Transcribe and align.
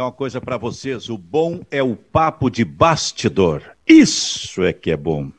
dizer 0.00 0.02
uma 0.02 0.12
coisa 0.12 0.40
para 0.40 0.56
vocês: 0.56 1.08
o 1.08 1.18
bom 1.18 1.60
é 1.70 1.82
o 1.82 1.94
papo 1.94 2.50
de 2.50 2.64
bastidor. 2.64 3.62
Isso 3.86 4.62
é 4.62 4.72
que 4.72 4.90
é 4.90 4.96
bom. 4.96 5.30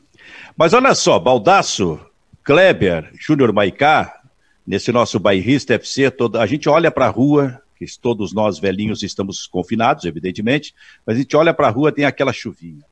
Mas 0.56 0.72
olha 0.72 0.94
só, 0.94 1.18
Baldaço, 1.18 1.98
Kleber, 2.44 3.10
Júnior 3.18 3.52
Maicá, 3.52 4.22
nesse 4.66 4.92
nosso 4.92 5.18
bairrista 5.18 5.74
FC, 5.74 6.10
todo, 6.10 6.38
a 6.38 6.46
gente 6.46 6.68
olha 6.68 6.90
para 6.90 7.06
a 7.06 7.10
rua, 7.10 7.60
que 7.76 7.86
todos 8.00 8.32
nós 8.32 8.58
velhinhos 8.58 9.02
estamos 9.02 9.46
confinados, 9.46 10.04
evidentemente, 10.04 10.74
mas 11.04 11.16
a 11.16 11.18
gente 11.18 11.36
olha 11.36 11.52
para 11.52 11.66
a 11.66 11.70
rua, 11.70 11.90
tem 11.90 12.04
aquela 12.04 12.32
chuvinha. 12.32 12.84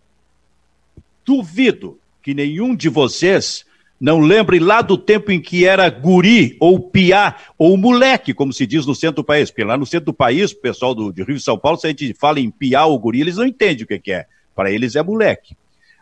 Duvido 1.25 1.99
que 2.23 2.35
nenhum 2.35 2.75
de 2.75 2.89
vocês 2.89 3.65
não 4.01 4.19
lembre 4.19 4.59
lá 4.59 4.81
do 4.81 4.97
tempo 4.97 5.31
em 5.31 5.39
que 5.39 5.67
era 5.67 5.91
guri, 5.91 6.57
ou 6.59 6.81
piá, 6.81 7.37
ou 7.59 7.77
moleque, 7.77 8.33
como 8.33 8.51
se 8.51 8.67
diz 8.67 8.87
no 8.87 8.95
centro 8.95 9.17
do 9.17 9.25
país. 9.25 9.51
Porque 9.51 9.63
lá 9.63 9.77
no 9.77 9.85
centro 9.85 10.07
do 10.07 10.15
país, 10.15 10.53
o 10.53 10.57
pessoal 10.57 10.95
do, 10.95 11.13
de 11.13 11.23
Rio 11.23 11.37
e 11.37 11.41
São 11.41 11.59
Paulo, 11.59 11.79
se 11.79 11.87
a 11.87 11.91
gente 11.91 12.15
fala 12.15 12.41
em 12.41 12.51
piá 12.51 12.87
ou 12.87 12.99
guri, 12.99 13.21
eles 13.21 13.37
não 13.37 13.45
entendem 13.45 13.85
o 13.85 13.87
que, 13.87 13.99
que 13.99 14.13
é. 14.13 14.27
Para 14.57 14.71
eles 14.71 14.97
é 14.97 15.03
moleque. 15.03 15.55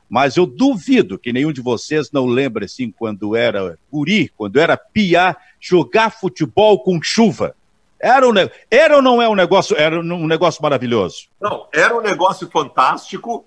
Mas 0.09 0.37
eu 0.37 0.47
duvido 0.47 1.19
que 1.19 1.33
nenhum 1.33 1.53
de 1.53 1.61
vocês 1.61 2.13
não 2.13 2.25
lembre, 2.25 2.67
assim, 2.67 2.91
quando 2.91 3.35
era 3.35 3.77
guri, 3.93 4.33
quando 4.37 4.61
era 4.61 4.77
piá, 4.77 5.37
jogar 5.61 6.11
futebol 6.11 6.79
com 6.83 7.03
chuva. 7.03 7.55
Era, 8.01 8.27
um, 8.29 8.33
era 8.71 8.97
ou 8.97 9.03
não 9.03 9.21
é 9.21 9.29
um 9.29 9.35
negócio, 9.35 9.77
era 9.77 9.99
um 10.01 10.27
negócio 10.27 10.63
maravilhoso? 10.63 11.27
Não, 11.41 11.67
era 11.75 11.97
um 11.97 12.01
negócio 12.01 12.49
fantástico 12.49 13.45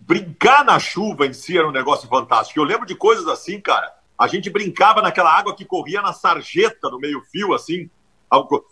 brincar 0.00 0.64
na 0.64 0.78
chuva 0.78 1.26
em 1.26 1.32
si 1.32 1.56
era 1.56 1.68
um 1.68 1.72
negócio 1.72 2.08
fantástico. 2.08 2.58
Eu 2.58 2.64
lembro 2.64 2.86
de 2.86 2.94
coisas 2.94 3.26
assim, 3.28 3.60
cara. 3.60 3.94
A 4.18 4.26
gente 4.26 4.50
brincava 4.50 5.00
naquela 5.00 5.32
água 5.32 5.54
que 5.54 5.64
corria 5.64 6.02
na 6.02 6.12
sarjeta, 6.12 6.90
no 6.90 6.98
meio-fio, 6.98 7.54
assim. 7.54 7.88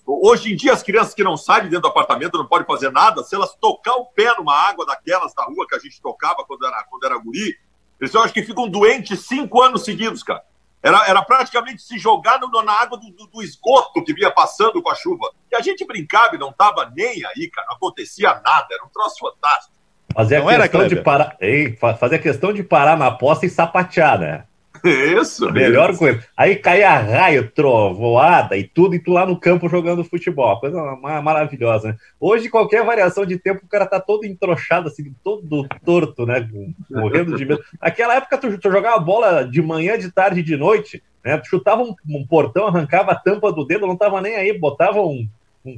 Hoje 0.04 0.52
em 0.52 0.56
dia, 0.56 0.72
as 0.72 0.82
crianças 0.82 1.14
que 1.14 1.22
não 1.22 1.36
saem 1.36 1.64
dentro 1.64 1.82
do 1.82 1.88
apartamento 1.88 2.36
não 2.36 2.46
podem 2.46 2.66
fazer 2.66 2.90
nada. 2.90 3.22
Se 3.22 3.34
elas 3.34 3.54
tocar 3.54 3.94
o 3.94 4.06
pé 4.06 4.34
numa 4.36 4.54
água 4.54 4.84
daquelas 4.84 5.32
da 5.34 5.44
rua 5.44 5.66
que 5.68 5.76
a 5.76 5.78
gente 5.78 6.00
tocava 6.02 6.44
quando 6.44 6.66
era, 6.66 6.82
quando 6.90 7.04
era 7.04 7.16
guri, 7.18 7.56
eles 8.00 8.12
eu 8.12 8.22
acho 8.22 8.34
que 8.34 8.42
ficam 8.42 8.68
doentes 8.68 9.20
cinco 9.20 9.62
anos 9.62 9.84
seguidos, 9.84 10.22
cara. 10.22 10.44
Era, 10.82 11.06
era 11.08 11.22
praticamente 11.22 11.82
se 11.82 11.98
jogar 11.98 12.38
no, 12.38 12.48
na 12.62 12.72
água 12.72 12.98
do, 12.98 13.10
do, 13.10 13.26
do, 13.26 13.42
esgoto 13.42 14.04
que 14.04 14.12
vinha 14.12 14.30
passando 14.30 14.82
com 14.82 14.90
a 14.90 14.94
chuva. 14.94 15.30
E 15.50 15.56
a 15.56 15.60
gente 15.60 15.84
brincava 15.86 16.36
e 16.36 16.38
não 16.38 16.52
tava 16.52 16.92
nem 16.94 17.24
aí, 17.24 17.50
cara. 17.50 17.66
Não 17.68 17.76
acontecia 17.76 18.34
nada. 18.44 18.66
Era 18.70 18.84
um 18.84 18.88
troço 18.88 19.16
fantástico. 19.18 19.75
Fazer 20.14 20.36
a, 20.36 20.60
questão 20.62 20.88
de 20.88 20.96
parar, 20.96 21.36
ei, 21.40 21.76
fazer 21.98 22.16
a 22.16 22.20
questão 22.20 22.52
de 22.52 22.62
parar 22.62 22.96
na 22.96 23.10
posta 23.10 23.44
e 23.44 23.50
sapatear, 23.50 24.18
né? 24.18 24.44
Isso. 24.84 25.50
Melhor 25.52 25.90
isso. 25.90 25.98
coisa. 25.98 26.24
Aí 26.36 26.56
caía 26.56 26.98
raio, 26.98 27.50
trovoada 27.50 28.56
e 28.56 28.64
tudo, 28.64 28.94
e 28.94 28.98
tu 28.98 29.12
lá 29.12 29.26
no 29.26 29.38
campo 29.38 29.68
jogando 29.68 30.04
futebol. 30.04 30.58
Coisa 30.60 30.80
maravilhosa, 31.22 31.88
né? 31.88 31.96
Hoje, 32.20 32.48
qualquer 32.48 32.84
variação 32.84 33.24
de 33.26 33.38
tempo, 33.38 33.62
o 33.64 33.68
cara 33.68 33.86
tá 33.86 34.00
todo 34.00 34.24
entrochado, 34.24 34.88
assim, 34.88 35.14
todo 35.22 35.66
torto, 35.84 36.26
né? 36.26 36.48
Morrendo 36.90 37.36
de 37.36 37.44
medo. 37.44 37.62
Naquela 37.80 38.14
época, 38.14 38.38
tu, 38.38 38.58
tu 38.58 38.70
jogava 38.70 38.98
bola 38.98 39.44
de 39.44 39.60
manhã, 39.62 39.98
de 39.98 40.10
tarde, 40.10 40.42
de 40.42 40.56
noite, 40.56 41.02
né? 41.24 41.36
Tu 41.38 41.48
chutava 41.48 41.82
um, 41.82 41.94
um 42.08 42.26
portão, 42.26 42.66
arrancava 42.66 43.12
a 43.12 43.16
tampa 43.16 43.52
do 43.52 43.66
dedo, 43.66 43.86
não 43.86 43.96
tava 43.96 44.20
nem 44.20 44.36
aí, 44.36 44.56
botava 44.56 45.00
um 45.00 45.26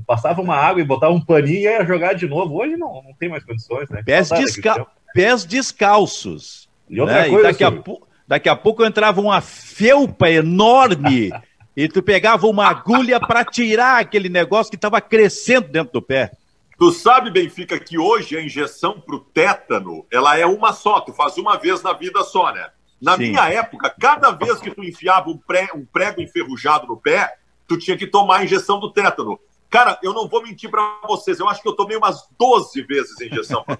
passava 0.06 0.40
uma 0.40 0.56
água 0.56 0.80
e 0.80 0.84
botava 0.84 1.12
um 1.12 1.20
paninho 1.20 1.58
e 1.58 1.62
ia 1.62 1.84
jogar 1.84 2.14
de 2.14 2.26
novo. 2.26 2.56
Hoje 2.56 2.76
não, 2.76 3.02
não 3.02 3.14
tem 3.18 3.28
mais 3.28 3.44
condições, 3.44 3.88
né? 3.90 4.02
Pés, 4.04 4.28
desca 4.30 4.86
pés 5.14 5.44
descalços. 5.44 6.68
E 6.88 7.00
outra 7.00 7.22
né? 7.22 7.28
coisa. 7.28 7.48
E 7.48 7.52
daqui, 7.52 7.64
assim... 7.64 7.78
a 7.78 8.06
daqui 8.26 8.48
a 8.48 8.56
pouco 8.56 8.84
entrava 8.84 9.20
uma 9.20 9.40
felpa 9.40 10.30
enorme 10.30 11.30
e 11.76 11.88
tu 11.88 12.02
pegava 12.02 12.46
uma 12.46 12.66
agulha 12.66 13.18
para 13.18 13.44
tirar 13.44 14.00
aquele 14.00 14.28
negócio 14.28 14.70
que 14.70 14.76
estava 14.76 15.00
crescendo 15.00 15.68
dentro 15.68 15.94
do 15.94 16.02
pé. 16.02 16.32
Tu 16.78 16.92
sabe, 16.92 17.30
Benfica, 17.30 17.78
que 17.78 17.98
hoje 17.98 18.36
a 18.36 18.42
injeção 18.42 19.00
pro 19.00 19.18
tétano, 19.18 20.06
ela 20.12 20.38
é 20.38 20.46
uma 20.46 20.72
só, 20.72 21.00
tu 21.00 21.12
faz 21.12 21.36
uma 21.36 21.56
vez 21.56 21.82
na 21.82 21.92
vida 21.92 22.22
só, 22.22 22.52
né? 22.52 22.68
Na 23.00 23.16
Sim. 23.16 23.30
minha 23.30 23.48
época, 23.48 23.92
cada 23.98 24.30
vez 24.30 24.60
que 24.60 24.70
tu 24.70 24.84
enfiava 24.84 25.28
um, 25.28 25.36
pré, 25.36 25.68
um 25.74 25.84
prego 25.84 26.20
enferrujado 26.20 26.86
no 26.86 26.96
pé, 26.96 27.34
tu 27.66 27.76
tinha 27.76 27.96
que 27.96 28.06
tomar 28.06 28.38
a 28.38 28.44
injeção 28.44 28.78
do 28.78 28.92
tétano. 28.92 29.38
Cara, 29.70 29.98
eu 30.02 30.14
não 30.14 30.28
vou 30.28 30.42
mentir 30.42 30.70
para 30.70 31.00
vocês, 31.06 31.38
eu 31.38 31.48
acho 31.48 31.62
que 31.62 31.68
eu 31.68 31.76
tomei 31.76 31.96
umas 31.96 32.26
12 32.38 32.82
vezes 32.82 33.20
injeção 33.20 33.64
O 33.68 33.72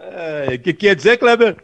é, 0.00 0.58
que 0.58 0.72
quer 0.72 0.94
dizer, 0.94 1.18
Kleber? 1.18 1.56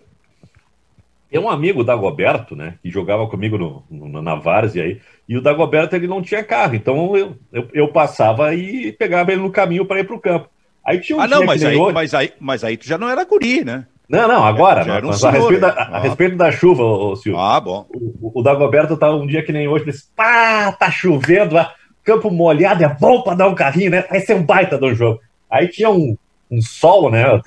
Tem 1.30 1.38
um 1.38 1.48
amigo, 1.48 1.80
o 1.80 1.84
Dagoberto, 1.84 2.56
né, 2.56 2.74
que 2.82 2.90
jogava 2.90 3.26
comigo 3.28 3.56
no, 3.56 3.84
no, 3.88 4.20
na 4.20 4.34
Várzea 4.34 4.82
aí, 4.82 5.00
e 5.28 5.36
o 5.36 5.40
Dagoberto 5.40 5.94
ele 5.94 6.08
não 6.08 6.20
tinha 6.20 6.42
carro, 6.42 6.74
então 6.74 7.16
eu, 7.16 7.36
eu, 7.52 7.68
eu 7.72 7.88
passava 7.88 8.52
e 8.52 8.90
pegava 8.92 9.30
ele 9.30 9.42
no 9.42 9.52
caminho 9.52 9.86
para 9.86 10.00
ir 10.00 10.04
para 10.04 10.16
o 10.16 10.20
campo. 10.20 10.50
Aí 10.84 11.00
tinha 11.00 11.16
um 11.16 11.20
ah, 11.20 11.28
não, 11.28 11.44
mas 11.44 11.64
aí, 11.64 11.76
hoje... 11.76 11.92
mas, 11.92 12.14
aí, 12.14 12.32
mas 12.40 12.64
aí 12.64 12.76
tu 12.76 12.86
já 12.86 12.98
não 12.98 13.08
era 13.08 13.24
guri, 13.24 13.64
né? 13.64 13.86
Não, 14.08 14.26
não, 14.26 14.44
agora. 14.44 14.82
Já, 14.82 15.00
já 15.00 15.06
mas, 15.06 15.22
um 15.22 15.28
a, 15.28 15.30
respeito 15.30 15.60
da, 15.60 15.68
a 15.68 15.96
ah. 15.96 16.00
respeito 16.00 16.36
da 16.36 16.50
chuva, 16.50 16.82
ô, 16.82 17.14
Silvio. 17.14 17.40
Ah, 17.40 17.60
bom. 17.60 17.86
O, 17.92 18.40
o 18.40 18.42
Dagoberto 18.42 18.96
tá 18.96 19.14
um 19.14 19.24
dia 19.24 19.44
que 19.44 19.52
nem 19.52 19.68
hoje, 19.68 19.84
disse, 19.84 20.08
pá, 20.16 20.72
tá 20.72 20.90
chovendo, 20.90 21.56
ah, 21.56 21.72
campo 22.10 22.30
molhado, 22.30 22.82
é 22.82 22.88
bom 22.88 23.22
para 23.22 23.36
dar 23.36 23.48
um 23.48 23.54
carrinho, 23.54 23.92
né? 23.92 24.04
Vai 24.10 24.20
ser 24.20 24.34
um 24.34 24.42
baita 24.42 24.76
do 24.76 24.92
jogo. 24.94 25.20
Aí 25.48 25.68
tinha 25.68 25.88
um, 25.90 26.16
um 26.50 26.60
sol, 26.60 27.10
né? 27.10 27.40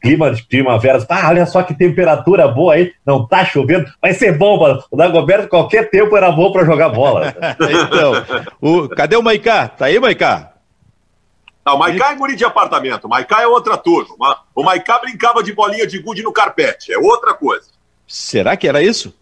Clima 0.00 0.30
de 0.30 0.42
primavera. 0.42 1.04
Ah, 1.08 1.28
olha 1.30 1.46
só 1.46 1.62
que 1.62 1.74
temperatura 1.74 2.48
boa 2.48 2.74
aí. 2.74 2.92
Não 3.06 3.26
tá 3.26 3.44
chovendo. 3.44 3.90
Vai 4.00 4.12
ser 4.12 4.36
bom, 4.36 4.58
mano. 4.58 4.82
O 4.90 4.96
Dagoberto, 4.96 5.48
qualquer 5.48 5.88
tempo 5.88 6.16
era 6.16 6.30
bom 6.30 6.52
para 6.52 6.64
jogar 6.64 6.90
bola. 6.90 7.34
então, 7.86 8.12
o, 8.60 8.88
cadê 8.88 9.16
o 9.16 9.22
Maicá? 9.22 9.68
Tá 9.68 9.86
aí, 9.86 9.98
Maicá? 9.98 10.52
Não, 11.64 11.76
o 11.76 11.78
Maicá 11.78 12.12
é 12.12 12.16
guri 12.16 12.34
de 12.34 12.44
apartamento. 12.44 13.04
O 13.04 13.08
Maicá 13.08 13.40
é 13.40 13.46
outra 13.46 13.76
turma. 13.76 14.38
O 14.54 14.62
Maicá 14.64 14.98
brincava 14.98 15.42
de 15.42 15.52
bolinha 15.52 15.86
de 15.86 16.00
gude 16.00 16.22
no 16.22 16.32
carpete. 16.32 16.92
É 16.92 16.98
outra 16.98 17.32
coisa. 17.32 17.68
Será 18.06 18.56
que 18.56 18.66
era 18.66 18.82
isso? 18.82 19.14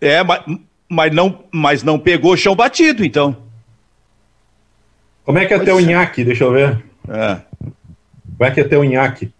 É, 0.00 0.22
mas 0.22 0.44
mas 0.88 1.14
não, 1.14 1.44
mas 1.52 1.82
não 1.82 1.98
pegou 1.98 2.36
chão 2.36 2.54
batido, 2.56 3.04
então. 3.04 3.36
Como 5.24 5.38
é 5.38 5.44
que 5.44 5.52
é 5.52 5.58
teu 5.58 5.78
nhaque? 5.78 6.24
Deixa 6.24 6.44
eu 6.44 6.52
ver. 6.52 6.82
É. 7.08 7.40
Como 8.36 8.48
é 8.48 8.50
que 8.50 8.60
é 8.60 8.64
teu 8.64 8.82
nhaque? 8.82 9.30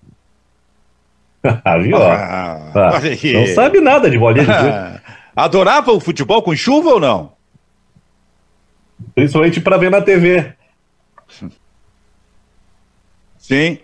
ah, 1.64 1.78
viu? 1.78 1.96
Ah, 1.96 2.70
ah, 2.74 3.00
não 3.32 3.46
sabe 3.54 3.80
nada 3.80 4.10
de 4.10 4.18
bolinha 4.18 4.44
de 4.44 5.08
Adorava 5.34 5.92
o 5.92 6.00
futebol 6.00 6.42
com 6.42 6.54
chuva 6.54 6.90
ou 6.90 7.00
não? 7.00 7.32
Principalmente 9.14 9.60
para 9.60 9.76
ver 9.78 9.90
na 9.90 10.02
TV. 10.02 10.52
Sim. 13.38 13.78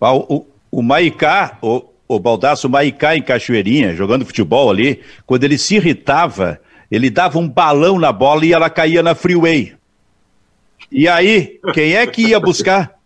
O, 0.00 0.36
o, 0.36 0.46
o 0.70 0.82
Maicá, 0.82 1.56
o, 1.62 1.84
o 2.08 2.18
Baldaço 2.18 2.68
Maicá 2.68 3.14
em 3.14 3.22
Cachoeirinha, 3.22 3.94
jogando 3.94 4.24
futebol 4.24 4.70
ali, 4.70 5.00
quando 5.26 5.44
ele 5.44 5.58
se 5.58 5.76
irritava, 5.76 6.58
ele 6.90 7.10
dava 7.10 7.38
um 7.38 7.46
balão 7.46 7.98
na 7.98 8.10
bola 8.10 8.46
e 8.46 8.52
ela 8.52 8.70
caía 8.70 9.02
na 9.02 9.14
freeway. 9.14 9.74
E 10.90 11.06
aí, 11.06 11.60
quem 11.74 11.94
é 11.94 12.06
que 12.06 12.28
ia 12.28 12.40
buscar? 12.40 12.98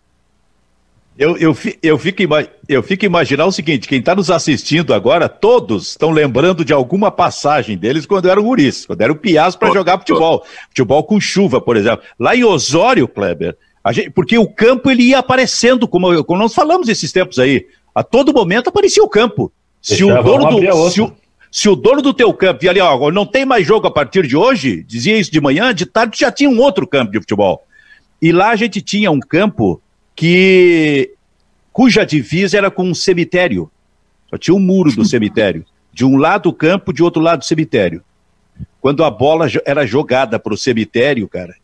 Eu, 1.19 1.37
eu, 1.37 1.57
eu, 1.83 1.99
fico, 1.99 2.23
eu 2.69 2.83
fico 2.83 3.05
imaginando 3.05 3.51
o 3.51 3.53
seguinte: 3.53 3.89
quem 3.89 3.99
está 3.99 4.15
nos 4.15 4.31
assistindo 4.31 4.95
agora, 4.95 5.29
todos 5.29 5.91
estão 5.91 6.11
lembrando 6.11 6.65
de 6.65 6.73
alguma 6.73 7.11
passagem 7.11 7.77
deles 7.77 8.07
quando 8.07 8.31
eram 8.31 8.45
guris, 8.45 8.87
quando 8.87 9.01
eram 9.03 9.15
piás 9.15 9.57
para 9.57 9.73
jogar 9.73 9.99
futebol. 9.99 10.45
Futebol 10.69 11.05
com 11.05 11.21
chuva, 11.21 11.61
por 11.61 11.77
exemplo. 11.77 12.05
Lá 12.19 12.35
em 12.35 12.45
Osório, 12.45 13.07
Kleber, 13.07 13.57
gente, 13.91 14.11
porque 14.11 14.39
o 14.39 14.47
campo 14.47 14.91
ele 14.91 15.03
ia 15.03 15.19
aparecendo, 15.19 15.87
como, 15.87 16.25
como 16.25 16.41
nós 16.41 16.55
falamos 16.55 16.89
esses 16.89 17.13
tempos 17.13 17.39
aí. 17.39 17.67
A 17.95 18.03
todo 18.03 18.33
momento 18.33 18.69
aparecia 18.69 19.03
o 19.03 19.09
campo. 19.09 19.53
Se 19.81 20.05
o, 20.05 20.23
dono 20.23 20.49
do, 20.49 20.91
se, 20.91 21.01
o, 21.01 21.13
se 21.51 21.69
o 21.69 21.75
dono 21.77 22.01
do 22.01 22.15
teu 22.15 22.33
campo 22.33 22.61
via 22.61 22.71
ali, 22.71 22.81
ó, 22.81 23.11
não 23.11 23.27
tem 23.27 23.45
mais 23.45 23.67
jogo 23.67 23.87
a 23.87 23.91
partir 23.91 24.27
de 24.27 24.37
hoje, 24.37 24.83
dizia 24.85 25.19
isso 25.19 25.31
de 25.31 25.41
manhã, 25.41 25.75
de 25.75 25.85
tarde 25.85 26.21
já 26.21 26.31
tinha 26.31 26.49
um 26.49 26.61
outro 26.61 26.87
campo 26.87 27.11
de 27.11 27.19
futebol. 27.19 27.67
E 28.21 28.31
lá 28.31 28.51
a 28.51 28.57
gente 28.57 28.81
tinha 28.81 29.11
um 29.11 29.19
campo 29.19 29.83
que 30.15 31.15
cuja 31.73 32.05
divisa 32.07 32.57
era 32.57 32.71
com 32.71 32.85
um 32.85 32.95
cemitério. 32.95 33.71
Só 34.31 34.39
tinha 34.39 34.55
um 34.55 34.61
muro 34.61 34.93
do 34.93 35.05
cemitério. 35.07 35.67
De 35.93 36.05
um 36.05 36.17
lado 36.17 36.49
o 36.49 36.53
campo, 36.53 36.93
de 36.93 37.03
outro 37.03 37.21
lado 37.21 37.43
o 37.43 37.45
cemitério. 37.45 38.03
Quando 38.81 39.05
a 39.05 39.11
bola 39.11 39.47
era 39.67 39.85
jogada 39.85 40.39
para 40.39 40.55
o 40.55 40.57
cemitério, 40.57 41.29
cara, 41.29 41.55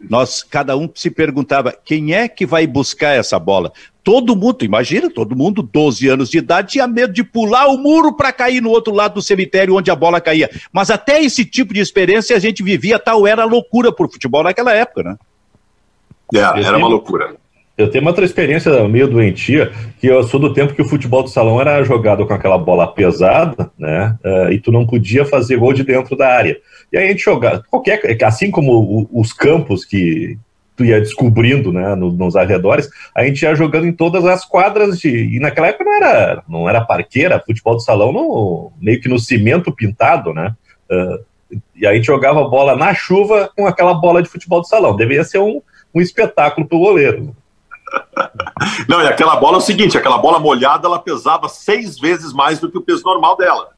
nós, 0.00 0.42
cada 0.42 0.76
um 0.76 0.88
se 0.94 1.10
perguntava 1.10 1.72
quem 1.72 2.12
é 2.14 2.28
que 2.28 2.46
vai 2.46 2.66
buscar 2.66 3.16
essa 3.16 3.38
bola. 3.38 3.72
Todo 4.08 4.34
mundo, 4.34 4.64
imagina, 4.64 5.10
todo 5.10 5.36
mundo, 5.36 5.62
12 5.62 6.08
anos 6.08 6.30
de 6.30 6.38
idade, 6.38 6.72
tinha 6.72 6.86
medo 6.86 7.12
de 7.12 7.22
pular 7.22 7.66
o 7.66 7.76
muro 7.76 8.16
para 8.16 8.32
cair 8.32 8.62
no 8.62 8.70
outro 8.70 8.94
lado 8.94 9.16
do 9.16 9.20
cemitério 9.20 9.76
onde 9.76 9.90
a 9.90 9.94
bola 9.94 10.18
caía. 10.18 10.48
Mas 10.72 10.88
até 10.88 11.22
esse 11.22 11.44
tipo 11.44 11.74
de 11.74 11.80
experiência 11.80 12.34
a 12.34 12.38
gente 12.38 12.62
vivia, 12.62 12.98
tal 12.98 13.26
era 13.26 13.44
loucura 13.44 13.92
por 13.92 14.10
futebol 14.10 14.42
naquela 14.42 14.72
época, 14.72 15.02
né? 15.02 15.16
É, 16.34 16.38
era 16.38 16.78
uma 16.78 16.88
loucura. 16.88 17.34
Eu 17.76 17.90
tenho 17.90 18.00
uma 18.00 18.10
outra 18.10 18.24
experiência 18.24 18.88
meio 18.88 19.08
doentia, 19.08 19.72
que 20.00 20.06
eu 20.06 20.22
sou 20.22 20.40
do 20.40 20.54
tempo 20.54 20.72
que 20.72 20.80
o 20.80 20.88
futebol 20.88 21.22
do 21.22 21.28
salão 21.28 21.60
era 21.60 21.84
jogado 21.84 22.26
com 22.26 22.32
aquela 22.32 22.56
bola 22.56 22.86
pesada, 22.86 23.70
né? 23.78 24.16
Uh, 24.24 24.52
e 24.52 24.58
tu 24.58 24.72
não 24.72 24.86
podia 24.86 25.26
fazer 25.26 25.58
gol 25.58 25.74
de 25.74 25.84
dentro 25.84 26.16
da 26.16 26.28
área. 26.28 26.56
E 26.90 26.96
aí 26.96 27.04
a 27.04 27.10
gente 27.10 27.22
jogava, 27.22 27.62
qualquer, 27.68 28.00
assim 28.24 28.50
como 28.50 29.06
os 29.12 29.34
campos 29.34 29.84
que 29.84 30.38
tu 30.78 30.84
ia 30.84 31.00
descobrindo, 31.00 31.72
né, 31.72 31.96
nos 31.96 32.36
arredores, 32.36 32.88
a 33.12 33.24
gente 33.24 33.42
ia 33.42 33.52
jogando 33.52 33.88
em 33.88 33.92
todas 33.92 34.24
as 34.24 34.44
quadras 34.44 35.00
de, 35.00 35.08
e 35.08 35.40
naquela 35.40 35.66
época 35.66 35.84
não 35.84 35.96
era, 35.96 36.44
não 36.48 36.68
era 36.68 36.84
parqueira, 36.84 37.42
futebol 37.44 37.74
do 37.74 37.80
salão 37.80 38.12
no, 38.12 38.72
meio 38.80 39.00
que 39.00 39.08
no 39.08 39.18
cimento 39.18 39.72
pintado, 39.72 40.32
né? 40.32 40.54
Uh, 40.88 41.60
e 41.74 41.84
a 41.86 41.94
gente 41.94 42.06
jogava 42.06 42.48
bola 42.48 42.76
na 42.76 42.94
chuva 42.94 43.50
com 43.56 43.66
aquela 43.66 43.92
bola 43.92 44.22
de 44.22 44.28
futebol 44.28 44.60
do 44.60 44.68
salão. 44.68 44.94
Deveria 44.94 45.24
ser 45.24 45.38
um, 45.38 45.60
um 45.92 46.00
espetáculo 46.00 46.66
pro 46.66 46.78
goleiro. 46.78 47.34
Não, 48.88 49.02
e 49.02 49.06
aquela 49.06 49.36
bola 49.36 49.56
é 49.56 49.58
o 49.58 49.62
seguinte: 49.62 49.96
aquela 49.96 50.18
bola 50.18 50.38
molhada 50.38 50.86
ela 50.86 50.98
pesava 50.98 51.48
seis 51.48 51.98
vezes 51.98 52.32
mais 52.32 52.60
do 52.60 52.70
que 52.70 52.78
o 52.78 52.82
peso 52.82 53.02
normal 53.04 53.36
dela. 53.36 53.70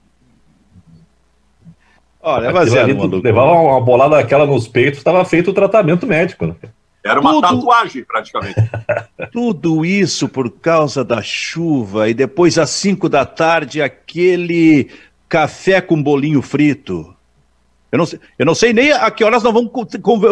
Olha, 2.23 2.53
mas 2.53 2.75
é, 2.75 2.85
levava 2.85 3.53
uma 3.53 3.81
bolada 3.81 4.17
daquela 4.17 4.45
nos 4.45 4.69
peitos, 4.69 4.99
estava 4.99 5.25
feito 5.25 5.53
o 5.53 5.55
tratamento 5.55 6.07
médico. 6.07 6.47
Né? 6.47 6.55
Era 7.03 7.21
uma 7.21 7.33
Tudo... 7.33 7.49
tatuagem, 7.49 8.05
praticamente. 8.05 8.57
Tudo 9.33 9.85
isso 9.85 10.29
por 10.29 10.51
causa 10.51 11.03
da 11.03 11.23
chuva, 11.23 12.09
e 12.09 12.15
depois 12.15 12.59
às 12.59 12.71
cinco 12.71 13.09
da 13.09 13.25
tarde, 13.25 13.81
aquele 13.81 14.91
café 15.29 15.81
com 15.81 16.03
bolinho 16.03 16.43
frito. 16.43 17.15
Eu 17.93 17.99
não, 17.99 18.07
sei, 18.07 18.21
eu 18.39 18.47
não 18.47 18.55
sei 18.55 18.73
nem 18.73 18.93
a 18.93 19.11
que 19.11 19.25
horas 19.25 19.43
nós 19.43 19.53
vamos 19.53 19.73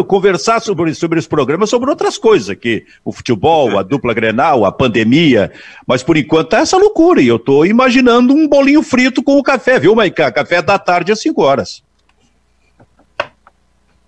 conversar 0.06 0.61
sobre, 0.61 0.94
sobre 0.94 1.19
esse 1.19 1.29
programa, 1.29 1.67
sobre 1.67 1.91
outras 1.91 2.17
coisas 2.17 2.49
aqui. 2.49 2.87
O 3.05 3.11
futebol, 3.11 3.76
a 3.76 3.82
dupla 3.82 4.15
Grenal, 4.15 4.65
a 4.65 4.70
pandemia. 4.70 5.50
Mas 5.85 6.03
por 6.05 6.17
enquanto 6.17 6.50
tá 6.50 6.59
essa 6.59 6.76
loucura. 6.76 7.20
E 7.20 7.26
eu 7.26 7.35
estou 7.35 7.67
imaginando 7.67 8.32
um 8.32 8.47
bolinho 8.47 8.81
frito 8.82 9.25
com 9.25 9.37
o 9.37 9.43
café, 9.43 9.76
viu, 9.81 9.93
Maicá? 9.97 10.31
Café 10.31 10.62
da 10.62 10.79
tarde 10.79 11.11
às 11.11 11.20
5 11.20 11.43
horas. 11.43 11.82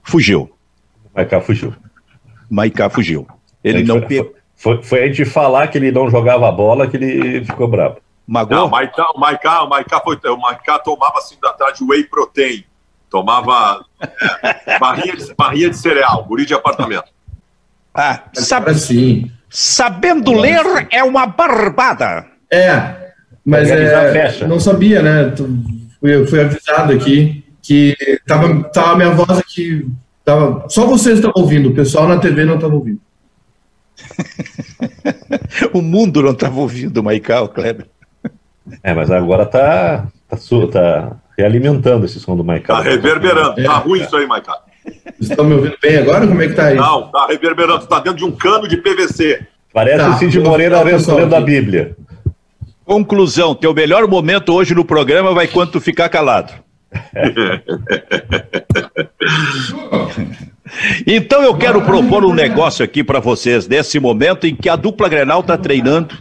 Fugiu. 0.05 0.49
Maicá 1.12 1.41
fugiu. 1.41 1.75
Maicá 2.50 2.91
fugiu. 2.91 3.26
Ele 3.62 3.85
não 3.85 4.00
foi, 4.00 4.32
foi, 4.56 4.82
foi 4.82 5.02
a 5.05 5.06
gente 5.06 5.25
falar 5.25 5.69
que 5.69 5.79
ele 5.79 5.93
não 5.93 6.11
jogava 6.11 6.50
bola 6.50 6.87
que 6.87 6.97
ele 6.97 7.44
ficou 7.44 7.69
bravo. 7.69 7.99
Magou? 8.26 8.56
Não, 8.56 8.67
o 8.67 8.70
Maicá, 8.70 9.11
o 9.14 9.19
Maicá, 9.19 9.62
o 9.62 9.69
Maicá, 9.69 10.00
foi, 10.00 10.17
o 10.25 10.37
Maicá 10.37 10.79
tomava 10.79 11.19
assim 11.19 11.37
da 11.41 11.52
tarde 11.52 11.82
whey 11.82 12.05
protein. 12.05 12.64
Tomava 13.11 13.85
é, 14.67 14.79
barrinha, 14.79 15.17
de, 15.17 15.35
barrinha 15.35 15.70
de 15.70 15.76
cereal, 15.76 16.25
guri 16.25 16.47
de 16.47 16.55
apartamento. 16.55 17.11
Ah, 17.93 18.23
sabe, 18.35 18.73
sim. 18.75 19.31
Sabendo 19.49 20.32
ler 20.32 20.87
é 20.93 21.02
uma 21.02 21.26
barbada. 21.26 22.26
É, 22.52 23.12
mas 23.44 23.69
é, 23.69 24.47
não 24.47 24.61
sabia, 24.61 25.02
né? 25.02 25.35
Fui, 25.99 26.26
fui 26.26 26.41
avisado 26.41 26.93
aqui 26.93 27.44
que 27.61 27.97
tava, 28.26 28.62
tava 28.64 28.97
minha 28.97 29.11
voz 29.11 29.38
aqui. 29.38 29.87
Tava, 30.31 30.65
só 30.69 30.87
vocês 30.87 31.17
estavam 31.17 31.43
ouvindo, 31.43 31.71
o 31.71 31.75
pessoal 31.75 32.06
na 32.06 32.17
TV 32.17 32.44
não 32.44 32.55
estava 32.55 32.73
ouvindo. 32.73 33.00
o 35.75 35.82
mundo 35.82 36.23
não 36.23 36.31
estava 36.31 36.61
ouvindo, 36.61 37.03
Maical, 37.03 37.49
Kleber. 37.49 37.87
É, 38.81 38.94
mas 38.94 39.11
agora 39.11 39.44
tá, 39.44 40.06
tá, 40.29 40.37
tá 40.71 41.17
realimentando 41.37 42.06
esse 42.06 42.21
som 42.21 42.37
do 42.37 42.44
Maiká. 42.44 42.77
Tá 42.77 42.81
reverberando. 42.81 43.61
É, 43.61 43.65
tá 43.65 43.79
ruim 43.79 44.03
isso 44.03 44.17
aí. 44.17 44.25
Vocês 44.25 45.31
estão 45.31 45.44
me 45.44 45.55
ouvindo 45.55 45.77
bem 45.82 45.99
agora? 45.99 46.25
Como 46.25 46.41
é 46.41 46.47
que 46.47 46.55
tá 46.55 46.67
aí? 46.67 46.76
Não, 46.76 47.11
tá 47.11 47.26
reverberando. 47.26 47.85
Tá 47.88 47.99
dentro 47.99 48.19
de 48.19 48.25
um 48.25 48.31
cano 48.31 48.69
de 48.69 48.76
PVC. 48.76 49.44
Parece 49.75 49.99
tá, 49.99 50.11
o 50.11 50.19
Cid 50.21 50.38
Moreira 50.38 50.81
lendo 50.81 51.35
a 51.35 51.41
Bíblia. 51.41 51.97
Conclusão: 52.85 53.53
teu 53.53 53.75
melhor 53.75 54.06
momento 54.06 54.55
hoje 54.55 54.76
no 54.76 54.85
programa 54.85 55.35
vai 55.35 55.49
quando 55.49 55.73
tu 55.73 55.81
ficar 55.81 56.09
calado. 56.09 56.53
então 61.07 61.41
eu 61.43 61.57
quero 61.57 61.81
propor 61.83 62.25
um 62.25 62.35
negócio 62.35 62.85
aqui 62.85 63.05
para 63.05 63.21
vocês 63.21 63.69
nesse 63.69 64.01
momento 64.01 64.47
em 64.47 64.57
que 64.57 64.69
a 64.69 64.77
dupla 64.77 65.09
Grenal 65.09 65.41
está 65.41 65.57
treinando 65.57 66.19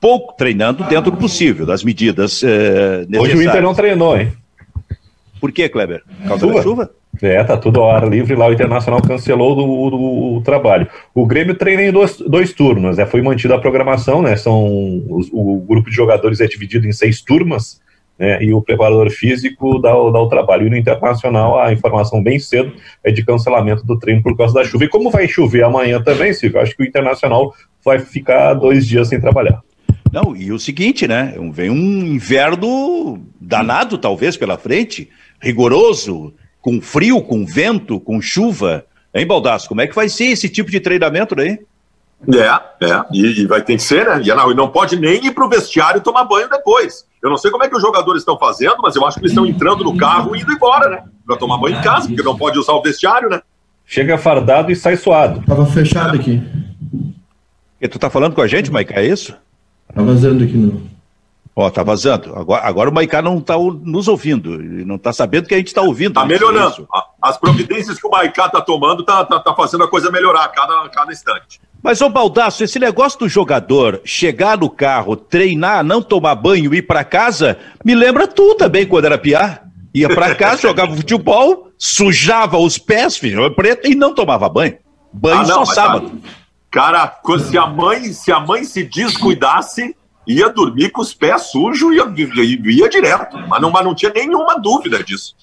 pouco 0.00 0.34
treinando 0.36 0.84
dentro 0.84 1.10
do 1.12 1.16
possível, 1.16 1.64
das 1.64 1.84
medidas 1.84 2.42
é, 2.42 3.06
necessárias. 3.08 3.22
Hoje 3.22 3.36
o 3.36 3.42
Inter 3.42 3.62
não 3.62 3.74
treinou, 3.74 4.18
hein? 4.18 4.32
Por 5.40 5.52
quê, 5.52 5.68
Kleber? 5.68 6.02
Por 6.22 6.28
causa 6.28 6.40
chuva? 6.40 6.54
da 6.54 6.62
chuva? 6.62 6.90
É, 7.20 7.42
tá 7.44 7.56
tudo 7.56 7.80
ao 7.80 7.90
ar 7.90 8.08
livre 8.08 8.34
lá, 8.34 8.48
o 8.48 8.52
Internacional 8.52 9.02
cancelou 9.02 9.54
do, 9.54 9.90
do, 9.90 10.38
do 10.38 10.42
trabalho. 10.42 10.88
O 11.14 11.26
Grêmio 11.26 11.54
treina 11.54 11.82
em 11.82 11.92
dois, 11.92 12.16
dois 12.16 12.52
turnos, 12.52 12.96
né? 12.96 13.06
Foi 13.06 13.22
mantida 13.22 13.54
a 13.54 13.60
programação, 13.60 14.22
né? 14.22 14.36
São, 14.36 14.64
o, 14.64 15.20
o 15.32 15.60
grupo 15.60 15.90
de 15.90 15.94
jogadores 15.94 16.40
é 16.40 16.46
dividido 16.46 16.86
em 16.86 16.92
seis 16.92 17.20
turmas, 17.20 17.80
né? 18.18 18.42
E 18.42 18.52
o 18.52 18.62
preparador 18.62 19.10
físico 19.10 19.78
dá, 19.80 19.90
dá 19.90 20.20
o 20.20 20.28
trabalho. 20.28 20.66
E 20.66 20.70
no 20.70 20.76
Internacional, 20.76 21.58
a 21.58 21.72
informação 21.72 22.22
bem 22.22 22.38
cedo 22.38 22.72
é 23.02 23.10
de 23.10 23.24
cancelamento 23.24 23.84
do 23.84 23.98
treino 23.98 24.22
por 24.22 24.36
causa 24.36 24.54
da 24.54 24.64
chuva. 24.64 24.84
E 24.84 24.88
como 24.88 25.10
vai 25.10 25.26
chover 25.26 25.64
amanhã 25.64 26.00
também, 26.00 26.32
Silvio, 26.32 26.60
acho 26.60 26.76
que 26.76 26.82
o 26.82 26.86
Internacional 26.86 27.54
vai 27.84 27.98
ficar 27.98 28.54
dois 28.54 28.86
dias 28.86 29.08
sem 29.08 29.20
trabalhar. 29.20 29.60
Não, 30.12 30.36
e 30.36 30.52
o 30.52 30.58
seguinte, 30.58 31.08
né? 31.08 31.34
Vem 31.52 31.70
um 31.70 32.06
inverno 32.06 33.20
danado, 33.40 33.96
talvez, 33.96 34.36
pela 34.36 34.58
frente, 34.58 35.08
rigoroso, 35.40 36.34
com 36.60 36.80
frio, 36.80 37.22
com 37.22 37.46
vento, 37.46 37.98
com 37.98 38.20
chuva. 38.20 38.84
Hein, 39.14 39.26
Baldasso? 39.26 39.68
Como 39.68 39.80
é 39.80 39.86
que 39.86 39.94
vai 39.94 40.08
ser 40.08 40.26
esse 40.26 40.48
tipo 40.48 40.70
de 40.70 40.80
treinamento 40.80 41.34
daí? 41.34 41.58
É, 42.28 42.86
é, 42.86 43.04
e, 43.12 43.42
e 43.42 43.46
vai 43.46 43.62
ter 43.62 43.76
que 43.76 43.82
ser, 43.82 44.06
né? 44.06 44.22
E 44.22 44.28
não, 44.34 44.50
e 44.50 44.54
não 44.54 44.68
pode 44.68 44.96
nem 44.96 45.24
ir 45.24 45.32
para 45.32 45.44
o 45.44 45.48
vestiário 45.48 46.00
tomar 46.00 46.24
banho 46.24 46.48
depois. 46.48 47.04
Eu 47.20 47.30
não 47.30 47.36
sei 47.36 47.50
como 47.50 47.64
é 47.64 47.68
que 47.68 47.74
os 47.74 47.82
jogadores 47.82 48.22
estão 48.22 48.38
fazendo, 48.38 48.76
mas 48.80 48.94
eu 48.94 49.04
acho 49.04 49.16
que 49.16 49.22
eles 49.22 49.32
estão 49.32 49.46
entrando 49.46 49.82
no 49.82 49.96
carro 49.96 50.36
e 50.36 50.40
indo 50.40 50.52
embora, 50.52 50.88
né? 50.88 51.02
Para 51.26 51.36
tomar 51.36 51.58
banho 51.58 51.78
em 51.78 51.82
casa, 51.82 52.06
porque 52.06 52.22
não 52.22 52.36
pode 52.36 52.58
usar 52.58 52.72
o 52.72 52.82
vestiário, 52.82 53.28
né? 53.28 53.42
Chega 53.84 54.16
fardado 54.16 54.70
e 54.70 54.76
sai 54.76 54.96
suado. 54.96 55.42
Tava 55.46 55.66
fechado 55.66 56.16
aqui. 56.16 56.42
E 57.80 57.88
tu 57.88 57.98
tá 57.98 58.08
falando 58.08 58.34
com 58.34 58.40
a 58.40 58.46
gente, 58.46 58.72
Mike? 58.72 58.92
É 58.92 59.04
isso? 59.04 59.36
Tá 59.92 60.02
vazando 60.02 60.44
aqui 60.44 60.56
no. 60.56 60.82
Ó, 61.54 61.68
tá 61.70 61.82
vazando. 61.82 62.34
Agora, 62.34 62.66
agora 62.66 62.90
o 62.90 62.94
Maicá 62.94 63.20
não 63.20 63.38
está 63.38 63.56
nos 63.58 64.08
ouvindo, 64.08 64.54
ele 64.54 64.84
não 64.84 64.96
está 64.96 65.12
sabendo 65.12 65.46
que 65.46 65.54
a 65.54 65.58
gente 65.58 65.66
está 65.66 65.82
ouvindo. 65.82 66.10
Está 66.10 66.24
melhorando. 66.24 66.88
As 67.22 67.38
providências 67.38 68.00
que 68.00 68.06
o 68.06 68.10
Maicá 68.10 68.46
está 68.46 68.60
tomando 68.60 69.04
tá, 69.04 69.24
tá, 69.24 69.38
tá, 69.38 69.54
fazendo 69.54 69.84
a 69.84 69.88
coisa 69.88 70.10
melhorar 70.10 70.44
a 70.44 70.48
cada, 70.48 70.88
cada 70.88 71.12
instante. 71.12 71.60
Mas, 71.80 72.00
ô 72.00 72.08
Baldaço, 72.08 72.64
esse 72.64 72.78
negócio 72.78 73.20
do 73.20 73.28
jogador 73.28 74.00
chegar 74.04 74.58
no 74.58 74.68
carro, 74.68 75.16
treinar, 75.16 75.84
não 75.84 76.02
tomar 76.02 76.34
banho 76.34 76.74
e 76.74 76.78
ir 76.78 76.82
para 76.82 77.04
casa, 77.04 77.58
me 77.84 77.94
lembra 77.94 78.26
tu 78.26 78.54
também 78.56 78.86
quando 78.86 79.04
era 79.04 79.18
piá. 79.18 79.62
Ia 79.94 80.08
para 80.08 80.34
casa, 80.34 80.62
jogava 80.62 80.96
futebol, 80.96 81.70
sujava 81.78 82.56
os 82.56 82.78
pés, 82.78 83.16
filho, 83.16 83.54
preto, 83.54 83.88
e 83.88 83.94
não 83.94 84.14
tomava 84.14 84.48
banho. 84.48 84.78
Banho 85.12 85.40
ah, 85.40 85.46
não, 85.46 85.66
só 85.66 85.74
sábado. 85.74 86.20
Cara, 86.70 87.20
se 87.38 87.58
a 87.58 87.66
mãe 87.66 88.12
se, 88.12 88.32
a 88.32 88.40
mãe 88.40 88.64
se 88.64 88.82
descuidasse, 88.82 89.94
ia 90.26 90.48
dormir 90.48 90.90
com 90.90 91.02
os 91.02 91.12
pés 91.12 91.50
sujos 91.50 91.92
e 91.92 91.96
ia, 91.96 92.42
ia, 92.42 92.72
ia, 92.72 92.88
direto. 92.88 93.36
Mas 93.46 93.60
não, 93.60 93.70
mas 93.70 93.84
não 93.84 93.94
tinha 93.94 94.10
nenhuma 94.10 94.58
dúvida 94.58 95.04
disso. 95.04 95.34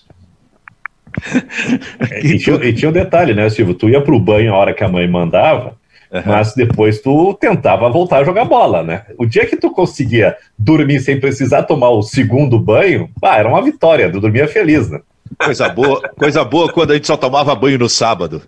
E, 2.23 2.37
tinha, 2.37 2.55
e 2.57 2.73
tinha 2.73 2.89
um 2.89 2.93
detalhe, 2.93 3.33
né, 3.33 3.49
Silvio? 3.49 3.73
Tu 3.73 3.89
ia 3.89 4.01
pro 4.01 4.19
banho 4.19 4.53
a 4.53 4.57
hora 4.57 4.73
que 4.73 4.83
a 4.83 4.87
mãe 4.87 5.07
mandava, 5.07 5.77
Uhum. 6.11 6.23
Mas 6.25 6.55
depois 6.55 7.01
tu 7.01 7.35
tentava 7.35 7.87
voltar 7.89 8.17
a 8.17 8.23
jogar 8.23 8.45
bola, 8.45 8.81
né? 8.81 9.05
O 9.17 9.25
dia 9.25 9.45
que 9.45 9.55
tu 9.55 9.69
conseguia 9.69 10.35
dormir 10.57 10.99
sem 11.01 11.19
precisar 11.19 11.63
tomar 11.63 11.89
o 11.89 12.01
segundo 12.01 12.59
banho, 12.59 13.09
ah, 13.21 13.37
era 13.37 13.47
uma 13.47 13.61
vitória, 13.61 14.11
tu 14.11 14.19
dormia 14.19 14.47
feliz, 14.47 14.89
né? 14.89 15.01
Coisa 15.37 15.69
boa, 15.69 16.01
coisa 16.17 16.43
boa 16.43 16.71
quando 16.73 16.91
a 16.91 16.93
gente 16.95 17.05
só 17.05 17.15
tomava 17.15 17.53
banho 17.53 17.77
no 17.77 17.87
sábado. 17.87 18.41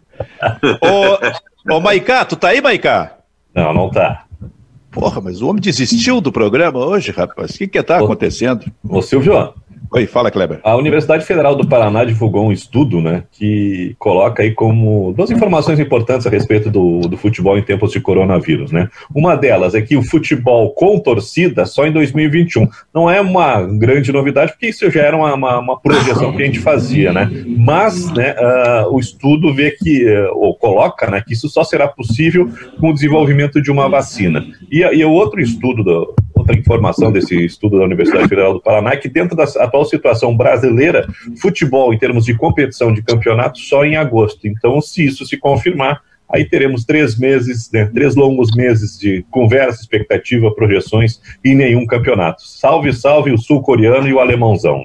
Ô, 0.82 1.76
ô 1.76 1.80
Maicá, 1.80 2.26
tu 2.26 2.36
tá 2.36 2.50
aí, 2.50 2.62
Maicá? 2.62 3.18
Não, 3.54 3.72
não 3.72 3.90
tá. 3.92 4.26
Porra, 4.90 5.22
mas 5.22 5.42
o 5.42 5.48
homem 5.48 5.62
desistiu 5.62 6.20
do 6.20 6.32
programa 6.32 6.80
hoje, 6.80 7.12
rapaz. 7.12 7.52
O 7.52 7.58
que 7.60 7.68
que 7.68 7.84
tá 7.84 8.00
acontecendo? 8.00 8.66
Ô, 8.84 9.02
Silvio, 9.02 9.54
Oi, 9.94 10.08
fala, 10.08 10.32
Kleber. 10.32 10.62
A 10.64 10.78
Universidade 10.78 11.26
Federal 11.26 11.54
do 11.54 11.68
Paraná 11.68 12.06
divulgou 12.06 12.48
um 12.48 12.52
estudo, 12.54 13.02
né, 13.02 13.26
que 13.30 13.94
coloca 14.00 14.42
aí 14.42 14.52
como 14.52 15.12
duas 15.12 15.30
informações 15.30 15.82
importantes 15.82 16.26
a 16.26 16.30
respeito 16.30 16.72
do, 16.72 17.02
do 17.02 17.18
futebol 17.18 17.58
em 17.58 17.62
tempos 17.62 17.92
de 17.92 18.00
coronavírus, 18.00 18.72
né. 18.72 18.88
Uma 19.14 19.36
delas 19.36 19.76
é 19.76 19.82
que 19.82 19.98
o 19.98 20.02
futebol 20.02 20.74
com 20.74 20.98
torcida 20.98 21.66
só 21.66 21.86
em 21.86 21.92
2021. 21.92 22.70
Não 22.94 23.10
é 23.10 23.20
uma 23.20 23.64
grande 23.64 24.14
novidade, 24.14 24.54
porque 24.54 24.68
isso 24.68 24.90
já 24.90 25.02
era 25.02 25.18
uma, 25.18 25.34
uma, 25.34 25.60
uma 25.60 25.78
projeção 25.78 26.32
que 26.32 26.42
a 26.42 26.46
gente 26.46 26.60
fazia, 26.60 27.12
né. 27.12 27.30
Mas, 27.46 28.10
né, 28.14 28.34
uh, 28.40 28.96
o 28.96 28.98
estudo 28.98 29.54
vê 29.54 29.72
que, 29.72 30.06
uh, 30.06 30.32
ou 30.38 30.56
coloca, 30.56 31.12
né, 31.12 31.22
que 31.22 31.34
isso 31.34 31.50
só 31.50 31.66
será 31.66 31.90
possível 31.90 32.50
com 32.80 32.92
o 32.92 32.94
desenvolvimento 32.94 33.62
de 33.62 33.70
uma 33.70 33.90
vacina. 33.90 34.42
E, 34.72 34.80
e 34.80 35.04
o 35.04 35.12
outro 35.12 35.42
estudo 35.42 35.84
do, 35.84 36.16
outra 36.42 36.58
informação 36.58 37.12
desse 37.12 37.46
estudo 37.46 37.78
da 37.78 37.86
Universidade 37.86 38.28
Federal 38.28 38.54
do 38.54 38.62
Paraná 38.62 38.92
é 38.92 38.98
que 38.98 39.08
dentro 39.08 39.36
da 39.36 39.44
atual 39.44 39.86
situação 39.86 40.36
brasileira, 40.36 41.08
futebol 41.40 41.94
em 41.94 41.98
termos 41.98 42.26
de 42.26 42.36
competição 42.36 42.94
de 42.94 43.02
campeonato 43.02 43.60
só 43.60 43.86
em 43.86 43.96
agosto. 43.96 44.48
Então, 44.48 44.82
se 44.82 45.06
isso 45.06 45.26
se 45.26 45.38
confirmar, 45.38 46.02
aí 46.30 46.46
teremos 46.46 46.84
três 46.84 47.18
meses, 47.18 47.70
né, 47.72 47.86
três 47.86 48.16
longos 48.16 48.52
meses 48.56 48.98
de 48.98 49.26
conversa, 49.30 49.82
expectativa, 49.82 50.54
projeções 50.54 51.22
e 51.44 51.54
nenhum 51.54 51.86
campeonato. 51.86 52.44
Salve, 52.46 52.92
salve 52.94 53.32
o 53.32 53.38
sul-coreano 53.38 54.08
e 54.08 54.14
o 54.14 54.20
alemãozão. 54.20 54.84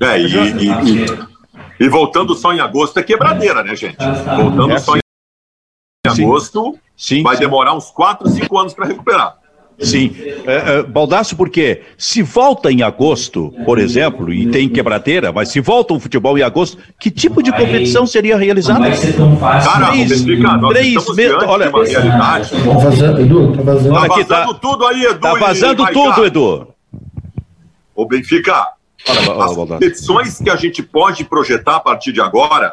É, 0.00 0.20
e, 0.20 0.26
e, 0.26 0.68
e, 0.68 1.84
e, 1.86 1.88
voltando 1.88 2.34
só 2.34 2.52
em 2.52 2.60
agosto 2.60 2.98
é 2.98 3.02
quebradeira, 3.02 3.62
né, 3.62 3.74
gente? 3.76 3.96
Voltando 4.36 4.72
é, 4.72 4.78
só 4.78 4.96
em 4.96 5.02
agosto, 6.04 6.76
sim, 6.96 7.22
vai 7.22 7.36
sim. 7.36 7.42
demorar 7.42 7.74
uns 7.74 7.90
4, 7.90 8.28
5 8.28 8.58
anos 8.58 8.74
para 8.74 8.86
recuperar. 8.86 9.41
Sim. 9.78 10.14
É, 10.46 10.78
é, 10.78 10.82
Baldaço, 10.82 11.36
porque 11.36 11.82
se 11.98 12.22
volta 12.22 12.70
em 12.70 12.82
agosto, 12.82 13.52
por 13.64 13.78
exemplo, 13.78 14.32
e 14.32 14.46
tem 14.46 14.68
quebradeira, 14.68 15.32
mas 15.32 15.48
se 15.48 15.60
volta 15.60 15.94
o 15.94 16.00
futebol 16.00 16.38
em 16.38 16.42
agosto, 16.42 16.78
que 17.00 17.10
tipo 17.10 17.42
de 17.42 17.50
competição 17.50 18.06
seria 18.06 18.36
realizada? 18.36 18.80
Não 18.80 18.88
vai 18.88 18.96
ser 18.96 19.14
tão 19.14 19.36
fácil. 19.36 19.70
Cara, 19.70 19.86
três, 19.88 20.24
três 20.68 21.16
meses. 21.16 21.36
Olha, 21.46 21.70
tá 21.70 21.78
vazando, 22.78 23.20
Edu, 23.20 23.56
tá 23.56 23.62
vazando. 23.62 23.94
Tá 23.94 24.06
vazando 24.06 24.26
tá, 24.26 24.54
tudo 24.60 24.86
aí, 24.86 25.04
Edu. 25.04 25.20
Tá 25.20 25.34
vazando 25.34 25.86
tudo, 25.92 26.26
Edu. 26.26 26.68
Ô, 27.94 28.06
Benfica, 28.06 28.68
as 29.06 29.54
competições 29.54 30.38
que 30.38 30.50
a 30.50 30.56
gente 30.56 30.82
pode 30.82 31.24
projetar 31.24 31.76
a 31.76 31.80
partir 31.80 32.12
de 32.12 32.20
agora 32.20 32.72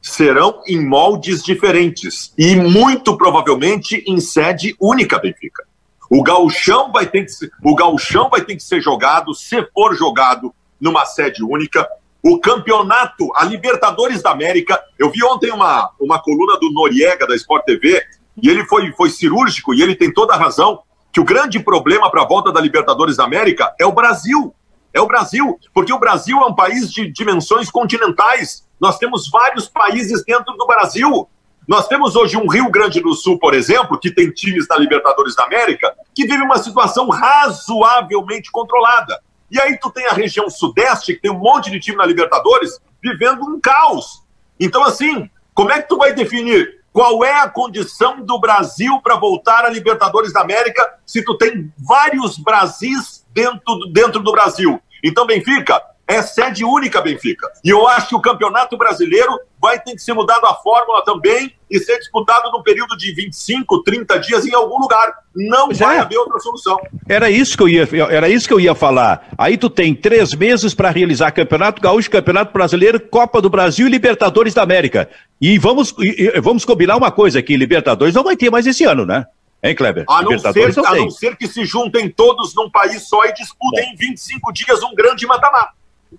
serão 0.00 0.62
em 0.66 0.84
moldes 0.84 1.42
diferentes 1.42 2.32
e 2.38 2.54
muito 2.54 3.16
provavelmente 3.16 4.04
em 4.06 4.20
sede 4.20 4.76
única, 4.80 5.18
Benfica. 5.18 5.65
O 6.10 6.22
gauchão 6.22 6.92
vai 6.92 7.06
ter 7.06 7.24
que 7.24 7.30
ser, 7.30 7.50
o 7.62 7.74
gauchão 7.74 8.28
vai 8.30 8.42
ter 8.42 8.56
que 8.56 8.62
ser 8.62 8.80
jogado, 8.80 9.34
se 9.34 9.62
for 9.72 9.94
jogado 9.94 10.54
numa 10.80 11.04
sede 11.04 11.42
única. 11.42 11.88
O 12.22 12.40
campeonato, 12.40 13.30
a 13.34 13.44
Libertadores 13.44 14.22
da 14.22 14.30
América. 14.30 14.82
Eu 14.98 15.10
vi 15.10 15.22
ontem 15.24 15.50
uma, 15.52 15.90
uma 16.00 16.20
coluna 16.20 16.58
do 16.58 16.72
Noriega 16.72 17.26
da 17.26 17.34
Sport 17.36 17.64
TV 17.64 18.02
e 18.42 18.48
ele 18.48 18.64
foi, 18.66 18.92
foi 18.92 19.10
cirúrgico 19.10 19.74
e 19.74 19.82
ele 19.82 19.94
tem 19.94 20.12
toda 20.12 20.34
a 20.34 20.36
razão 20.36 20.80
que 21.12 21.20
o 21.20 21.24
grande 21.24 21.58
problema 21.60 22.10
para 22.10 22.22
a 22.22 22.26
volta 22.26 22.52
da 22.52 22.60
Libertadores 22.60 23.16
da 23.16 23.24
América 23.24 23.74
é 23.80 23.86
o 23.86 23.92
Brasil. 23.92 24.54
É 24.92 25.00
o 25.00 25.06
Brasil, 25.06 25.58
porque 25.74 25.92
o 25.92 25.98
Brasil 25.98 26.38
é 26.38 26.46
um 26.46 26.54
país 26.54 26.90
de 26.90 27.10
dimensões 27.10 27.70
continentais. 27.70 28.66
Nós 28.80 28.98
temos 28.98 29.28
vários 29.30 29.68
países 29.68 30.24
dentro 30.24 30.54
do 30.56 30.66
Brasil. 30.66 31.28
Nós 31.66 31.88
temos 31.88 32.14
hoje 32.14 32.36
um 32.36 32.48
Rio 32.48 32.70
Grande 32.70 33.00
do 33.00 33.12
Sul, 33.12 33.38
por 33.40 33.52
exemplo, 33.52 33.98
que 33.98 34.10
tem 34.10 34.30
times 34.30 34.68
da 34.68 34.76
Libertadores 34.76 35.34
da 35.34 35.44
América, 35.44 35.92
que 36.14 36.24
vive 36.24 36.42
uma 36.42 36.58
situação 36.58 37.08
razoavelmente 37.08 38.52
controlada. 38.52 39.20
E 39.50 39.60
aí 39.60 39.76
tu 39.76 39.90
tem 39.90 40.06
a 40.06 40.12
região 40.12 40.48
sudeste, 40.48 41.14
que 41.14 41.22
tem 41.22 41.30
um 41.30 41.38
monte 41.38 41.68
de 41.70 41.80
time 41.80 41.98
na 41.98 42.06
Libertadores, 42.06 42.80
vivendo 43.02 43.42
um 43.42 43.60
caos. 43.60 44.22
Então, 44.60 44.84
assim, 44.84 45.28
como 45.52 45.72
é 45.72 45.82
que 45.82 45.88
tu 45.88 45.96
vai 45.96 46.14
definir 46.14 46.84
qual 46.92 47.24
é 47.24 47.40
a 47.40 47.48
condição 47.48 48.24
do 48.24 48.38
Brasil 48.38 49.00
para 49.02 49.16
voltar 49.16 49.64
à 49.64 49.68
Libertadores 49.68 50.32
da 50.32 50.42
América 50.42 50.98
se 51.04 51.22
tu 51.24 51.36
tem 51.36 51.72
vários 51.76 52.38
Brasis 52.38 53.26
dentro, 53.34 53.86
dentro 53.92 54.22
do 54.22 54.30
Brasil? 54.30 54.80
Então, 55.02 55.26
Benfica, 55.26 55.82
é 56.08 56.22
sede 56.22 56.64
única, 56.64 57.00
Benfica. 57.00 57.50
E 57.64 57.68
eu 57.68 57.86
acho 57.88 58.08
que 58.08 58.14
o 58.14 58.20
Campeonato 58.20 58.76
Brasileiro 58.76 59.32
vai 59.60 59.80
ter 59.80 59.92
que 59.92 59.98
ser 59.98 60.12
mudado 60.12 60.46
a 60.46 60.54
fórmula 60.54 61.04
também 61.04 61.52
e 61.68 61.80
ser 61.80 61.98
disputado 61.98 62.50
num 62.52 62.62
período 62.62 62.96
de 62.96 63.12
25, 63.12 63.82
30 63.82 64.18
dias 64.20 64.46
em 64.46 64.54
algum 64.54 64.78
lugar. 64.78 65.12
Não 65.34 65.74
Já 65.74 65.86
vai 65.86 65.96
é. 65.96 66.00
haver 66.00 66.18
outra 66.18 66.38
solução. 66.38 66.78
Era 67.08 67.28
isso 67.28 67.56
que 67.56 67.62
eu 67.64 67.68
ia, 67.68 67.88
era 68.08 68.28
isso 68.28 68.46
que 68.46 68.54
eu 68.54 68.60
ia 68.60 68.74
falar. 68.74 69.28
Aí 69.36 69.58
tu 69.58 69.68
tem 69.68 69.94
três 69.94 70.32
meses 70.32 70.74
para 70.74 70.90
realizar 70.90 71.32
Campeonato 71.32 71.82
Gaúcho, 71.82 72.08
Campeonato 72.08 72.52
Brasileiro, 72.52 73.00
Copa 73.00 73.42
do 73.42 73.50
Brasil 73.50 73.88
e 73.88 73.90
Libertadores 73.90 74.54
da 74.54 74.62
América. 74.62 75.10
E 75.40 75.58
vamos, 75.58 75.92
e, 75.98 76.40
vamos 76.40 76.64
combinar 76.64 76.96
uma 76.96 77.10
coisa 77.10 77.40
aqui, 77.40 77.56
Libertadores 77.56 78.14
não 78.14 78.22
vai 78.22 78.36
ter 78.36 78.48
mais 78.48 78.66
esse 78.66 78.84
ano, 78.84 79.04
né? 79.04 79.26
Hein, 79.60 79.74
Kleber? 79.74 80.04
A 80.08 80.22
não, 80.22 80.38
ser, 80.38 80.78
a 80.86 80.94
não 80.94 81.10
ser 81.10 81.36
que 81.36 81.48
se 81.48 81.64
juntem 81.64 82.08
todos 82.08 82.54
num 82.54 82.70
país 82.70 83.08
só 83.08 83.24
e 83.24 83.32
disputem 83.32 83.92
em 83.92 83.96
25 83.96 84.52
dias 84.52 84.82
um 84.84 84.94
grande 84.94 85.26
mata-mata. 85.26 85.72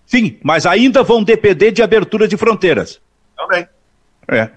Sim, 0.06 0.38
mas 0.44 0.65
ainda 0.65 1.03
vão 1.03 1.24
depender 1.24 1.72
de 1.72 1.82
abertura 1.82 2.27
de 2.27 2.38
fronteiras. 2.38 3.00
Também. 3.36 3.67
É. 4.29 4.50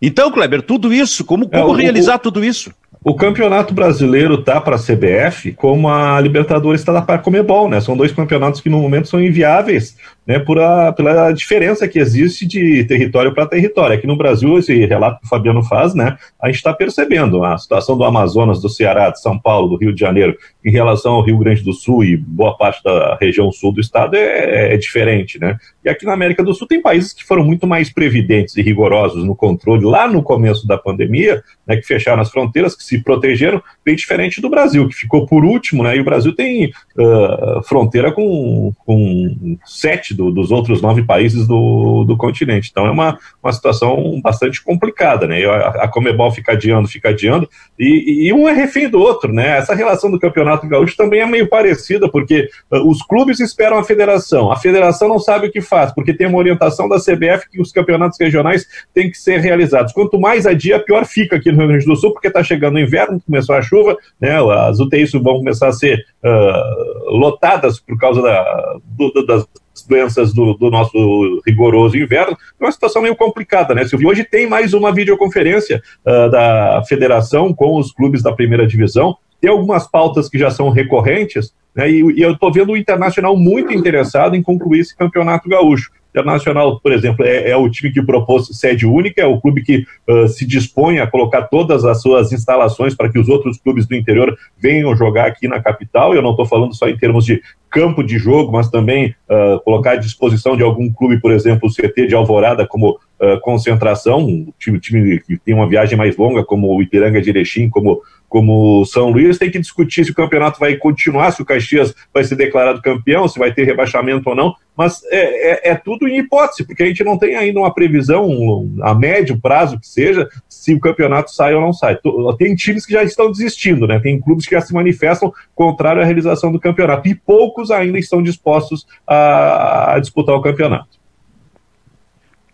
Então, 0.00 0.30
Kleber, 0.30 0.62
tudo 0.62 0.92
isso, 0.92 1.24
como, 1.24 1.48
como 1.48 1.78
é, 1.78 1.82
realizar 1.82 2.16
o, 2.16 2.18
tudo 2.18 2.44
isso? 2.44 2.72
O 3.04 3.14
Campeonato 3.14 3.74
Brasileiro 3.74 4.42
tá 4.42 4.60
para 4.60 4.76
a 4.76 4.78
CBF 4.78 5.52
como 5.52 5.88
a 5.88 6.20
Libertadores 6.20 6.80
está 6.80 7.00
para 7.02 7.16
a 7.16 7.18
Comebol, 7.18 7.68
né? 7.68 7.80
São 7.80 7.96
dois 7.96 8.12
campeonatos 8.12 8.60
que 8.60 8.68
no 8.68 8.80
momento 8.80 9.08
são 9.08 9.22
inviáveis, 9.22 9.96
né? 10.30 10.38
Por 10.38 10.60
a, 10.60 10.92
pela 10.92 11.32
diferença 11.32 11.88
que 11.88 11.98
existe 11.98 12.46
de 12.46 12.84
território 12.84 13.34
para 13.34 13.46
território. 13.46 13.96
Aqui 13.96 14.06
no 14.06 14.14
Brasil, 14.14 14.56
esse 14.56 14.86
relato 14.86 15.18
que 15.18 15.26
o 15.26 15.28
Fabiano 15.28 15.60
faz, 15.64 15.92
né? 15.92 16.16
A 16.40 16.46
gente 16.46 16.58
está 16.58 16.72
percebendo 16.72 17.42
a 17.42 17.58
situação 17.58 17.98
do 17.98 18.04
Amazonas, 18.04 18.62
do 18.62 18.68
Ceará, 18.68 19.10
de 19.10 19.20
São 19.20 19.36
Paulo, 19.36 19.70
do 19.70 19.76
Rio 19.76 19.92
de 19.92 19.98
Janeiro, 19.98 20.36
em 20.64 20.70
relação 20.70 21.14
ao 21.14 21.22
Rio 21.22 21.36
Grande 21.36 21.64
do 21.64 21.72
Sul 21.72 22.04
e 22.04 22.16
boa 22.16 22.56
parte 22.56 22.80
da 22.84 23.18
região 23.20 23.50
sul 23.50 23.72
do 23.72 23.80
estado 23.80 24.14
é, 24.14 24.74
é 24.74 24.76
diferente, 24.76 25.36
né? 25.40 25.56
E 25.84 25.88
aqui 25.88 26.06
na 26.06 26.12
América 26.12 26.44
do 26.44 26.54
Sul 26.54 26.68
tem 26.68 26.80
países 26.80 27.12
que 27.12 27.24
foram 27.24 27.42
muito 27.42 27.66
mais 27.66 27.92
previdentes 27.92 28.56
e 28.56 28.62
rigorosos 28.62 29.24
no 29.24 29.34
controle 29.34 29.84
lá 29.84 30.06
no 30.06 30.22
começo 30.22 30.64
da 30.64 30.78
pandemia, 30.78 31.42
né? 31.66 31.74
Que 31.76 31.82
fecharam 31.82 32.22
as 32.22 32.30
fronteiras, 32.30 32.76
que 32.76 32.84
se 32.84 33.02
protegeram, 33.02 33.60
bem 33.84 33.96
diferente 33.96 34.40
do 34.40 34.48
Brasil, 34.48 34.86
que 34.86 34.94
ficou 34.94 35.26
por 35.26 35.44
último, 35.44 35.82
né? 35.82 35.96
E 35.96 36.00
o 36.00 36.04
Brasil 36.04 36.32
tem 36.36 36.66
uh, 36.66 37.62
fronteira 37.64 38.12
com, 38.12 38.72
com 38.86 39.58
sete 39.64 40.14
do, 40.20 40.30
dos 40.30 40.50
outros 40.50 40.82
nove 40.82 41.02
países 41.02 41.46
do, 41.46 42.04
do 42.04 42.16
continente. 42.16 42.68
Então 42.70 42.86
é 42.86 42.90
uma, 42.90 43.18
uma 43.42 43.52
situação 43.52 44.20
bastante 44.22 44.62
complicada, 44.62 45.26
né? 45.26 45.42
A, 45.46 45.84
a 45.84 45.88
Comebol 45.88 46.30
fica 46.30 46.52
adiando, 46.52 46.86
fica 46.86 47.08
adiando, 47.08 47.48
e, 47.78 48.26
e, 48.26 48.32
um 48.32 48.46
é 48.46 48.52
refém 48.52 48.88
do 48.88 49.00
outro, 49.00 49.32
né? 49.32 49.56
Essa 49.56 49.74
relação 49.74 50.10
do 50.10 50.20
Campeonato 50.20 50.68
Gaúcho 50.68 50.96
também 50.96 51.20
é 51.20 51.26
meio 51.26 51.48
parecida, 51.48 52.10
porque 52.10 52.50
uh, 52.70 52.88
os 52.88 53.02
clubes 53.02 53.40
esperam 53.40 53.78
a 53.78 53.84
federação, 53.84 54.52
a 54.52 54.56
federação 54.56 55.08
não 55.08 55.18
sabe 55.18 55.46
o 55.46 55.50
que 55.50 55.62
faz, 55.62 55.90
porque 55.92 56.12
tem 56.12 56.26
uma 56.26 56.38
orientação 56.38 56.88
da 56.88 56.98
CBF 56.98 57.48
que 57.50 57.60
os 57.60 57.72
campeonatos 57.72 58.18
regionais 58.20 58.66
têm 58.92 59.10
que 59.10 59.16
ser 59.16 59.40
realizados. 59.40 59.92
Quanto 59.94 60.20
mais 60.20 60.46
adia, 60.46 60.78
pior 60.78 61.06
fica 61.06 61.36
aqui 61.36 61.50
no 61.50 61.58
Rio 61.58 61.68
Grande 61.68 61.86
do 61.86 61.96
Sul, 61.96 62.12
porque 62.12 62.28
está 62.28 62.42
chegando 62.42 62.76
o 62.76 62.80
inverno, 62.80 63.22
começou 63.24 63.54
a 63.54 63.62
chuva, 63.62 63.96
né, 64.20 64.36
as 64.68 64.78
UTIs 64.78 65.12
vão 65.12 65.38
começar 65.38 65.68
a 65.68 65.72
ser 65.72 66.04
uh, 66.22 67.16
lotadas 67.16 67.80
por 67.80 67.98
causa 67.98 68.20
da, 68.20 68.76
do, 68.84 69.24
das 69.26 69.46
doenças 69.86 70.32
do, 70.32 70.54
do, 70.54 70.70
nosso 70.70 71.42
rigoroso 71.46 71.96
inverno, 71.96 72.36
é 72.60 72.64
uma 72.64 72.72
situação 72.72 73.02
meio 73.02 73.16
complicada, 73.16 73.74
né, 73.74 73.86
Silvio? 73.86 74.08
Hoje 74.08 74.24
tem 74.24 74.48
mais 74.48 74.74
uma 74.74 74.92
videoconferência 74.92 75.82
uh, 76.06 76.30
da 76.30 76.82
federação 76.88 77.52
com 77.52 77.78
os 77.78 77.92
clubes 77.92 78.22
da 78.22 78.32
primeira 78.32 78.66
divisão, 78.66 79.16
tem 79.40 79.50
algumas 79.50 79.90
pautas 79.90 80.28
que 80.28 80.38
já 80.38 80.50
são 80.50 80.70
recorrentes, 80.70 81.52
né, 81.74 81.90
e, 81.90 82.00
e 82.00 82.20
eu 82.20 82.32
estou 82.32 82.52
vendo 82.52 82.72
o 82.72 82.76
Internacional 82.76 83.36
muito 83.36 83.72
interessado 83.72 84.36
em 84.36 84.42
concluir 84.42 84.80
esse 84.80 84.96
campeonato 84.96 85.48
gaúcho. 85.48 85.90
Internacional, 86.10 86.80
por 86.80 86.92
exemplo, 86.92 87.24
é, 87.24 87.50
é, 87.50 87.56
o 87.56 87.70
time 87.70 87.92
que 87.92 88.02
propôs 88.02 88.48
sede 88.52 88.84
única, 88.84 89.22
é 89.22 89.26
o 89.26 89.40
clube 89.40 89.62
que 89.62 89.86
uh, 90.08 90.26
se 90.26 90.44
dispõe 90.44 90.98
a 90.98 91.06
colocar 91.06 91.42
todas 91.42 91.84
as 91.84 92.02
suas 92.02 92.32
instalações 92.32 92.94
para 92.96 93.08
que 93.08 93.18
os 93.18 93.28
outros 93.28 93.58
clubes 93.58 93.86
do 93.86 93.94
interior 93.94 94.36
venham 94.58 94.94
jogar 94.96 95.26
aqui 95.26 95.46
na 95.46 95.60
capital. 95.60 96.12
Eu 96.12 96.20
não 96.22 96.30
estou 96.30 96.44
falando 96.44 96.74
só 96.74 96.88
em 96.88 96.96
termos 96.96 97.24
de 97.24 97.40
campo 97.70 98.02
de 98.02 98.18
jogo, 98.18 98.50
mas 98.50 98.68
também 98.68 99.14
uh, 99.28 99.60
colocar 99.60 99.92
à 99.92 99.96
disposição 99.96 100.56
de 100.56 100.64
algum 100.64 100.92
clube, 100.92 101.20
por 101.20 101.30
exemplo, 101.30 101.68
o 101.68 101.72
CT 101.72 102.08
de 102.08 102.14
Alvorada 102.16 102.66
como 102.66 102.98
uh, 103.20 103.40
concentração, 103.40 104.18
um 104.18 104.52
time, 104.58 104.80
time 104.80 105.20
que 105.20 105.38
tem 105.38 105.54
uma 105.54 105.68
viagem 105.68 105.96
mais 105.96 106.16
longa, 106.16 106.44
como 106.44 106.74
o 106.74 106.82
Ipiranga 106.82 107.22
de 107.22 107.30
Erechim, 107.30 107.68
como 107.68 108.02
como 108.30 108.84
São 108.84 109.10
Luís, 109.10 109.38
tem 109.38 109.50
que 109.50 109.58
discutir 109.58 110.04
se 110.04 110.12
o 110.12 110.14
campeonato 110.14 110.60
vai 110.60 110.76
continuar, 110.76 111.32
se 111.32 111.42
o 111.42 111.44
Caxias 111.44 111.92
vai 112.14 112.22
ser 112.22 112.36
declarado 112.36 112.80
campeão, 112.80 113.26
se 113.26 113.40
vai 113.40 113.52
ter 113.52 113.64
rebaixamento 113.64 114.30
ou 114.30 114.36
não, 114.36 114.54
mas 114.76 115.02
é, 115.06 115.50
é, 115.50 115.70
é, 115.72 115.74
tudo 115.74 116.06
em 116.06 116.20
hipótese, 116.20 116.64
porque 116.64 116.84
a 116.84 116.86
gente 116.86 117.02
não 117.02 117.18
tem 117.18 117.34
ainda 117.34 117.58
uma 117.58 117.74
previsão 117.74 118.70
a 118.82 118.94
médio 118.94 119.40
prazo 119.40 119.80
que 119.80 119.86
seja, 119.86 120.28
se 120.48 120.72
o 120.72 120.78
campeonato 120.78 121.32
sai 121.32 121.54
ou 121.54 121.60
não 121.60 121.72
sai. 121.72 121.98
Tem 122.38 122.54
times 122.54 122.86
que 122.86 122.92
já 122.92 123.02
estão 123.02 123.32
desistindo, 123.32 123.84
né? 123.84 123.98
Tem 123.98 124.20
clubes 124.20 124.46
que 124.46 124.54
já 124.54 124.60
se 124.60 124.72
manifestam 124.72 125.32
contrário 125.52 126.00
à 126.00 126.04
realização 126.04 126.52
do 126.52 126.60
campeonato, 126.60 127.08
e 127.08 127.16
poucos 127.16 127.72
ainda 127.72 127.98
estão 127.98 128.22
dispostos 128.22 128.86
a, 129.04 129.94
a 129.94 129.98
disputar 129.98 130.36
o 130.36 130.40
campeonato. 130.40 131.00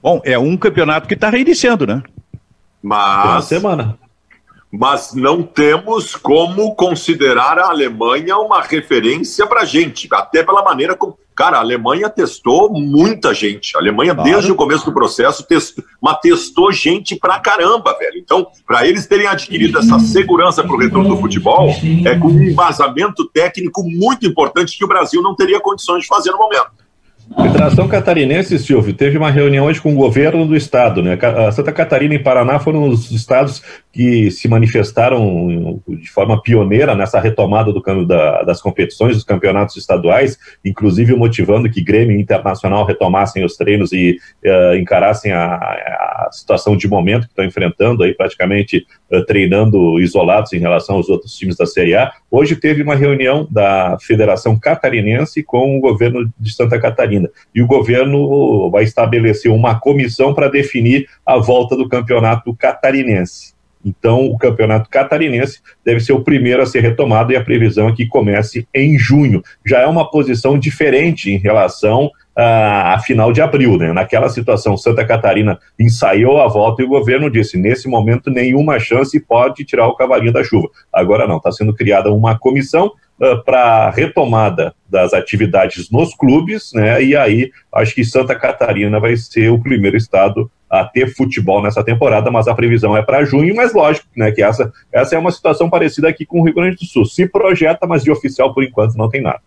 Bom, 0.03 0.23
é 0.25 0.39
um 0.39 0.57
campeonato 0.57 1.07
que 1.07 1.15
está 1.15 1.29
reiniciando, 1.29 1.87
né? 1.87 2.03
Mas. 2.83 3.25
Uma 3.27 3.43
semana 3.43 4.06
mas 4.79 5.15
não 5.15 5.43
temos 5.43 6.15
como 6.15 6.75
considerar 6.75 7.59
a 7.59 7.69
Alemanha 7.69 8.37
uma 8.37 8.61
referência 8.61 9.47
para 9.47 9.65
gente, 9.65 10.09
até 10.13 10.43
pela 10.43 10.63
maneira 10.63 10.95
como. 10.95 11.19
Cara, 11.35 11.59
a 11.59 11.61
Alemanha 11.61 12.09
testou 12.09 12.73
muita 12.73 13.35
gente. 13.35 13.77
A 13.77 13.79
Alemanha, 13.79 14.15
claro. 14.15 14.31
desde 14.31 14.51
o 14.51 14.55
começo 14.55 14.87
do 14.87 14.95
processo, 14.95 15.47
testou, 15.47 15.85
mas 16.01 16.19
testou 16.21 16.73
gente 16.73 17.15
pra 17.15 17.39
caramba, 17.39 17.95
velho. 17.99 18.19
Então, 18.19 18.47
para 18.67 18.87
eles 18.87 19.07
terem 19.07 19.27
adquirido 19.27 19.79
essa 19.79 19.99
segurança 19.99 20.63
para 20.63 20.75
o 20.75 20.79
retorno 20.79 21.11
do 21.11 21.21
futebol, 21.21 21.69
é 22.07 22.19
com 22.19 22.29
um 22.29 22.55
vazamento 22.55 23.29
técnico 23.29 23.83
muito 23.85 24.27
importante 24.27 24.79
que 24.79 24.85
o 24.85 24.89
Brasil 24.89 25.21
não 25.21 25.35
teria 25.35 25.61
condições 25.61 26.03
de 26.03 26.07
fazer 26.07 26.31
no 26.31 26.39
momento. 26.39 26.71
Federação 27.35 27.89
Catarinense, 27.89 28.59
Silvio, 28.59 28.95
teve 28.95 29.19
uma 29.19 29.31
reunião 29.31 29.67
hoje 29.67 29.81
com 29.81 29.93
o 29.93 29.97
governo 29.97 30.47
do 30.47 30.57
estado, 30.57 31.03
né? 31.03 31.19
Santa 31.53 31.73
Catarina 31.73 32.15
e 32.15 32.19
Paraná 32.19 32.61
foram 32.61 32.89
os 32.89 33.11
estados 33.11 33.63
que 33.93 34.31
se 34.31 34.47
manifestaram 34.47 35.81
de 35.89 36.11
forma 36.11 36.41
pioneira 36.41 36.95
nessa 36.95 37.19
retomada 37.19 37.73
do, 37.73 37.83
da, 38.05 38.43
das 38.43 38.61
competições, 38.61 39.15
dos 39.15 39.25
campeonatos 39.25 39.77
estaduais, 39.77 40.39
inclusive 40.65 41.17
motivando 41.17 41.69
que 41.69 41.83
Grêmio 41.83 42.19
Internacional 42.19 42.85
retomassem 42.85 43.45
os 43.45 43.57
treinos 43.57 43.93
e 43.93 44.19
uh, 44.45 44.77
encarassem 44.77 45.33
a, 45.33 45.55
a, 45.55 46.29
situação 46.31 46.77
de 46.77 46.87
momento 46.87 47.23
que 47.23 47.33
estão 47.33 47.45
enfrentando, 47.45 48.03
aí 48.03 48.15
praticamente 48.15 48.87
uh, 49.11 49.25
treinando 49.25 49.99
isolados 49.99 50.53
em 50.53 50.59
relação 50.59 50.97
aos 50.97 51.09
outros 51.09 51.35
times 51.35 51.57
da 51.57 51.67
Série 51.67 51.95
A. 51.95 52.13
Hoje 52.31 52.55
teve 52.55 52.83
uma 52.83 52.95
reunião 52.95 53.49
da 53.51 53.97
Federação 54.01 54.59
Catarinense 54.59 55.43
com 55.43 55.77
o 55.77 55.81
governo 55.81 56.31
de 56.39 56.55
Santa 56.55 56.79
Catarina 56.79 57.16
e 57.55 57.63
o 57.63 57.67
governo 57.67 58.71
vai 58.71 58.85
estabelecer 58.85 59.51
uma 59.51 59.81
comissão 59.81 60.35
para 60.35 60.49
definir 60.49 61.09
a 61.25 61.39
volta 61.39 61.77
do 61.77 61.89
campeonato 61.89 62.55
catarinense. 62.55 63.56
Então, 63.87 64.27
o 64.27 64.37
campeonato 64.37 64.91
catarinense 64.91 65.61
deve 65.85 66.01
ser 66.01 66.13
o 66.13 66.25
primeiro 66.25 66.61
a 66.61 66.67
ser 66.67 66.81
retomado 66.81 67.33
e 67.33 67.37
a 67.37 67.45
previsão 67.45 67.89
é 67.89 67.93
que 67.93 68.05
comece 68.05 68.67
em 68.75 68.99
junho. 68.99 69.45
Já 69.65 69.83
é 69.83 69.87
uma 69.87 70.11
posição 70.11 70.59
diferente 70.59 71.31
em 71.31 71.39
relação 71.39 72.11
a, 72.35 72.99
final 72.99 73.33
de 73.33 73.41
abril, 73.41 73.79
né? 73.79 73.93
Naquela 73.93 74.29
situação, 74.29 74.77
Santa 74.77 75.05
Catarina 75.07 75.59
ensaiou 75.79 76.41
a 76.41 76.49
volta 76.49 76.83
e 76.83 76.85
o 76.85 76.89
governo 76.89 77.31
disse: 77.31 77.57
nesse 77.57 77.89
momento, 77.89 78.29
nenhuma 78.29 78.81
chance 78.81 79.19
pode 79.21 79.65
tirar 79.65 79.87
o 79.87 79.95
cavalinho 79.95 80.33
da 80.33 80.43
chuva. 80.43 80.69
Agora 80.93 81.29
não, 81.29 81.37
está 81.37 81.53
sendo 81.53 81.73
criada 81.73 82.13
uma 82.13 82.37
comissão 82.37 82.93
uh, 83.21 83.43
para 83.45 83.91
retomada 83.91 84.75
das 84.91 85.15
atividades 85.15 85.91
nos 85.91 86.13
clubes, 86.13 86.73
né? 86.75 87.03
E 87.03 87.17
aí 87.17 87.51
acho 87.73 87.95
que 87.95 88.05
Santa 88.05 88.35
Catarina 88.35 88.99
vai 88.99 89.17
ser 89.17 89.51
o 89.51 89.61
primeiro 89.61 89.97
estado 89.97 90.51
a 90.69 90.85
ter 90.85 91.15
futebol 91.15 91.63
nessa 91.63 91.85
temporada, 91.85 92.31
mas 92.31 92.49
a 92.49 92.55
previsão 92.55 92.97
é 92.97 93.03
para 93.03 93.25
junho, 93.25 93.55
mas 93.55 93.73
lógico, 93.73 94.07
né, 94.17 94.33
que 94.33 94.43
essa, 94.43 94.73
essa 94.93 95.15
é 95.15 95.19
uma 95.19 95.31
situação 95.31 95.71
parecida 95.71 96.09
aqui 96.09 96.27
com 96.27 96.41
o 96.41 96.45
Rio 96.45 96.55
Grande 96.55 96.77
do 96.77 96.85
Sul. 96.85 97.05
Se 97.05 97.29
projeta, 97.29 97.87
mas 97.87 98.03
de 98.03 98.11
oficial 98.11 98.53
por 98.53 98.65
enquanto 98.65 98.97
não 98.97 99.09
tem 99.09 99.23
nada. 99.23 99.41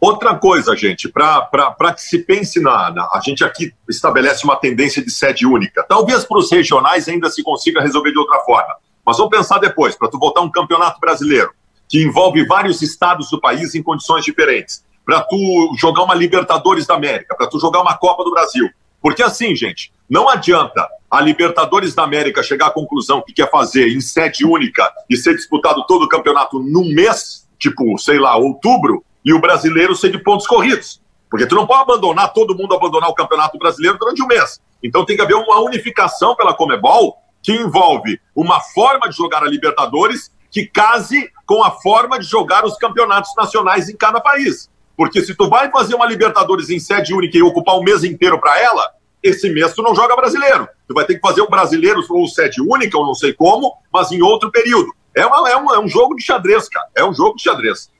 Outra 0.00 0.34
coisa, 0.34 0.74
gente, 0.76 1.08
para 1.08 1.94
que 1.94 2.02
se 2.02 2.18
pense 2.18 2.58
na, 2.60 2.90
na, 2.90 3.04
A 3.14 3.20
gente 3.24 3.44
aqui 3.44 3.72
estabelece 3.88 4.42
uma 4.42 4.56
tendência 4.56 5.00
de 5.00 5.12
sede 5.12 5.46
única. 5.46 5.84
Talvez 5.88 6.24
para 6.24 6.38
os 6.38 6.50
regionais 6.50 7.08
ainda 7.08 7.30
se 7.30 7.40
consiga 7.40 7.80
resolver 7.80 8.10
de 8.10 8.18
outra 8.18 8.40
forma. 8.40 8.74
Mas 9.06 9.16
vamos 9.16 9.30
pensar 9.30 9.58
depois, 9.58 9.94
para 9.94 10.08
tu 10.08 10.18
voltar 10.18 10.40
um 10.40 10.50
campeonato 10.50 10.98
brasileiro, 10.98 11.52
que 11.88 12.02
envolve 12.02 12.44
vários 12.46 12.82
estados 12.82 13.30
do 13.30 13.40
país 13.40 13.76
em 13.76 13.82
condições 13.82 14.24
diferentes. 14.24 14.84
Para 15.04 15.20
tu 15.20 15.72
jogar 15.78 16.02
uma 16.02 16.16
Libertadores 16.16 16.84
da 16.84 16.94
América, 16.94 17.36
para 17.36 17.46
tu 17.46 17.60
jogar 17.60 17.80
uma 17.80 17.96
Copa 17.96 18.24
do 18.24 18.32
Brasil. 18.32 18.68
Porque 19.00 19.22
assim, 19.22 19.54
gente, 19.54 19.92
não 20.12 20.28
adianta 20.28 20.86
a 21.10 21.22
Libertadores 21.22 21.94
da 21.94 22.02
América 22.02 22.42
chegar 22.42 22.66
à 22.66 22.70
conclusão 22.70 23.22
que 23.22 23.32
quer 23.32 23.50
fazer 23.50 23.88
em 23.88 23.98
sede 23.98 24.44
única 24.44 24.92
e 25.08 25.16
ser 25.16 25.34
disputado 25.34 25.86
todo 25.86 26.02
o 26.02 26.08
campeonato 26.08 26.58
num 26.58 26.92
mês, 26.92 27.48
tipo, 27.58 27.96
sei 27.96 28.18
lá, 28.18 28.36
outubro, 28.36 29.02
e 29.24 29.32
o 29.32 29.40
brasileiro 29.40 29.96
ser 29.96 30.10
de 30.10 30.18
pontos 30.18 30.46
corridos. 30.46 31.00
Porque 31.30 31.46
tu 31.46 31.54
não 31.54 31.66
pode 31.66 31.80
abandonar, 31.80 32.30
todo 32.34 32.54
mundo 32.54 32.74
abandonar 32.74 33.08
o 33.08 33.14
campeonato 33.14 33.56
brasileiro 33.56 33.96
durante 33.96 34.22
um 34.22 34.26
mês. 34.26 34.60
Então 34.82 35.06
tem 35.06 35.16
que 35.16 35.22
haver 35.22 35.34
uma 35.34 35.60
unificação 35.60 36.36
pela 36.36 36.52
Comebol 36.52 37.16
que 37.42 37.54
envolve 37.54 38.20
uma 38.36 38.60
forma 38.60 39.08
de 39.08 39.16
jogar 39.16 39.42
a 39.42 39.48
Libertadores 39.48 40.30
que 40.50 40.66
case 40.66 41.30
com 41.46 41.64
a 41.64 41.70
forma 41.70 42.18
de 42.18 42.26
jogar 42.26 42.66
os 42.66 42.76
campeonatos 42.76 43.30
nacionais 43.34 43.88
em 43.88 43.96
cada 43.96 44.20
país. 44.20 44.68
Porque 44.94 45.22
se 45.22 45.34
tu 45.34 45.48
vai 45.48 45.70
fazer 45.70 45.94
uma 45.94 46.04
Libertadores 46.04 46.68
em 46.68 46.78
sede 46.78 47.14
única 47.14 47.38
e 47.38 47.42
ocupar 47.42 47.76
o 47.76 47.82
mês 47.82 48.04
inteiro 48.04 48.38
para 48.38 48.60
ela, 48.60 49.00
esse 49.22 49.48
mês 49.50 49.74
tu 49.74 49.82
não 49.82 49.94
joga 49.94 50.16
brasileiro. 50.16 50.68
Tu 50.88 50.94
vai 50.94 51.04
ter 51.04 51.14
que 51.14 51.20
fazer 51.20 51.42
um 51.42 51.48
brasileiro 51.48 52.02
ou 52.10 52.26
sede 52.26 52.60
única, 52.60 52.98
ou 52.98 53.06
não 53.06 53.14
sei 53.14 53.32
como, 53.32 53.74
mas 53.92 54.10
em 54.10 54.22
outro 54.22 54.50
período. 54.50 54.92
É, 55.14 55.24
uma, 55.24 55.48
é, 55.50 55.56
um, 55.56 55.74
é 55.74 55.78
um 55.78 55.88
jogo 55.88 56.14
de 56.16 56.22
xadrez, 56.22 56.68
cara. 56.68 56.86
É 56.96 57.04
um 57.04 57.14
jogo 57.14 57.36
de 57.36 57.42
xadrez. 57.42 57.90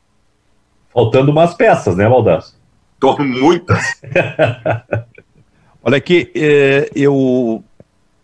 Faltando 0.93 1.31
umas 1.31 1.55
peças, 1.55 1.97
né, 1.97 2.09
Valdaço? 2.09 2.61
Tô 2.99 3.17
muitas. 3.19 4.00
Olha 5.82 5.97
aqui, 5.97 6.30
é, 6.35 6.91
eu, 6.95 7.65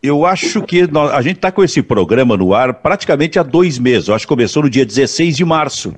eu 0.03 0.25
acho 0.25 0.63
que 0.63 0.87
nós, 0.87 1.13
a 1.13 1.21
gente 1.21 1.37
está 1.37 1.51
com 1.51 1.65
esse 1.65 1.83
programa 1.83 2.37
no 2.37 2.55
ar 2.55 2.75
praticamente 2.75 3.39
há 3.39 3.43
dois 3.43 3.79
meses. 3.79 4.09
Eu 4.09 4.15
acho 4.15 4.25
que 4.25 4.29
começou 4.29 4.63
no 4.63 4.71
dia 4.71 4.87
16 4.87 5.37
de 5.37 5.45
março. 5.45 5.95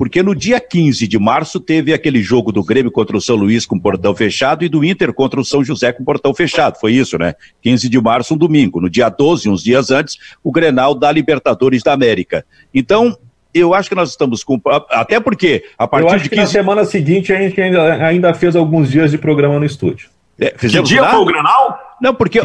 Porque 0.00 0.22
no 0.22 0.34
dia 0.34 0.58
15 0.58 1.06
de 1.06 1.18
março 1.18 1.60
teve 1.60 1.92
aquele 1.92 2.22
jogo 2.22 2.50
do 2.50 2.64
Grêmio 2.64 2.90
contra 2.90 3.14
o 3.14 3.20
São 3.20 3.36
Luís 3.36 3.66
com 3.66 3.78
portão 3.78 4.14
fechado 4.14 4.64
e 4.64 4.68
do 4.70 4.82
Inter 4.82 5.12
contra 5.12 5.38
o 5.38 5.44
São 5.44 5.62
José 5.62 5.92
com 5.92 6.02
portão 6.02 6.32
fechado. 6.32 6.80
Foi 6.80 6.94
isso, 6.94 7.18
né? 7.18 7.34
15 7.60 7.86
de 7.86 8.00
março, 8.00 8.32
um 8.32 8.38
domingo. 8.38 8.80
No 8.80 8.88
dia 8.88 9.10
12, 9.10 9.50
uns 9.50 9.62
dias 9.62 9.90
antes, 9.90 10.16
o 10.42 10.50
Grenal 10.50 10.94
da 10.94 11.12
Libertadores 11.12 11.82
da 11.82 11.92
América. 11.92 12.46
Então, 12.72 13.14
eu 13.52 13.74
acho 13.74 13.90
que 13.90 13.94
nós 13.94 14.08
estamos 14.08 14.42
com. 14.42 14.58
Até 14.88 15.20
porque, 15.20 15.64
a 15.76 15.86
partir 15.86 16.06
eu 16.06 16.14
acho 16.14 16.24
de 16.24 16.30
15... 16.30 16.30
que 16.30 16.36
na 16.36 16.46
semana 16.46 16.84
seguinte 16.86 17.30
a 17.30 17.36
gente 17.36 17.60
ainda, 17.60 18.06
ainda 18.06 18.32
fez 18.32 18.56
alguns 18.56 18.90
dias 18.90 19.10
de 19.10 19.18
programa 19.18 19.58
no 19.58 19.66
estúdio. 19.66 20.08
É, 20.38 20.48
que 20.48 20.66
dia 20.66 21.02
lá? 21.02 21.10
foi 21.10 21.20
o 21.20 21.24
Grenal? 21.26 21.78
Não, 22.00 22.14
porque 22.14 22.40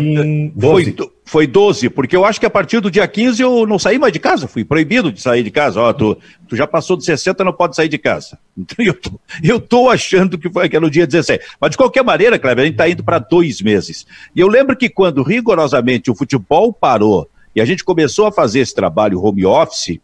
foi, 0.60 0.96
foi 1.24 1.48
12, 1.48 1.90
porque 1.90 2.16
eu 2.16 2.26
acho 2.26 2.40
que 2.40 2.46
a 2.46 2.50
partir 2.50 2.82
do 2.82 2.92
dia 2.92 3.08
15 3.08 3.42
eu 3.42 3.66
não 3.66 3.80
saí 3.80 3.98
mais 3.98 4.12
de 4.12 4.20
casa, 4.20 4.48
fui 4.48 4.66
proibido 4.66 5.12
de 5.12 5.22
sair 5.22 5.44
de 5.44 5.50
casa. 5.50 5.80
Ó, 5.80 5.94
tu, 5.94 6.18
tu 6.48 6.56
já 6.56 6.68
passou 6.68 6.98
de 6.98 7.06
60, 7.06 7.44
não 7.44 7.54
pode 7.54 7.76
sair 7.76 7.90
de 7.90 7.98
casa. 7.98 8.38
Então 8.58 8.86
eu 8.86 8.94
tô, 8.94 9.12
eu 9.44 9.60
tô 9.60 9.90
achando 9.90 10.38
que 10.38 10.50
foi 10.50 10.66
aquele 10.66 10.90
dia 10.90 11.06
17. 11.06 11.44
Mas 11.60 11.72
de 11.72 11.78
qualquer 11.78 12.04
maneira, 12.04 12.40
Kleber, 12.40 12.64
a 12.64 12.66
gente 12.66 12.74
está 12.74 12.90
indo 12.90 13.04
para 13.04 13.20
dois 13.20 13.62
meses. 13.62 14.06
E 14.36 14.40
eu 14.40 14.48
lembro 14.48 14.76
que 14.76 14.90
quando 14.90 15.22
rigorosamente 15.24 16.10
o 16.10 16.16
futebol 16.16 16.74
parou 16.74 17.30
e 17.56 17.62
a 17.62 17.66
gente 17.66 17.84
começou 17.84 18.26
a 18.26 18.32
fazer 18.32 18.60
esse 18.60 18.74
trabalho 18.74 19.22
home 19.22 19.46
office, 19.46 20.00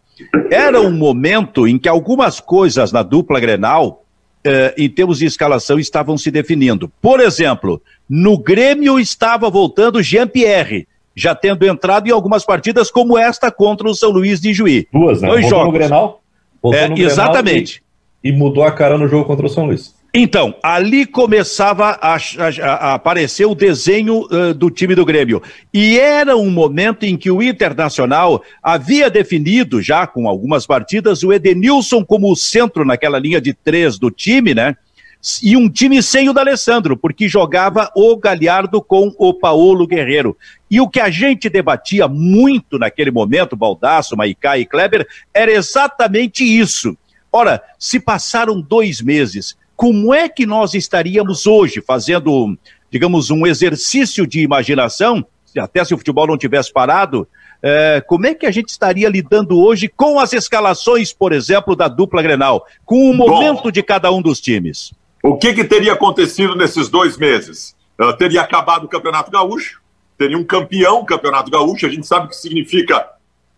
era 0.49 0.79
um 0.81 0.91
momento 0.91 1.67
em 1.67 1.77
que 1.77 1.89
algumas 1.89 2.39
coisas 2.39 2.91
na 2.91 3.03
dupla 3.03 3.39
Grenal 3.39 4.03
eh, 4.43 4.73
em 4.77 4.89
termos 4.89 5.19
de 5.19 5.25
escalação, 5.25 5.79
estavam 5.79 6.17
se 6.17 6.31
definindo. 6.31 6.91
Por 7.01 7.19
exemplo, 7.19 7.81
no 8.09 8.37
Grêmio 8.37 8.99
estava 8.99 9.49
voltando 9.49 10.01
Jean-Pierre, 10.01 10.87
já 11.15 11.35
tendo 11.35 11.65
entrado 11.65 12.07
em 12.07 12.11
algumas 12.11 12.45
partidas 12.45 12.89
como 12.89 13.17
esta 13.17 13.51
contra 13.51 13.87
o 13.87 13.93
São 13.93 14.09
Luís 14.09 14.39
de 14.39 14.53
Juí. 14.53 14.87
Duas, 14.91 15.21
né? 15.21 15.27
Dois 15.27 15.41
Voltou 15.41 15.59
jogos. 15.59 15.73
No 15.73 15.79
Grenal, 15.79 16.21
é, 16.73 16.87
no 16.87 16.97
exatamente. 16.97 17.83
E, 18.23 18.29
e, 18.29 18.31
mudou 18.31 18.63
a 18.63 18.71
cara 18.71 18.97
no 18.97 19.07
jogo 19.07 19.25
contra 19.25 19.45
o 19.45 19.49
São 19.49 19.65
Luís. 19.65 19.93
Então, 20.13 20.53
ali 20.61 21.05
começava 21.05 21.97
a, 22.01 22.15
a, 22.15 22.65
a 22.65 22.93
aparecer 22.95 23.45
o 23.45 23.55
desenho 23.55 24.25
uh, 24.25 24.53
do 24.53 24.69
time 24.69 24.93
do 24.93 25.05
Grêmio. 25.05 25.41
E 25.73 25.97
era 25.97 26.35
um 26.35 26.49
momento 26.49 27.05
em 27.05 27.15
que 27.15 27.31
o 27.31 27.41
Internacional 27.41 28.43
havia 28.61 29.09
definido, 29.09 29.81
já 29.81 30.05
com 30.05 30.27
algumas 30.27 30.65
partidas, 30.65 31.23
o 31.23 31.31
Edenilson 31.31 32.03
como 32.03 32.35
centro 32.35 32.83
naquela 32.83 33.17
linha 33.17 33.39
de 33.39 33.53
três 33.53 33.97
do 33.97 34.11
time, 34.11 34.53
né? 34.53 34.75
E 35.41 35.55
um 35.55 35.69
time 35.69 36.03
sem 36.03 36.27
o 36.27 36.33
D'Alessandro, 36.33 36.97
porque 36.97 37.29
jogava 37.29 37.89
o 37.95 38.17
Galhardo 38.17 38.81
com 38.81 39.13
o 39.17 39.33
Paulo 39.33 39.87
Guerreiro. 39.87 40.35
E 40.69 40.81
o 40.81 40.89
que 40.89 40.99
a 40.99 41.09
gente 41.09 41.47
debatia 41.47 42.07
muito 42.09 42.77
naquele 42.77 43.11
momento, 43.11 43.55
Baldasso, 43.55 44.17
Maicá 44.17 44.57
e 44.57 44.65
Kleber, 44.65 45.07
era 45.33 45.51
exatamente 45.51 46.43
isso. 46.43 46.97
Ora, 47.31 47.63
se 47.79 47.97
passaram 47.97 48.59
dois 48.59 48.99
meses 48.99 49.55
como 49.81 50.13
é 50.13 50.29
que 50.29 50.45
nós 50.45 50.75
estaríamos 50.75 51.47
hoje 51.47 51.81
fazendo, 51.81 52.55
digamos, 52.91 53.31
um 53.31 53.47
exercício 53.47 54.27
de 54.27 54.39
imaginação, 54.41 55.25
até 55.57 55.83
se 55.83 55.91
o 55.91 55.97
futebol 55.97 56.27
não 56.27 56.37
tivesse 56.37 56.71
parado, 56.71 57.27
é, 57.63 57.99
como 58.05 58.27
é 58.27 58.35
que 58.35 58.45
a 58.45 58.51
gente 58.51 58.69
estaria 58.69 59.09
lidando 59.09 59.59
hoje 59.59 59.87
com 59.87 60.19
as 60.19 60.33
escalações, 60.33 61.11
por 61.11 61.31
exemplo, 61.31 61.75
da 61.75 61.87
dupla 61.87 62.21
Grenal, 62.21 62.63
com 62.85 63.09
o 63.09 63.13
momento 63.15 63.63
Bom, 63.63 63.71
de 63.71 63.81
cada 63.81 64.11
um 64.11 64.21
dos 64.21 64.39
times? 64.39 64.93
O 65.23 65.35
que, 65.35 65.51
que 65.51 65.63
teria 65.63 65.93
acontecido 65.93 66.55
nesses 66.55 66.87
dois 66.87 67.17
meses? 67.17 67.75
Uh, 67.99 68.15
teria 68.15 68.41
acabado 68.41 68.83
o 68.83 68.87
Campeonato 68.87 69.31
Gaúcho, 69.31 69.81
teria 70.15 70.37
um 70.37 70.43
campeão 70.43 71.03
Campeonato 71.03 71.49
Gaúcho, 71.49 71.87
a 71.87 71.89
gente 71.89 72.05
sabe 72.05 72.27
o 72.27 72.29
que 72.29 72.35
significa 72.35 73.09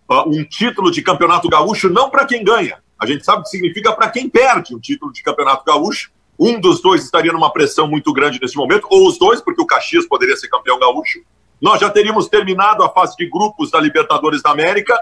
uh, 0.10 0.30
um 0.30 0.46
título 0.46 0.90
de 0.90 1.02
Campeonato 1.02 1.50
Gaúcho, 1.50 1.90
não 1.90 2.10
para 2.10 2.24
quem 2.24 2.46
ganha, 2.46 2.78
a 3.04 3.06
gente 3.06 3.26
sabe 3.26 3.42
o 3.42 3.44
que 3.44 3.50
significa 3.50 3.92
para 3.92 4.10
quem 4.10 4.30
perde 4.30 4.74
um 4.74 4.80
título 4.80 5.12
de 5.12 5.22
Campeonato 5.22 5.66
Gaúcho. 5.66 6.10
Um 6.38 6.60
dos 6.60 6.82
dois 6.82 7.04
estaria 7.04 7.32
numa 7.32 7.52
pressão 7.52 7.88
muito 7.88 8.12
grande 8.12 8.40
nesse 8.42 8.56
momento, 8.56 8.88
ou 8.90 9.08
os 9.08 9.18
dois, 9.18 9.42
porque 9.42 9.62
o 9.62 9.66
Caxias 9.66 10.06
poderia 10.06 10.36
ser 10.36 10.48
campeão 10.48 10.80
gaúcho. 10.80 11.20
Nós 11.62 11.80
já 11.80 11.90
teríamos 11.90 12.28
terminado 12.28 12.84
a 12.84 12.90
fase 12.90 13.16
de 13.16 13.30
grupos 13.30 13.72
da 13.72 13.80
Libertadores 13.80 14.42
da 14.42 14.52
América. 14.52 15.00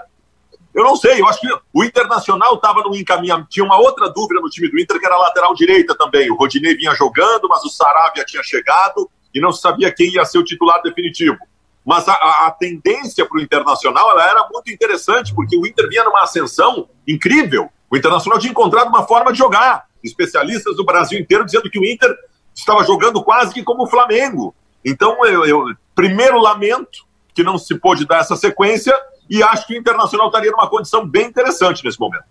Eu 0.74 0.84
não 0.84 0.94
sei, 0.94 1.20
eu 1.20 1.26
acho 1.26 1.40
que 1.40 1.48
o 1.72 1.82
Internacional 1.82 2.54
estava 2.54 2.82
no 2.82 2.94
encaminhamento. 2.94 3.48
Tinha 3.50 3.64
uma 3.64 3.78
outra 3.78 4.08
dúvida 4.08 4.40
no 4.40 4.48
time 4.48 4.70
do 4.70 4.78
Inter, 4.78 5.00
que 5.00 5.06
era 5.06 5.18
lateral 5.18 5.54
direita 5.54 5.94
também. 5.96 6.30
O 6.30 6.36
Rodinei 6.36 6.76
vinha 6.76 6.94
jogando, 6.94 7.48
mas 7.48 7.64
o 7.64 7.68
Saravia 7.68 8.24
tinha 8.24 8.42
chegado 8.42 9.10
e 9.34 9.40
não 9.40 9.52
se 9.52 9.60
sabia 9.60 9.92
quem 9.92 10.14
ia 10.14 10.24
ser 10.24 10.38
o 10.38 10.44
titular 10.44 10.80
definitivo. 10.82 11.36
Mas 11.84 12.06
a, 12.08 12.12
a, 12.12 12.46
a 12.46 12.50
tendência 12.52 13.26
para 13.26 13.38
o 13.38 13.42
Internacional 13.42 14.10
ela 14.10 14.30
era 14.30 14.48
muito 14.52 14.70
interessante, 14.70 15.34
porque 15.34 15.56
o 15.56 15.66
Inter 15.66 15.88
vinha 15.88 16.04
numa 16.04 16.22
ascensão 16.22 16.88
incrível. 17.08 17.68
O 17.90 17.96
Internacional 17.96 18.38
tinha 18.38 18.50
encontrado 18.50 18.88
uma 18.88 19.06
forma 19.06 19.32
de 19.32 19.38
jogar. 19.38 19.86
Especialistas 20.02 20.76
do 20.76 20.84
Brasil 20.84 21.18
inteiro 21.18 21.44
dizendo 21.44 21.70
que 21.70 21.78
o 21.78 21.84
Inter 21.84 22.14
estava 22.54 22.84
jogando 22.84 23.22
quase 23.22 23.54
que 23.54 23.62
como 23.62 23.84
o 23.84 23.86
Flamengo. 23.86 24.54
Então, 24.84 25.24
eu, 25.24 25.44
eu 25.44 25.64
primeiro 25.94 26.38
lamento 26.38 27.06
que 27.34 27.42
não 27.42 27.56
se 27.56 27.78
pôde 27.78 28.06
dar 28.06 28.18
essa 28.18 28.36
sequência 28.36 28.94
e 29.28 29.42
acho 29.42 29.66
que 29.66 29.74
o 29.74 29.78
Internacional 29.78 30.26
estaria 30.26 30.50
numa 30.50 30.68
condição 30.68 31.06
bem 31.06 31.26
interessante 31.26 31.84
nesse 31.84 31.98
momento. 31.98 32.24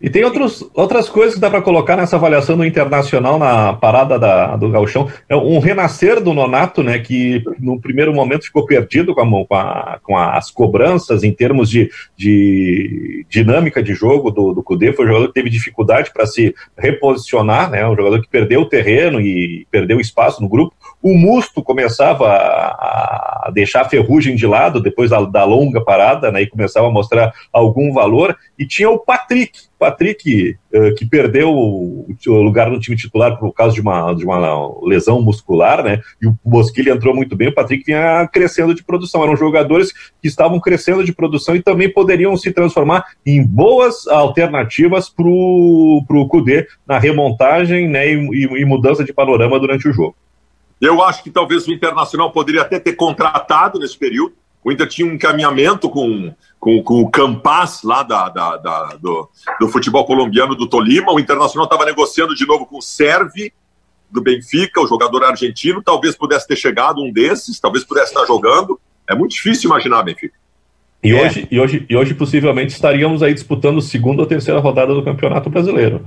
E 0.00 0.10
tem 0.10 0.24
outros, 0.24 0.68
outras 0.74 1.08
coisas 1.08 1.34
que 1.34 1.40
dá 1.40 1.48
para 1.48 1.62
colocar 1.62 1.96
nessa 1.96 2.16
avaliação 2.16 2.56
do 2.56 2.64
Internacional 2.64 3.38
na 3.38 3.72
parada 3.72 4.18
da, 4.18 4.56
do 4.56 4.68
Galchão. 4.68 5.08
É 5.28 5.36
um 5.36 5.58
renascer 5.58 6.20
do 6.20 6.34
Nonato, 6.34 6.82
né, 6.82 6.98
que 6.98 7.42
no 7.58 7.80
primeiro 7.80 8.12
momento 8.12 8.44
ficou 8.44 8.66
perdido 8.66 9.14
com, 9.14 9.20
a, 9.22 9.46
com, 9.46 9.56
a, 9.56 9.98
com 10.02 10.18
as 10.18 10.50
cobranças 10.50 11.22
em 11.22 11.32
termos 11.32 11.70
de, 11.70 11.90
de 12.16 13.24
dinâmica 13.30 13.82
de 13.82 13.94
jogo 13.94 14.30
do, 14.30 14.52
do 14.52 14.62
Cudê. 14.62 14.92
Foi 14.92 15.04
um 15.06 15.08
jogador 15.08 15.28
que 15.28 15.34
teve 15.34 15.48
dificuldade 15.48 16.10
para 16.12 16.26
se 16.26 16.54
reposicionar, 16.76 17.70
né, 17.70 17.86
um 17.86 17.96
jogador 17.96 18.20
que 18.20 18.28
perdeu 18.28 18.62
o 18.62 18.68
terreno 18.68 19.20
e 19.20 19.66
perdeu 19.70 20.00
espaço 20.00 20.42
no 20.42 20.48
grupo. 20.48 20.74
O 21.00 21.16
Musto 21.16 21.62
começava 21.62 22.28
a, 22.28 22.32
a 22.32 23.13
deixar 23.52 23.82
a 23.82 23.88
ferrugem 23.88 24.36
de 24.36 24.46
lado 24.46 24.80
depois 24.80 25.10
da, 25.10 25.20
da 25.22 25.44
longa 25.44 25.82
parada 25.82 26.30
né, 26.30 26.42
e 26.42 26.48
começava 26.48 26.86
a 26.86 26.90
mostrar 26.90 27.32
algum 27.52 27.92
valor. 27.92 28.36
E 28.58 28.66
tinha 28.66 28.90
o 28.90 28.98
Patrick, 28.98 29.58
Patrick, 29.78 30.56
uh, 30.72 30.94
que 30.94 31.04
perdeu 31.04 31.50
o, 31.52 32.06
o, 32.26 32.42
lugar 32.42 32.70
no 32.70 32.80
time 32.80 32.96
titular 32.96 33.38
por 33.38 33.52
causa 33.52 33.74
de 33.74 33.80
uma, 33.80 34.14
de 34.14 34.24
uma 34.24 34.70
lesão 34.82 35.20
muscular, 35.20 35.82
né? 35.82 36.00
E 36.22 36.26
o 36.26 36.36
Bosquilha 36.44 36.92
entrou 36.92 37.14
muito 37.14 37.36
bem, 37.36 37.48
o 37.48 37.54
Patrick 37.54 37.84
vinha 37.84 38.26
crescendo 38.32 38.74
de 38.74 38.82
produção. 38.82 39.22
Eram 39.22 39.36
jogadores 39.36 39.92
que 39.92 40.28
estavam 40.28 40.58
crescendo 40.58 41.04
de 41.04 41.12
produção 41.12 41.54
e 41.54 41.62
também 41.62 41.92
poderiam 41.92 42.36
se 42.36 42.52
transformar 42.52 43.04
em 43.26 43.44
boas 43.44 44.06
alternativas 44.08 45.10
para 45.10 45.26
o 45.26 46.28
Cudê 46.30 46.66
na 46.86 46.98
remontagem 46.98 47.88
né, 47.88 48.08
e, 48.08 48.44
e 48.60 48.64
mudança 48.64 49.04
de 49.04 49.12
panorama 49.12 49.58
durante 49.58 49.88
o 49.88 49.92
jogo. 49.92 50.16
Eu 50.84 51.02
acho 51.02 51.22
que 51.22 51.30
talvez 51.30 51.66
o 51.66 51.72
Internacional 51.72 52.30
poderia 52.30 52.62
até 52.62 52.78
ter 52.78 52.94
contratado 52.94 53.78
nesse 53.78 53.96
período. 53.96 54.34
O 54.62 54.72
Inter 54.72 54.88
tinha 54.88 55.06
um 55.06 55.14
encaminhamento 55.14 55.90
com 55.90 56.32
com, 56.64 56.82
com 56.82 57.02
o 57.02 57.10
Campas 57.10 57.82
lá 57.82 58.02
da, 58.02 58.30
da, 58.30 58.56
da 58.56 58.84
do, 58.98 59.28
do, 59.60 59.68
futebol 59.68 60.06
colombiano 60.06 60.54
do 60.54 60.66
Tolima. 60.66 61.12
O 61.12 61.20
Internacional 61.20 61.64
estava 61.64 61.84
negociando 61.84 62.34
de 62.34 62.46
novo 62.46 62.64
com 62.64 62.78
o 62.78 62.82
Servi 62.82 63.52
do 64.10 64.22
Benfica, 64.22 64.80
o 64.80 64.86
jogador 64.86 65.24
argentino. 65.24 65.82
Talvez 65.82 66.16
pudesse 66.16 66.48
ter 66.48 66.56
chegado 66.56 67.02
um 67.02 67.12
desses, 67.12 67.60
talvez 67.60 67.84
pudesse 67.84 68.14
estar 68.14 68.24
jogando. 68.24 68.80
É 69.06 69.14
muito 69.14 69.32
difícil 69.32 69.68
imaginar, 69.68 70.02
Benfica. 70.04 70.34
E, 71.02 71.12
é. 71.12 71.22
hoje, 71.22 71.46
e, 71.50 71.60
hoje, 71.60 71.86
e 71.86 71.94
hoje, 71.94 72.14
possivelmente, 72.14 72.72
estaríamos 72.72 73.22
aí 73.22 73.34
disputando 73.34 73.82
segunda 73.82 74.22
ou 74.22 74.26
terceira 74.26 74.58
rodada 74.58 74.94
do 74.94 75.04
Campeonato 75.04 75.50
Brasileiro. 75.50 76.02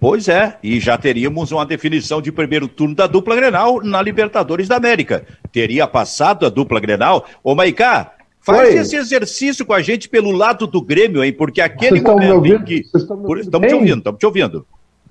Pois 0.00 0.28
é, 0.28 0.56
e 0.62 0.78
já 0.78 0.96
teríamos 0.96 1.50
uma 1.50 1.66
definição 1.66 2.22
de 2.22 2.30
primeiro 2.30 2.68
turno 2.68 2.94
da 2.94 3.06
dupla 3.06 3.34
Grenal 3.34 3.82
na 3.82 4.00
Libertadores 4.00 4.68
da 4.68 4.76
América. 4.76 5.26
Teria 5.50 5.88
passado 5.88 6.46
a 6.46 6.48
dupla 6.48 6.78
Grenal. 6.78 7.26
Ô, 7.42 7.54
Maicá, 7.54 8.12
Faz 8.40 8.70
Oi. 8.70 8.78
esse 8.78 8.96
exercício 8.96 9.66
com 9.66 9.74
a 9.74 9.82
gente 9.82 10.08
pelo 10.08 10.30
lado 10.32 10.66
do 10.66 10.80
Grêmio, 10.80 11.22
hein? 11.22 11.34
Porque 11.34 11.60
aquele 11.60 12.00
momento 12.00 12.46
em 12.46 12.64
que. 12.64 12.84
Estamos 12.94 13.68
te 13.68 13.74
ouvindo, 13.74 13.98
estamos 13.98 14.18
te 14.18 14.24
ouvindo. 14.24 14.66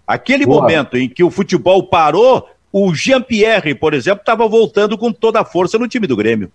Aquele 0.07 0.43
Boa. 0.43 0.61
momento 0.61 0.97
em 0.97 1.07
que 1.07 1.23
o 1.23 1.29
futebol 1.29 1.87
parou, 1.87 2.47
o 2.71 2.95
Jean-Pierre, 2.95 3.75
por 3.75 3.93
exemplo, 3.93 4.21
estava 4.21 4.47
voltando 4.47 4.97
com 4.97 5.11
toda 5.11 5.41
a 5.41 5.45
força 5.45 5.77
no 5.77 5.87
time 5.87 6.07
do 6.07 6.15
Grêmio. 6.15 6.51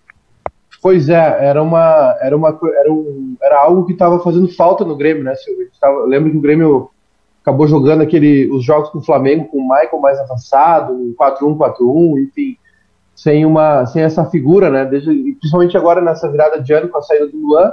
Pois 0.81 1.07
é, 1.07 1.37
era 1.39 1.63
uma. 1.63 2.17
Era, 2.19 2.35
uma, 2.35 2.59
era, 2.77 2.91
um, 2.91 3.37
era 3.41 3.61
algo 3.61 3.85
que 3.85 3.93
estava 3.93 4.19
fazendo 4.19 4.49
falta 4.49 4.83
no 4.83 4.97
Grêmio, 4.97 5.23
né, 5.23 5.35
Silvio? 5.35 5.69
Eu 5.81 6.05
lembro 6.05 6.31
que 6.31 6.37
o 6.37 6.41
Grêmio 6.41 6.89
acabou 7.43 7.67
jogando 7.67 8.01
aquele, 8.01 8.49
os 8.51 8.63
jogos 8.63 8.89
com 8.89 8.97
o 8.97 9.03
Flamengo, 9.03 9.49
com 9.49 9.59
o 9.59 9.69
Michael 9.69 9.99
mais 9.99 10.19
avançado, 10.19 10.93
4-1, 11.19 11.57
4-1, 11.57 12.23
enfim 12.23 12.57
sem 13.15 13.45
uma 13.45 13.85
sem 13.85 14.01
essa 14.01 14.25
figura, 14.25 14.69
né? 14.69 14.85
Desde, 14.85 15.13
principalmente 15.39 15.77
agora 15.77 16.01
nessa 16.01 16.29
virada 16.29 16.61
de 16.61 16.73
ano 16.73 16.89
com 16.89 16.97
a 16.97 17.01
saída 17.01 17.27
do 17.27 17.37
Luan, 17.37 17.71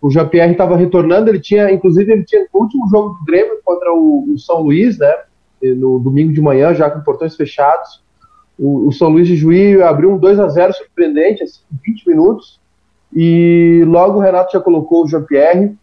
o 0.00 0.10
Jean-Pierre 0.10 0.52
estava 0.52 0.76
retornando, 0.76 1.30
ele 1.30 1.40
tinha, 1.40 1.70
inclusive, 1.72 2.12
ele 2.12 2.24
tinha 2.24 2.46
o 2.52 2.62
último 2.62 2.88
jogo 2.90 3.14
do 3.18 3.24
Grêmio 3.24 3.58
contra 3.64 3.92
o, 3.92 4.34
o, 4.34 4.38
São 4.38 4.60
Luís, 4.60 4.98
né? 4.98 5.14
No 5.62 5.98
domingo 5.98 6.32
de 6.32 6.42
manhã, 6.42 6.74
já 6.74 6.90
com 6.90 7.00
portões 7.00 7.34
fechados. 7.34 8.02
O, 8.58 8.88
o 8.88 8.92
São 8.92 9.08
Luís 9.08 9.26
de 9.26 9.36
Juí 9.36 9.80
abriu 9.80 10.12
um 10.12 10.18
2 10.18 10.38
a 10.38 10.48
0 10.48 10.74
surpreendente, 10.74 11.42
assim, 11.42 11.60
em 11.72 11.92
20 11.92 12.08
minutos. 12.08 12.60
E 13.14 13.82
logo 13.86 14.18
o 14.18 14.20
Renato 14.20 14.52
já 14.52 14.60
colocou 14.60 15.04
o 15.04 15.08
Jean-Pierre. 15.08 15.74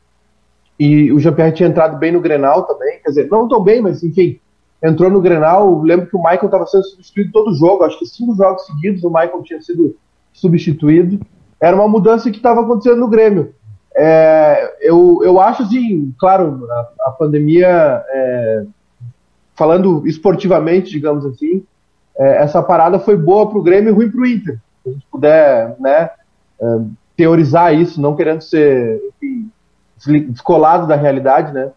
E 0.79 1.11
o 1.11 1.19
Jean-Pierre 1.19 1.53
tinha 1.53 1.69
entrado 1.69 1.97
bem 1.97 2.11
no 2.11 2.21
Grenal 2.21 2.63
também, 2.63 2.99
quer 3.03 3.09
dizer, 3.09 3.27
não 3.29 3.47
tão 3.47 3.61
bem, 3.63 3.81
mas 3.81 4.03
enfim, 4.03 4.39
entrou 4.83 5.09
no 5.09 5.21
Grenal. 5.21 5.81
Lembro 5.81 6.07
que 6.07 6.15
o 6.15 6.21
Michael 6.21 6.45
estava 6.45 6.65
sendo 6.65 6.83
substituído 6.85 7.31
todo 7.31 7.53
jogo, 7.53 7.83
acho 7.83 7.99
que 7.99 8.05
cinco 8.05 8.35
jogos 8.35 8.65
seguidos 8.65 9.03
o 9.03 9.09
Michael 9.09 9.43
tinha 9.43 9.61
sido 9.61 9.95
substituído. 10.33 11.19
Era 11.59 11.75
uma 11.75 11.87
mudança 11.87 12.31
que 12.31 12.37
estava 12.37 12.61
acontecendo 12.61 12.99
no 12.99 13.07
Grêmio. 13.07 13.53
É, 13.95 14.77
eu, 14.81 15.19
eu 15.23 15.39
acho 15.39 15.63
assim, 15.63 16.13
claro, 16.17 16.65
a, 16.69 16.89
a 17.07 17.11
pandemia, 17.11 18.03
é, 18.09 18.65
falando 19.53 20.07
esportivamente, 20.07 20.89
digamos 20.89 21.25
assim, 21.25 21.63
é, 22.17 22.37
essa 22.37 22.63
parada 22.63 22.99
foi 22.99 23.17
boa 23.17 23.49
para 23.49 23.59
o 23.59 23.63
Grêmio 23.63 23.89
e 23.89 23.93
ruim 23.93 24.09
para 24.09 24.21
o 24.21 24.25
Inter. 24.25 24.59
Se 24.83 24.89
a 24.89 24.93
gente 24.93 25.05
puder 25.11 25.75
né, 25.79 26.09
é, 26.59 26.79
teorizar 27.15 27.75
isso, 27.75 28.01
não 28.01 28.15
querendo 28.15 28.41
ser 28.41 28.99
enfim, 29.09 29.50
descolado 30.29 30.87
da 30.87 30.95
realidade, 30.95 31.53
né, 31.53 31.71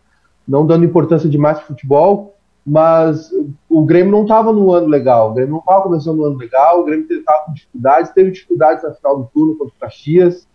não 0.46 0.66
dando 0.66 0.84
importância 0.84 1.28
demais 1.28 1.58
para 1.58 1.66
futebol 1.66 2.34
mas 2.66 3.30
o 3.68 3.84
Grêmio 3.84 4.10
não 4.10 4.22
estava 4.22 4.50
no 4.50 4.72
ano 4.72 4.86
legal, 4.86 5.30
o 5.30 5.34
Grêmio 5.34 5.52
não 5.52 5.58
estava 5.58 5.82
começando 5.82 6.16
no 6.16 6.24
ano 6.24 6.36
legal, 6.36 6.80
o 6.80 6.84
Grêmio 6.84 7.06
estava 7.10 7.44
com 7.44 7.52
dificuldades, 7.52 8.12
teve 8.12 8.30
dificuldades 8.30 8.82
na 8.82 8.92
final 8.92 9.18
do 9.18 9.24
turno 9.34 9.56
contra 9.56 9.74
o 9.74 9.78
Caxias, 9.78 10.48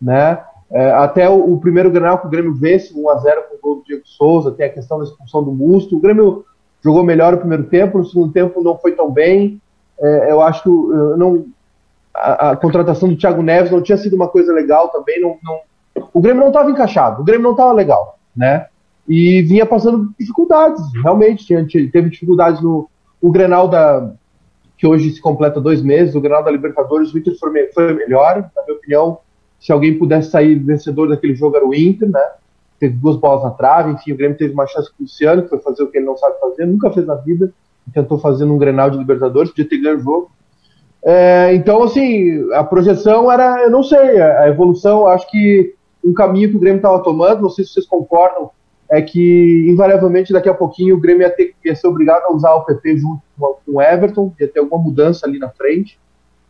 né? 0.00 0.42
É, 0.70 0.92
até 0.92 1.28
o, 1.28 1.52
o, 1.52 1.60
primeiro 1.60 1.90
Grenal 1.90 2.18
que 2.18 2.28
o 2.28 2.30
Grêmio 2.30 2.54
vence 2.54 2.96
1 2.96 3.10
a 3.10 3.16
0 3.16 3.42
com 3.42 3.56
o 3.56 3.58
gol 3.60 3.74
do 3.76 3.84
Diego 3.84 4.06
Souza, 4.06 4.52
tem 4.52 4.66
a 4.66 4.72
questão 4.72 4.98
da 4.98 5.04
expulsão 5.04 5.42
do 5.42 5.52
Musto. 5.52 5.96
O 5.96 6.00
Grêmio 6.00 6.44
jogou 6.82 7.02
melhor 7.02 7.34
o 7.34 7.38
primeiro 7.38 7.64
tempo, 7.64 7.98
no 7.98 8.06
segundo 8.06 8.32
tempo 8.32 8.62
não 8.62 8.78
foi 8.78 8.92
tão 8.92 9.10
bem. 9.10 9.60
É, 9.98 10.30
eu 10.30 10.40
acho 10.40 10.62
que 10.62 10.68
não, 11.18 11.44
a, 12.14 12.50
a, 12.50 12.56
contratação 12.56 13.08
do 13.08 13.16
Thiago 13.16 13.42
Neves 13.42 13.72
não 13.72 13.82
tinha 13.82 13.98
sido 13.98 14.14
uma 14.14 14.28
coisa 14.28 14.52
legal 14.52 14.88
também. 14.88 15.20
Não, 15.20 15.36
não 15.42 15.60
o 16.12 16.20
Grêmio 16.20 16.40
não 16.40 16.48
estava 16.48 16.70
encaixado, 16.70 17.22
o 17.22 17.24
Grêmio 17.24 17.44
não 17.44 17.52
estava 17.52 17.72
legal, 17.72 18.18
né? 18.36 18.66
e 19.10 19.42
vinha 19.42 19.66
passando 19.66 20.14
dificuldades, 20.16 20.80
realmente, 21.02 21.44
tinha, 21.44 21.66
teve 21.90 22.10
dificuldades 22.10 22.62
no 22.62 22.88
o 23.20 23.30
Grenal 23.30 23.66
da 23.66 24.12
que 24.78 24.86
hoje 24.86 25.10
se 25.10 25.20
completa 25.20 25.60
dois 25.60 25.82
meses, 25.82 26.14
o 26.14 26.20
Grenal 26.20 26.42
da 26.44 26.50
Libertadores, 26.50 27.12
o 27.12 27.18
Inter 27.18 27.36
foi, 27.38 27.66
foi 27.74 27.92
melhor, 27.92 28.50
na 28.56 28.62
minha 28.62 28.78
opinião, 28.78 29.18
se 29.58 29.72
alguém 29.72 29.98
pudesse 29.98 30.30
sair 30.30 30.54
vencedor 30.54 31.08
daquele 31.08 31.34
jogo 31.34 31.56
era 31.56 31.66
o 31.66 31.74
Inter, 31.74 32.08
né, 32.08 32.24
teve 32.78 32.96
duas 32.96 33.16
bolas 33.16 33.42
na 33.42 33.50
trave, 33.50 33.90
enfim, 33.90 34.12
o 34.12 34.16
Grêmio 34.16 34.38
teve 34.38 34.54
uma 34.54 34.66
chance 34.66 34.88
com 34.88 35.02
o 35.02 35.02
Luciano, 35.02 35.42
que 35.42 35.48
foi 35.48 35.58
fazer 35.58 35.82
o 35.82 35.88
que 35.88 35.98
ele 35.98 36.06
não 36.06 36.16
sabe 36.16 36.40
fazer, 36.40 36.64
nunca 36.64 36.90
fez 36.92 37.04
na 37.04 37.16
vida, 37.16 37.52
tentou 37.92 38.16
fazer 38.16 38.44
num 38.44 38.56
Grenal 38.56 38.90
de 38.90 38.96
Libertadores, 38.96 39.50
podia 39.50 39.68
ter 39.68 39.78
ganho 39.78 39.98
o 39.98 40.00
jogo, 40.00 40.30
é, 41.02 41.52
então, 41.54 41.82
assim, 41.82 42.48
a 42.52 42.62
projeção 42.62 43.30
era, 43.30 43.64
eu 43.64 43.70
não 43.70 43.82
sei, 43.82 44.20
a 44.20 44.48
evolução, 44.48 45.06
acho 45.06 45.28
que 45.30 45.74
um 46.04 46.12
caminho 46.12 46.50
que 46.50 46.56
o 46.56 46.60
Grêmio 46.60 46.78
estava 46.78 47.02
tomando, 47.02 47.42
não 47.42 47.50
sei 47.50 47.64
se 47.64 47.72
vocês 47.72 47.86
concordam, 47.86 48.50
é 48.90 49.00
que, 49.00 49.66
invariavelmente, 49.68 50.32
daqui 50.32 50.48
a 50.48 50.54
pouquinho 50.54 50.96
o 50.96 51.00
Grêmio 51.00 51.22
ia, 51.22 51.30
ter, 51.30 51.54
ia 51.64 51.76
ser 51.76 51.86
obrigado 51.86 52.24
a 52.24 52.32
usar 52.32 52.54
o 52.54 52.64
PP 52.64 52.98
junto 52.98 53.22
com 53.36 53.56
o 53.74 53.80
Everton, 53.80 54.32
ia 54.40 54.48
ter 54.48 54.58
alguma 54.58 54.82
mudança 54.82 55.26
ali 55.26 55.38
na 55.38 55.48
frente. 55.48 55.98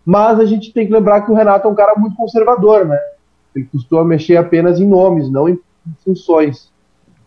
Mas 0.05 0.41
a 0.41 0.47
gente 0.47 0.73
tem 0.73 0.87
que 0.87 0.93
lembrar 0.93 1.21
que 1.21 1.31
o 1.31 1.35
Renato 1.35 1.69
é 1.69 1.71
um 1.71 1.75
cara 1.75 1.95
muito 1.97 2.17
conservador, 2.17 2.87
né? 2.87 2.99
Ele 3.55 3.69
costuma 3.71 4.05
mexer 4.05 4.37
apenas 4.37 4.81
em 4.81 4.87
nomes, 4.87 5.31
não 5.31 5.49
em 5.49 5.61
funções. 6.03 6.71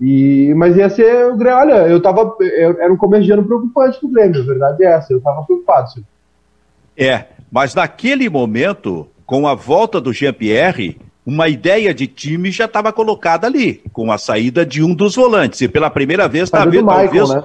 E, 0.01 0.53
mas 0.55 0.75
ia 0.75 0.89
ser 0.89 1.27
o 1.27 1.37
Grêmio. 1.37 1.59
Olha, 1.59 1.87
eu 1.87 2.01
tava. 2.01 2.35
Eu, 2.39 2.81
era 2.81 2.91
um 2.91 2.97
começo 2.97 3.27
preocupante 3.43 4.01
do 4.01 4.09
Grêmio, 4.09 4.41
a 4.41 4.45
verdade 4.45 4.83
é 4.83 4.87
essa. 4.87 5.13
Eu 5.13 5.21
tava 5.21 5.43
preocupado. 5.43 5.91
Senhor. 5.91 6.05
É, 6.97 7.27
mas 7.51 7.75
naquele 7.75 8.29
momento, 8.29 9.07
com 9.25 9.47
a 9.47 9.53
volta 9.53 10.01
do 10.01 10.11
Jean-Pierre, 10.11 10.99
uma 11.25 11.47
ideia 11.47 11.93
de 11.93 12.05
time 12.07 12.51
já 12.51 12.65
estava 12.65 12.91
colocada 12.91 13.47
ali, 13.47 13.81
com 13.91 14.11
a 14.11 14.17
saída 14.17 14.65
de 14.65 14.83
um 14.83 14.93
dos 14.93 15.15
volantes. 15.15 15.61
E 15.61 15.67
pela 15.67 15.89
primeira 15.89 16.27
vez, 16.27 16.49
tá 16.49 16.65
vendo, 16.65 16.85
talvez, 16.85 17.29
né? 17.29 17.43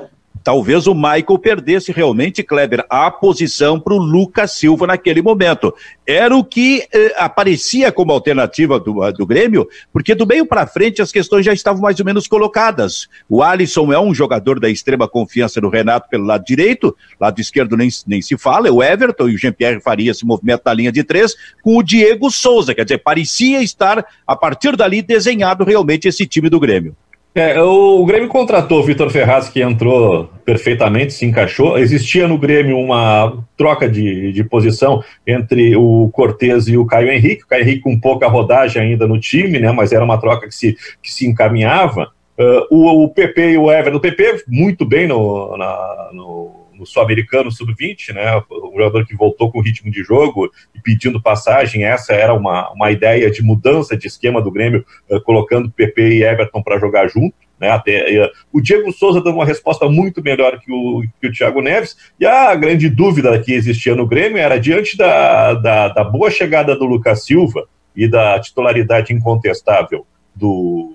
Talvez 0.48 0.86
o 0.86 0.94
Michael 0.94 1.38
perdesse 1.38 1.92
realmente, 1.92 2.42
Kleber, 2.42 2.82
a 2.88 3.10
posição 3.10 3.78
para 3.78 3.92
o 3.92 3.98
Lucas 3.98 4.52
Silva 4.52 4.86
naquele 4.86 5.20
momento. 5.20 5.74
Era 6.06 6.34
o 6.34 6.42
que 6.42 6.88
eh, 6.90 7.14
aparecia 7.18 7.92
como 7.92 8.12
alternativa 8.12 8.80
do, 8.80 9.12
do 9.12 9.26
Grêmio, 9.26 9.68
porque 9.92 10.14
do 10.14 10.26
meio 10.26 10.46
para 10.46 10.66
frente 10.66 11.02
as 11.02 11.12
questões 11.12 11.44
já 11.44 11.52
estavam 11.52 11.82
mais 11.82 12.00
ou 12.00 12.06
menos 12.06 12.26
colocadas. 12.26 13.08
O 13.28 13.42
Alisson 13.42 13.92
é 13.92 14.00
um 14.00 14.14
jogador 14.14 14.58
da 14.58 14.70
extrema 14.70 15.06
confiança 15.06 15.60
do 15.60 15.68
Renato 15.68 16.08
pelo 16.08 16.24
lado 16.24 16.46
direito, 16.46 16.96
lado 17.20 17.38
esquerdo 17.42 17.76
nem, 17.76 17.90
nem 18.06 18.22
se 18.22 18.38
fala, 18.38 18.68
é 18.68 18.70
o 18.70 18.82
Everton 18.82 19.28
e 19.28 19.34
o 19.34 19.38
Jean-Pierre 19.38 19.82
Faria 19.82 20.14
se 20.14 20.24
movimenta 20.24 20.62
na 20.64 20.72
linha 20.72 20.90
de 20.90 21.04
três, 21.04 21.36
com 21.62 21.76
o 21.76 21.82
Diego 21.82 22.30
Souza, 22.30 22.74
quer 22.74 22.84
dizer, 22.84 23.02
parecia 23.04 23.62
estar, 23.62 24.02
a 24.26 24.34
partir 24.34 24.74
dali, 24.76 25.02
desenhado 25.02 25.62
realmente 25.62 26.08
esse 26.08 26.26
time 26.26 26.48
do 26.48 26.58
Grêmio. 26.58 26.96
É, 27.34 27.60
o, 27.62 28.04
Grêmio 28.04 28.28
contratou 28.28 28.80
o 28.80 28.82
Vitor 28.82 29.10
Ferraz, 29.10 29.48
que 29.48 29.62
entrou 29.62 30.28
perfeitamente, 30.44 31.12
se 31.12 31.24
encaixou. 31.24 31.78
Existia 31.78 32.26
no 32.26 32.36
Grêmio 32.36 32.78
uma 32.78 33.44
troca 33.56 33.88
de, 33.88 34.32
de 34.32 34.42
posição 34.42 35.02
entre 35.26 35.76
o 35.76 36.08
Cortez 36.12 36.66
e 36.66 36.76
o 36.76 36.84
Caio 36.84 37.10
Henrique. 37.10 37.44
O 37.44 37.46
Caio 37.46 37.62
Henrique 37.62 37.82
com 37.82 37.98
pouca 37.98 38.26
rodagem 38.26 38.82
ainda 38.82 39.06
no 39.06 39.20
time, 39.20 39.58
né, 39.60 39.70
mas 39.70 39.92
era 39.92 40.04
uma 40.04 40.18
troca 40.18 40.48
que 40.48 40.54
se, 40.54 40.76
que 41.02 41.12
se 41.12 41.28
encaminhava. 41.28 42.10
Uh, 42.38 42.66
o, 42.70 43.04
o 43.04 43.08
PP 43.08 43.52
e 43.52 43.58
o 43.58 43.70
Everton. 43.70 43.98
O 43.98 44.00
PP 44.00 44.44
muito 44.48 44.84
bem 44.84 45.06
no, 45.06 45.56
na, 45.56 46.10
no 46.12 46.67
no 46.78 46.86
Sul-Americano 46.86 47.50
Sub-20, 47.50 48.14
né, 48.14 48.42
o 48.48 48.72
jogador 48.72 49.04
que 49.04 49.16
voltou 49.16 49.50
com 49.50 49.60
ritmo 49.60 49.90
de 49.90 50.02
jogo 50.02 50.50
e 50.74 50.80
pedindo 50.80 51.20
passagem, 51.20 51.84
essa 51.84 52.12
era 52.12 52.32
uma, 52.32 52.70
uma 52.72 52.90
ideia 52.90 53.30
de 53.30 53.42
mudança 53.42 53.96
de 53.96 54.06
esquema 54.06 54.40
do 54.40 54.50
Grêmio, 54.50 54.84
uh, 55.10 55.20
colocando 55.22 55.70
PP 55.70 56.18
e 56.18 56.22
Everton 56.22 56.62
para 56.62 56.78
jogar 56.78 57.08
junto. 57.08 57.34
Né, 57.58 57.70
até, 57.70 58.24
uh, 58.24 58.30
o 58.52 58.60
Diego 58.60 58.92
Souza 58.92 59.20
deu 59.20 59.32
uma 59.32 59.44
resposta 59.44 59.88
muito 59.88 60.22
melhor 60.22 60.60
que 60.60 60.70
o, 60.70 61.02
que 61.20 61.26
o 61.26 61.32
Thiago 61.32 61.60
Neves, 61.60 61.96
e 62.18 62.24
a 62.24 62.54
grande 62.54 62.88
dúvida 62.88 63.36
que 63.40 63.52
existia 63.52 63.96
no 63.96 64.06
Grêmio 64.06 64.38
era 64.38 64.60
diante 64.60 64.96
da, 64.96 65.54
da, 65.54 65.88
da 65.88 66.04
boa 66.04 66.30
chegada 66.30 66.76
do 66.76 66.84
Lucas 66.84 67.24
Silva 67.24 67.66
e 67.96 68.06
da 68.06 68.38
titularidade 68.38 69.12
incontestável 69.12 70.06
do, 70.32 70.94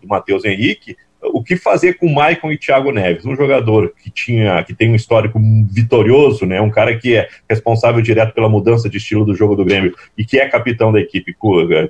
do 0.00 0.08
Matheus 0.08 0.44
Henrique, 0.44 0.96
o 1.22 1.42
que 1.42 1.56
fazer 1.56 1.94
com 1.94 2.12
Maicon 2.12 2.50
e 2.50 2.58
Thiago 2.58 2.90
Neves, 2.90 3.24
um 3.24 3.36
jogador 3.36 3.92
que 4.02 4.10
tinha, 4.10 4.62
que 4.64 4.74
tem 4.74 4.90
um 4.90 4.94
histórico 4.94 5.40
vitorioso, 5.70 6.44
né, 6.44 6.60
um 6.60 6.70
cara 6.70 6.96
que 6.96 7.16
é 7.16 7.28
responsável 7.48 8.02
direto 8.02 8.34
pela 8.34 8.48
mudança 8.48 8.88
de 8.88 8.98
estilo 8.98 9.24
do 9.24 9.34
jogo 9.34 9.54
do 9.54 9.64
Grêmio 9.64 9.94
e 10.18 10.24
que 10.24 10.38
é 10.38 10.48
capitão 10.48 10.92
da 10.92 11.00
equipe 11.00 11.34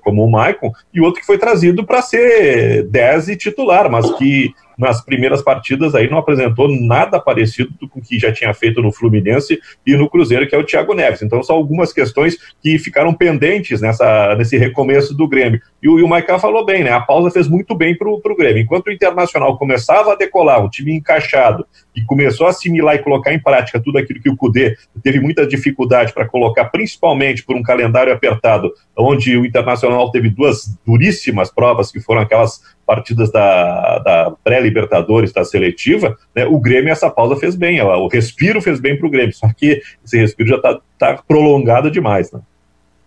como 0.03 0.25
o 0.25 0.31
Maicon, 0.31 0.73
e 0.93 1.01
outro 1.01 1.21
que 1.21 1.27
foi 1.27 1.39
trazido 1.39 1.85
para 1.85 2.03
ser 2.03 2.85
10 2.85 3.29
e 3.31 3.37
titular, 3.37 3.91
mas 3.91 4.11
que 4.17 4.53
nas 4.79 5.05
primeiras 5.05 5.43
partidas 5.43 5.95
aí 5.95 6.09
não 6.11 6.19
apresentou 6.19 6.69
nada 6.69 7.21
parecido 7.21 7.73
com 7.89 8.01
o 8.01 8.03
que 8.03 8.19
já 8.19 8.33
tinha 8.33 8.53
feito 8.55 8.83
no 8.83 8.93
Fluminense 8.93 9.61
e 9.87 9.97
no 9.97 10.09
Cruzeiro, 10.09 10.47
que 10.47 10.55
é 10.55 10.59
o 10.59 10.65
Thiago 10.65 10.95
Neves. 10.95 11.23
Então 11.23 11.43
são 11.43 11.57
algumas 11.57 11.93
questões 11.93 12.37
que 12.61 12.79
ficaram 12.79 13.13
pendentes 13.15 13.81
nessa, 13.81 14.35
nesse 14.37 14.57
recomeço 14.57 15.15
do 15.15 15.29
Grêmio. 15.29 15.61
E 15.83 15.89
o, 15.89 16.05
o 16.05 16.09
Maicon 16.09 16.39
falou 16.39 16.65
bem, 16.65 16.85
né? 16.85 16.93
A 16.93 17.01
pausa 17.01 17.31
fez 17.31 17.49
muito 17.49 17.75
bem 17.75 17.97
para 17.97 18.09
o 18.09 18.37
Grêmio. 18.37 18.63
Enquanto 18.63 18.87
o 18.87 18.93
Internacional 18.93 19.59
começava 19.59 20.13
a 20.13 20.17
decolar, 20.17 20.65
um 20.65 20.69
time 20.69 20.95
encaixado, 20.95 21.67
e 21.95 22.03
começou 22.03 22.47
a 22.47 22.51
assimilar 22.51 22.95
e 22.95 22.99
colocar 23.01 23.33
em 23.33 23.39
prática 23.39 23.81
tudo 23.81 23.99
aquilo 23.99 24.21
que 24.21 24.31
o 24.31 24.37
Cudê 24.37 24.77
teve 25.03 25.21
muita 25.21 25.47
dificuldade 25.47 26.13
para 26.13 26.27
colocar, 26.27 26.67
principalmente 26.67 27.45
por 27.45 27.57
um 27.57 27.63
calendário 27.63 28.13
apertado, 28.13 28.73
onde 28.97 29.37
o 29.37 29.45
Internacional 29.45 30.11
teve 30.11 30.31
duas 30.31 30.79
duríssimas 30.87 31.51
provas, 31.51 31.93
que 31.93 32.01
foram 32.01 32.23
aquelas 32.23 32.61
partidas 32.87 33.31
da, 33.31 33.99
da 33.99 34.33
pré-Libertadores, 34.45 35.33
da 35.33 35.45
seletiva, 35.45 36.17
né, 36.35 36.45
o 36.45 36.59
Grêmio, 36.59 36.91
essa 36.91 37.11
pausa 37.11 37.37
fez 37.37 37.55
bem, 37.55 37.81
o 37.81 38.09
respiro 38.09 38.61
fez 38.61 38.81
bem 38.81 38.99
para 38.99 39.07
o 39.07 39.11
Grêmio, 39.11 39.35
só 39.35 39.49
que 39.57 39.81
esse 40.05 40.19
respiro 40.19 40.49
já 40.49 40.57
está 40.57 40.79
tá 40.99 41.23
prolongado 41.27 41.91
demais. 41.91 42.31
Né? 42.33 42.41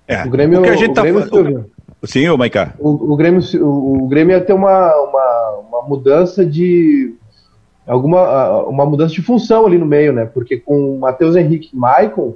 É, 0.08 0.24
o 0.24 0.30
Grêmio, 0.30 0.60
o 0.60 0.64
que 0.64 0.70
a 0.70 0.76
gente 0.76 0.92
o 0.92 0.94
tá 0.94 1.02
Grêmio, 1.02 1.70
Sim, 2.04 2.30
ô 2.30 2.38
Maiká. 2.38 2.74
O, 2.80 3.14
o, 3.14 3.16
Grêmio, 3.16 3.42
o 3.62 4.08
Grêmio 4.08 4.36
ia 4.36 4.42
ter 4.42 4.54
uma, 4.54 4.94
uma, 4.96 5.60
uma 5.68 5.82
mudança 5.82 6.46
de 6.46 7.16
alguma 7.88 8.64
uma 8.64 8.86
mudança 8.86 9.14
de 9.14 9.22
função 9.22 9.66
ali 9.66 9.78
no 9.78 9.86
meio, 9.86 10.14
né? 10.14 10.26
Porque 10.26 10.58
com 10.58 10.96
o 10.96 11.00
Matheus 11.00 11.36
Henrique 11.36 11.70
e 11.74 11.76
Maicon, 11.76 12.36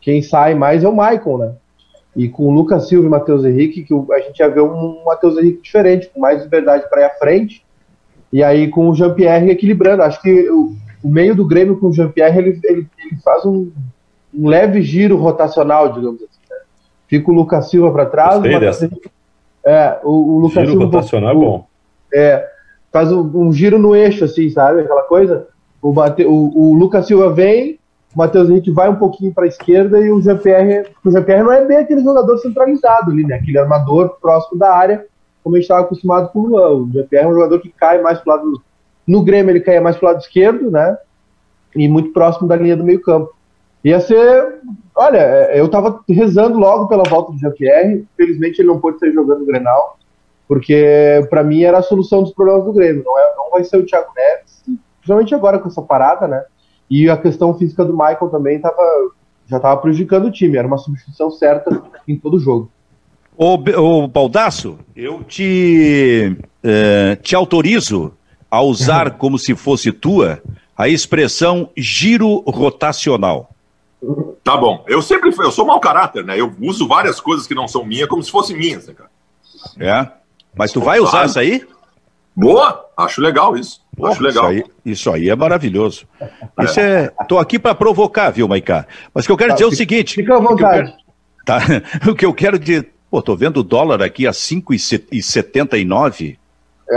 quem 0.00 0.22
sai 0.22 0.54
mais 0.54 0.82
é 0.82 0.88
o 0.88 0.94
Maicon, 0.94 1.38
né? 1.38 1.52
E 2.14 2.28
com 2.28 2.44
o 2.44 2.50
Lucas 2.50 2.88
Silva 2.88 3.06
e 3.06 3.10
Matheus 3.10 3.44
Henrique, 3.44 3.84
que 3.84 3.94
a 4.12 4.18
gente 4.20 4.36
já 4.36 4.48
vê 4.48 4.60
um 4.60 5.02
Matheus 5.04 5.38
Henrique 5.38 5.62
diferente, 5.62 6.10
com 6.12 6.20
mais 6.20 6.42
liberdade 6.42 6.88
para 6.88 7.02
ir 7.02 7.04
à 7.04 7.10
frente. 7.10 7.64
E 8.32 8.42
aí 8.42 8.68
com 8.68 8.88
o 8.88 8.94
Jean-Pierre 8.94 9.50
equilibrando. 9.50 10.02
Acho 10.02 10.20
que 10.20 10.48
o, 10.50 10.74
o, 11.02 11.08
meio 11.08 11.34
do 11.34 11.46
Grêmio 11.46 11.78
com 11.78 11.88
o 11.88 11.92
Jean-Pierre, 11.92 12.38
ele, 12.38 12.60
ele, 12.64 12.86
ele, 12.98 13.16
faz 13.22 13.44
um, 13.44 13.70
um, 14.34 14.48
leve 14.48 14.82
giro 14.82 15.16
rotacional, 15.16 15.92
digamos 15.92 16.22
assim. 16.22 16.40
Né? 16.50 16.56
Fica 17.08 17.30
o 17.30 17.34
Lucas 17.34 17.70
Silva 17.70 17.90
para 17.92 18.06
trás. 18.06 18.40
O, 18.40 18.46
Henrique, 18.46 19.10
é, 19.64 19.98
o, 20.02 20.10
o 20.10 20.38
Lucas 20.40 20.54
giro 20.54 20.70
Silva. 20.70 20.84
rotacional 20.84 21.30
é 21.30 21.34
bom. 21.34 21.66
É, 22.14 22.48
faz 22.90 23.10
um, 23.10 23.20
um, 23.20 23.52
giro 23.52 23.78
no 23.78 23.96
eixo, 23.96 24.24
assim, 24.24 24.50
sabe? 24.50 24.80
Aquela 24.80 25.02
coisa. 25.02 25.46
O, 25.80 25.90
o, 25.90 26.70
o 26.70 26.74
Lucas 26.74 27.06
Silva 27.06 27.32
vem, 27.32 27.78
o 28.14 28.18
Matheus 28.18 28.48
Henrique 28.48 28.70
vai 28.70 28.88
um 28.88 28.96
pouquinho 28.96 29.32
para 29.32 29.44
a 29.44 29.48
esquerda 29.48 29.98
e 30.00 30.10
o 30.10 30.20
Jean-Pierre. 30.20 30.86
O 31.04 31.10
Jean-Pierre 31.10 31.42
não 31.42 31.52
é 31.52 31.64
bem 31.64 31.78
aquele 31.78 32.02
jogador 32.02 32.38
centralizado 32.38 33.10
ali, 33.10 33.24
né? 33.24 33.36
Aquele 33.36 33.58
armador 33.58 34.16
próximo 34.20 34.58
da 34.58 34.74
área, 34.74 35.06
como 35.42 35.56
a 35.56 35.58
gente 35.58 35.64
estava 35.64 35.82
acostumado 35.82 36.30
com 36.30 36.40
o 36.40 36.46
Luan. 36.46 36.70
O 36.70 36.90
Jean-Pierre 36.92 37.26
é 37.26 37.28
um 37.30 37.34
jogador 37.34 37.60
que 37.60 37.70
cai 37.70 38.00
mais 38.02 38.20
para 38.20 38.34
o 38.34 38.36
lado. 38.36 38.62
No 39.06 39.22
Grêmio 39.22 39.50
ele 39.52 39.60
caia 39.60 39.80
mais 39.80 39.96
para 39.96 40.06
o 40.06 40.12
lado 40.12 40.20
esquerdo, 40.20 40.70
né? 40.70 40.96
E 41.74 41.88
muito 41.88 42.12
próximo 42.12 42.46
da 42.46 42.56
linha 42.56 42.76
do 42.76 42.84
meio-campo. 42.84 43.34
Ia 43.84 44.00
ser. 44.00 44.60
Olha, 44.94 45.50
eu 45.54 45.66
estava 45.66 46.00
rezando 46.08 46.58
logo 46.58 46.86
pela 46.88 47.04
volta 47.04 47.32
do 47.32 47.38
Jean-Pierre. 47.38 48.06
Felizmente 48.16 48.60
ele 48.60 48.68
não 48.68 48.78
pôde 48.78 48.98
sair 48.98 49.12
jogando 49.12 49.40
no 49.40 49.46
Grenal 49.46 49.98
porque 50.52 51.26
para 51.30 51.42
mim 51.42 51.62
era 51.62 51.78
a 51.78 51.82
solução 51.82 52.22
dos 52.22 52.34
problemas 52.34 52.64
do 52.64 52.74
Grêmio. 52.74 53.02
Não, 53.02 53.18
é, 53.18 53.22
não 53.38 53.50
vai 53.50 53.64
ser 53.64 53.78
o 53.78 53.86
Thiago 53.86 54.12
Neves, 54.14 54.62
principalmente 54.98 55.34
agora 55.34 55.58
com 55.58 55.68
essa 55.68 55.80
parada, 55.80 56.28
né? 56.28 56.44
E 56.92 57.08
a 57.08 57.16
questão 57.16 57.56
física 57.56 57.86
do 57.86 57.94
Michael 57.94 58.28
também 58.30 58.60
tava, 58.60 58.82
já 59.46 59.56
estava 59.56 59.80
prejudicando 59.80 60.26
o 60.26 60.30
time. 60.30 60.58
Era 60.58 60.68
uma 60.68 60.76
substituição 60.76 61.30
certa 61.30 61.82
em 62.06 62.18
todo 62.18 62.38
jogo. 62.38 62.70
Ô, 63.34 63.54
ô 63.54 64.06
Baldaço, 64.06 64.78
eu 64.94 65.24
te, 65.24 66.36
eh, 66.62 67.16
te 67.22 67.34
autorizo 67.34 68.12
a 68.50 68.60
usar 68.60 69.12
como 69.16 69.38
se 69.38 69.54
fosse 69.54 69.90
tua 69.90 70.42
a 70.76 70.86
expressão 70.86 71.70
giro 71.74 72.40
rotacional. 72.40 73.48
Tá 74.44 74.58
bom. 74.58 74.84
Eu 74.86 75.00
sempre 75.00 75.32
fui, 75.32 75.46
eu 75.46 75.52
sou 75.52 75.64
mau 75.64 75.80
caráter, 75.80 76.22
né? 76.22 76.38
Eu 76.38 76.54
uso 76.60 76.86
várias 76.86 77.18
coisas 77.22 77.46
que 77.46 77.54
não 77.54 77.66
são 77.66 77.86
minhas 77.86 78.06
como 78.06 78.22
se 78.22 78.30
fossem 78.30 78.54
minhas, 78.54 78.86
né, 78.86 78.92
cara? 78.92 79.10
É. 79.78 80.08
Mas 80.54 80.72
tu 80.72 80.80
vai 80.82 81.00
usar 81.00 81.24
isso 81.24 81.38
aí? 81.38 81.66
Boa, 82.36 82.84
acho 82.98 83.22
legal 83.22 83.56
isso. 83.56 83.81
Acho 84.00 84.22
legal. 84.22 84.52
Isso 84.52 84.64
aí, 84.64 84.70
isso 84.84 85.10
aí 85.10 85.28
é 85.28 85.34
maravilhoso. 85.36 86.06
Isso 86.60 86.80
é. 86.80 87.10
Tô 87.28 87.38
aqui 87.38 87.58
para 87.58 87.74
provocar, 87.74 88.30
viu, 88.30 88.48
Maiká? 88.48 88.86
Mas 89.14 89.24
o 89.24 89.26
que 89.28 89.32
eu 89.32 89.36
quero 89.36 89.50
tá, 89.50 89.56
dizer 89.56 89.66
é 89.66 89.68
o 89.68 89.76
seguinte. 89.76 90.14
Fica 90.14 90.36
à 90.36 90.40
vontade. 90.40 90.54
O 90.54 90.58
que, 90.58 90.72
quero, 90.72 90.96
tá, 91.44 91.60
o 92.10 92.14
que 92.14 92.26
eu 92.26 92.32
quero 92.32 92.58
dizer. 92.58 92.90
Pô, 93.10 93.20
tô 93.20 93.36
vendo 93.36 93.58
o 93.58 93.62
dólar 93.62 94.02
aqui 94.02 94.26
a 94.26 94.30
5,79. 94.30 96.38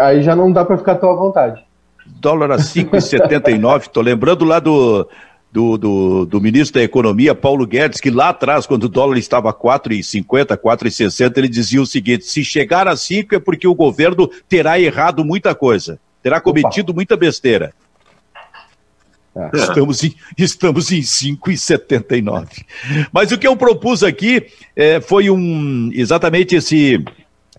Aí 0.01 0.23
já 0.23 0.33
não 0.35 0.51
dá 0.51 0.63
para 0.63 0.77
ficar 0.77 0.95
tão 0.95 1.11
à 1.11 1.15
vontade. 1.15 1.63
Dólar 2.05 2.51
a 2.51 2.57
5,79. 2.57 3.89
tô 3.89 3.99
lembrando 3.99 4.45
lá 4.45 4.59
do, 4.59 5.09
do, 5.51 5.77
do, 5.77 6.25
do, 6.25 6.41
ministro 6.41 6.79
da 6.79 6.83
Economia, 6.83 7.35
Paulo 7.35 7.65
Guedes, 7.65 7.99
que 7.99 8.09
lá 8.09 8.29
atrás, 8.29 8.65
quando 8.65 8.85
o 8.85 8.89
dólar 8.89 9.17
estava 9.17 9.53
4,50, 9.53 10.57
4,60, 10.57 11.37
ele 11.37 11.47
dizia 11.47 11.81
o 11.81 11.85
seguinte: 11.85 12.25
se 12.25 12.43
chegar 12.43 12.87
a 12.87 12.95
5 12.95 13.35
é 13.35 13.39
porque 13.39 13.67
o 13.67 13.75
governo 13.75 14.29
terá 14.47 14.79
errado 14.79 15.25
muita 15.25 15.55
coisa, 15.55 15.99
terá 16.25 16.41
cometido 16.41 16.89
Opa. 16.89 16.97
muita 16.97 17.15
besteira. 17.15 17.71
É. 19.35 19.49
Estamos 19.61 20.03
em, 20.03 20.15
estamos 20.35 20.91
em 20.91 21.01
5,79. 21.01 22.65
Mas 23.13 23.31
o 23.31 23.37
que 23.37 23.45
eu 23.45 23.55
propus 23.55 24.01
aqui 24.01 24.47
é, 24.75 24.99
foi 24.99 25.29
um 25.29 25.91
exatamente 25.93 26.55
esse 26.55 27.05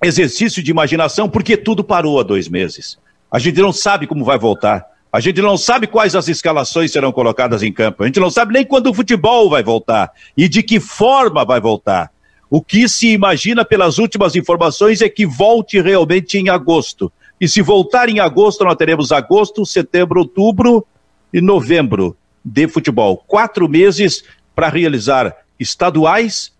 exercício 0.03 0.65
de 0.65 0.71
imaginação, 0.73 1.29
porque 1.29 1.57
tudo 1.57 1.85
parou 1.85 2.19
há 2.19 2.25
dois 2.25 2.49
meses. 2.49 2.99
A 3.31 3.39
gente 3.39 3.61
não 3.61 3.73
sabe 3.73 4.05
como 4.05 4.25
vai 4.25 4.37
voltar. 4.37 4.85
A 5.13 5.21
gente 5.21 5.41
não 5.41 5.57
sabe 5.57 5.87
quais 5.87 6.17
as 6.17 6.27
escalações 6.27 6.91
serão 6.91 7.13
colocadas 7.13 7.63
em 7.63 7.73
campo. 7.73 8.03
A 8.03 8.07
gente 8.07 8.19
não 8.19 8.31
sabe 8.31 8.53
nem 8.53 8.65
quando 8.65 8.91
o 8.91 8.95
futebol 8.95 9.49
vai 9.49 9.63
voltar 9.63 10.11
e 10.37 10.49
de 10.49 10.61
que 10.61 10.81
forma 10.81 11.45
vai 11.45 11.61
voltar. 11.61 12.11
O 12.51 12.61
que 12.61 12.89
se 12.89 13.13
imagina 13.13 13.65
pelas 13.65 13.99
últimas 13.99 14.35
informações 14.35 15.03
é 15.03 15.09
que 15.09 15.25
volte 15.25 15.81
realmente 15.81 16.37
em 16.37 16.49
agosto. 16.49 17.13
E 17.41 17.47
se 17.47 17.61
voltar 17.61 18.09
em 18.09 18.19
agosto, 18.19 18.65
nós 18.65 18.77
teremos 18.77 19.13
agosto, 19.13 19.67
setembro, 19.67 20.21
outubro 20.21 20.87
e 21.33 21.41
novembro 21.41 22.17
de 22.45 22.67
futebol. 22.67 23.23
Quatro 23.27 23.69
meses 23.69 24.25
para 24.55 24.69
realizar 24.69 25.37
estaduais, 25.61 26.53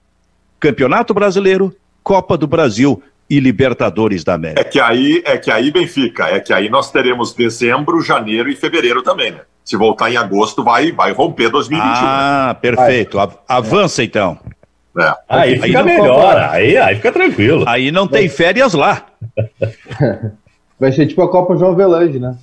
Campeonato 0.61 1.15
Brasileiro, 1.15 1.75
Copa 2.03 2.37
do 2.37 2.47
Brasil 2.47 3.03
e 3.29 3.41
Libertadores 3.41 4.23
da 4.23 4.35
América. 4.35 4.61
É 4.61 4.65
que 4.65 4.79
aí, 4.79 5.23
é 5.25 5.39
que 5.39 5.51
aí 5.51 5.71
Benfica, 5.71 6.29
é 6.29 6.41
que 6.41 6.53
aí 6.53 6.69
nós 6.69 6.91
teremos 6.91 7.33
dezembro, 7.33 8.01
janeiro 8.03 8.51
e 8.51 8.57
fevereiro 8.57 9.03
também, 9.03 9.31
né? 9.31 9.41
Se 9.65 9.77
voltar 9.77 10.11
em 10.13 10.17
agosto, 10.17 10.63
vai, 10.63 10.93
vai 10.93 11.13
romper 11.13 11.51
2021. 11.51 12.07
Ah, 12.07 12.47
né? 12.49 12.55
perfeito. 12.55 13.17
Vai. 13.17 13.31
Avança 13.49 14.05
então. 14.05 14.39
É. 14.99 15.13
Aí 15.29 15.61
fica 15.61 15.81
aí 15.81 15.85
melhor, 15.85 16.37
aí, 16.37 16.77
aí 16.77 16.97
fica 16.97 17.13
tranquilo. 17.13 17.65
Aí 17.67 17.91
não 17.91 18.07
tem 18.07 18.29
férias 18.29 18.75
lá. 18.75 19.05
Vai 20.79 20.93
ser 20.93 21.07
tipo 21.07 21.23
a 21.23 21.31
Copa 21.31 21.57
João 21.57 21.73
Avelange, 21.73 22.19
né? 22.19 22.37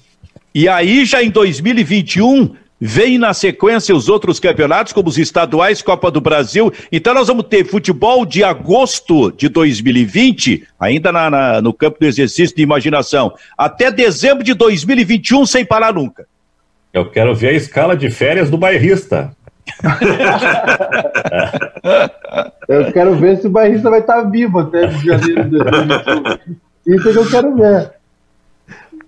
E 0.54 0.68
aí, 0.68 1.06
já 1.06 1.24
em 1.24 1.30
2021, 1.30 2.56
Vem 2.86 3.18
na 3.18 3.34
sequência 3.34 3.96
os 3.96 4.10
outros 4.10 4.42
campeonatos, 4.42 4.92
como 4.92 5.08
os 5.08 5.18
estaduais, 5.18 5.82
Copa 5.82 6.12
do 6.12 6.20
Brasil. 6.20 6.70
Então 6.92 7.14
nós 7.14 7.30
vamos 7.30 7.46
ter 7.46 7.64
futebol 7.64 8.26
de 8.26 8.44
agosto 8.44 9.32
de 9.32 9.48
2020, 9.48 10.68
ainda 10.78 11.10
na, 11.10 11.30
na, 11.30 11.62
no 11.62 11.72
campo 11.72 11.98
do 12.02 12.06
exercício 12.06 12.54
de 12.54 12.62
imaginação, 12.62 13.34
até 13.58 13.90
dezembro 13.90 14.44
de 14.44 14.54
2021, 14.54 15.46
sem 15.46 15.64
parar 15.64 15.94
nunca. 15.94 16.26
Eu 16.92 17.10
quero 17.10 17.34
ver 17.34 17.52
a 17.52 17.54
escala 17.54 17.96
de 17.96 18.12
férias 18.12 18.50
do 18.50 18.58
bairrista. 18.58 19.34
eu 22.68 22.92
quero 22.92 23.16
ver 23.16 23.38
se 23.38 23.48
o 23.48 23.50
bairrista 23.50 23.90
vai 23.90 24.02
estar 24.02 24.24
vivo 24.24 24.60
até 24.60 24.92
janeiro 24.92 25.46
de 25.46 25.58
2021. 25.58 26.38
Isso 26.86 27.10
é 27.10 27.14
que 27.14 27.18
eu 27.18 27.30
quero 27.30 27.56
ver. 27.56 28.03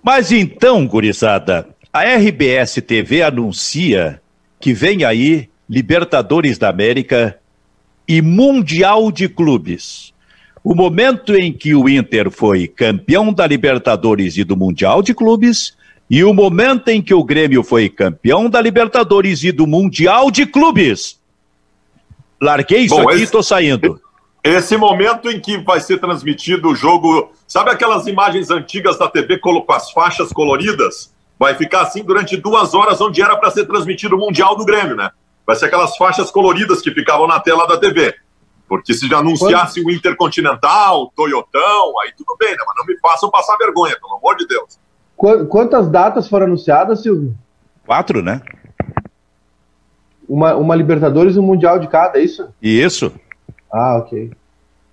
Mas 0.06 0.30
então, 0.30 0.86
gurizada, 0.86 1.66
a 1.92 2.04
RBS 2.04 2.74
TV 2.76 3.24
anuncia 3.24 4.22
que 4.60 4.72
vem 4.72 5.02
aí 5.02 5.48
Libertadores 5.68 6.58
da 6.58 6.68
América 6.68 7.36
e 8.06 8.22
Mundial 8.22 9.10
de 9.10 9.28
Clubes. 9.28 10.14
O 10.62 10.76
momento 10.76 11.34
em 11.34 11.52
que 11.52 11.74
o 11.74 11.88
Inter 11.88 12.30
foi 12.30 12.68
campeão 12.68 13.32
da 13.32 13.48
Libertadores 13.48 14.36
e 14.36 14.44
do 14.44 14.56
Mundial 14.56 15.02
de 15.02 15.12
Clubes 15.12 15.76
e 16.08 16.22
o 16.22 16.32
momento 16.32 16.86
em 16.86 17.02
que 17.02 17.12
o 17.12 17.24
Grêmio 17.24 17.64
foi 17.64 17.88
campeão 17.88 18.48
da 18.48 18.60
Libertadores 18.60 19.42
e 19.42 19.50
do 19.50 19.66
Mundial 19.66 20.30
de 20.30 20.46
Clubes. 20.46 21.18
Larguei 22.40 22.82
isso 22.82 22.94
Bom, 22.94 23.08
aqui 23.08 23.24
e 23.24 23.26
tô 23.26 23.42
saindo. 23.42 24.00
Esse 24.46 24.76
momento 24.76 25.30
em 25.30 25.40
que 25.40 25.58
vai 25.58 25.80
ser 25.80 25.98
transmitido 25.98 26.68
o 26.68 26.74
jogo, 26.74 27.32
sabe 27.46 27.70
aquelas 27.70 28.06
imagens 28.06 28.50
antigas 28.50 28.98
da 28.98 29.08
TV 29.08 29.38
com 29.38 29.64
as 29.68 29.90
faixas 29.90 30.32
coloridas? 30.32 31.14
vai 31.38 31.54
ficar 31.54 31.82
assim 31.82 32.02
durante 32.02 32.36
duas 32.36 32.74
horas, 32.74 33.00
onde 33.00 33.22
era 33.22 33.36
para 33.36 33.50
ser 33.50 33.66
transmitido 33.66 34.16
o 34.16 34.18
Mundial 34.18 34.56
do 34.56 34.64
Grêmio, 34.64 34.96
né? 34.96 35.10
Vai 35.46 35.54
ser 35.54 35.66
aquelas 35.66 35.96
faixas 35.96 36.30
coloridas 36.30 36.80
que 36.80 36.90
ficavam 36.90 37.26
na 37.26 37.38
tela 37.38 37.66
da 37.66 37.78
TV. 37.78 38.14
Porque 38.68 38.92
se 38.94 39.12
anunciasse 39.14 39.80
o 39.80 39.90
Intercontinental, 39.90 41.02
o 41.02 41.12
Toyotão, 41.14 42.00
aí 42.00 42.12
tudo 42.16 42.36
bem, 42.38 42.50
né? 42.50 42.64
Mas 42.66 42.76
não 42.78 42.86
me 42.86 42.98
façam 42.98 43.30
passar 43.30 43.56
vergonha, 43.56 43.96
pelo 44.00 44.16
amor 44.16 44.36
de 44.36 44.46
Deus. 44.46 44.78
Quantas 45.48 45.88
datas 45.88 46.28
foram 46.28 46.46
anunciadas, 46.46 47.02
Silvio? 47.02 47.34
Quatro, 47.86 48.22
né? 48.22 48.42
Uma, 50.28 50.56
uma 50.56 50.74
Libertadores 50.74 51.36
e 51.36 51.38
um 51.38 51.42
Mundial 51.42 51.78
de 51.78 51.86
cada, 51.86 52.18
é 52.18 52.24
isso? 52.24 52.48
Isso. 52.60 53.12
Ah, 53.76 53.98
ok. 53.98 54.30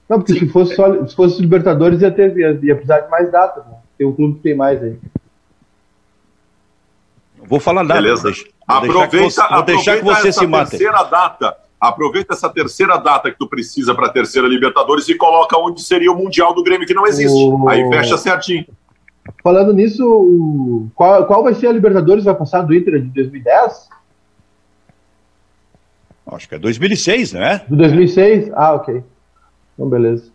Não, 0.09 0.19
porque 0.19 0.33
se 0.33 0.47
fosse, 0.49 0.75
só, 0.75 1.05
se 1.07 1.15
fosse 1.15 1.41
Libertadores 1.41 2.01
ia, 2.01 2.11
ter, 2.11 2.37
ia, 2.37 2.59
ia 2.61 2.75
precisar 2.75 2.99
de 2.99 3.09
mais 3.09 3.31
datas, 3.31 3.65
né? 3.65 3.77
Tem 3.97 4.05
um 4.05 4.11
clube 4.11 4.35
que 4.35 4.41
tem 4.41 4.55
mais 4.55 4.83
aí. 4.83 4.97
Vou 7.45 7.59
falar 7.59 7.83
nada. 7.83 8.01
Beleza. 8.01 8.29
Vou 8.29 8.77
aproveita, 8.77 9.47
vou 9.49 9.63
deixar 9.63 9.97
que 9.97 10.03
você, 10.03 10.03
vou 10.03 10.13
deixar 10.13 10.21
que 10.21 10.31
você 10.31 10.31
se 10.31 10.47
mate. 10.47 10.71
terceira 10.71 11.03
data. 11.03 11.57
Aproveita 11.79 12.33
essa 12.33 12.49
terceira 12.49 12.97
data 12.97 13.31
que 13.31 13.37
tu 13.37 13.47
precisa 13.47 13.95
para 13.95 14.07
a 14.07 14.09
terceira 14.09 14.47
Libertadores 14.47 15.07
e 15.07 15.15
coloca 15.15 15.57
onde 15.57 15.81
seria 15.81 16.11
o 16.11 16.15
Mundial 16.15 16.53
do 16.53 16.63
Grêmio, 16.63 16.87
que 16.87 16.93
não 16.93 17.07
existe. 17.07 17.35
O... 17.35 17.67
Aí 17.69 17.87
fecha 17.89 18.17
certinho. 18.17 18.65
Falando 19.41 19.73
nisso, 19.73 20.89
qual, 20.95 21.25
qual 21.25 21.43
vai 21.43 21.53
ser 21.53 21.67
a 21.67 21.71
Libertadores? 21.71 22.25
Vai 22.25 22.35
passar 22.35 22.61
do 22.61 22.73
Inter 22.73 23.01
de 23.01 23.09
2010? 23.09 23.89
Acho 26.35 26.47
que 26.47 26.55
é 26.55 26.59
2006, 26.59 27.33
né? 27.33 27.61
Do 27.67 27.77
2006? 27.77 28.51
Ah, 28.53 28.73
ok. 28.73 29.03
Então, 29.73 29.89
beleza. 29.89 30.31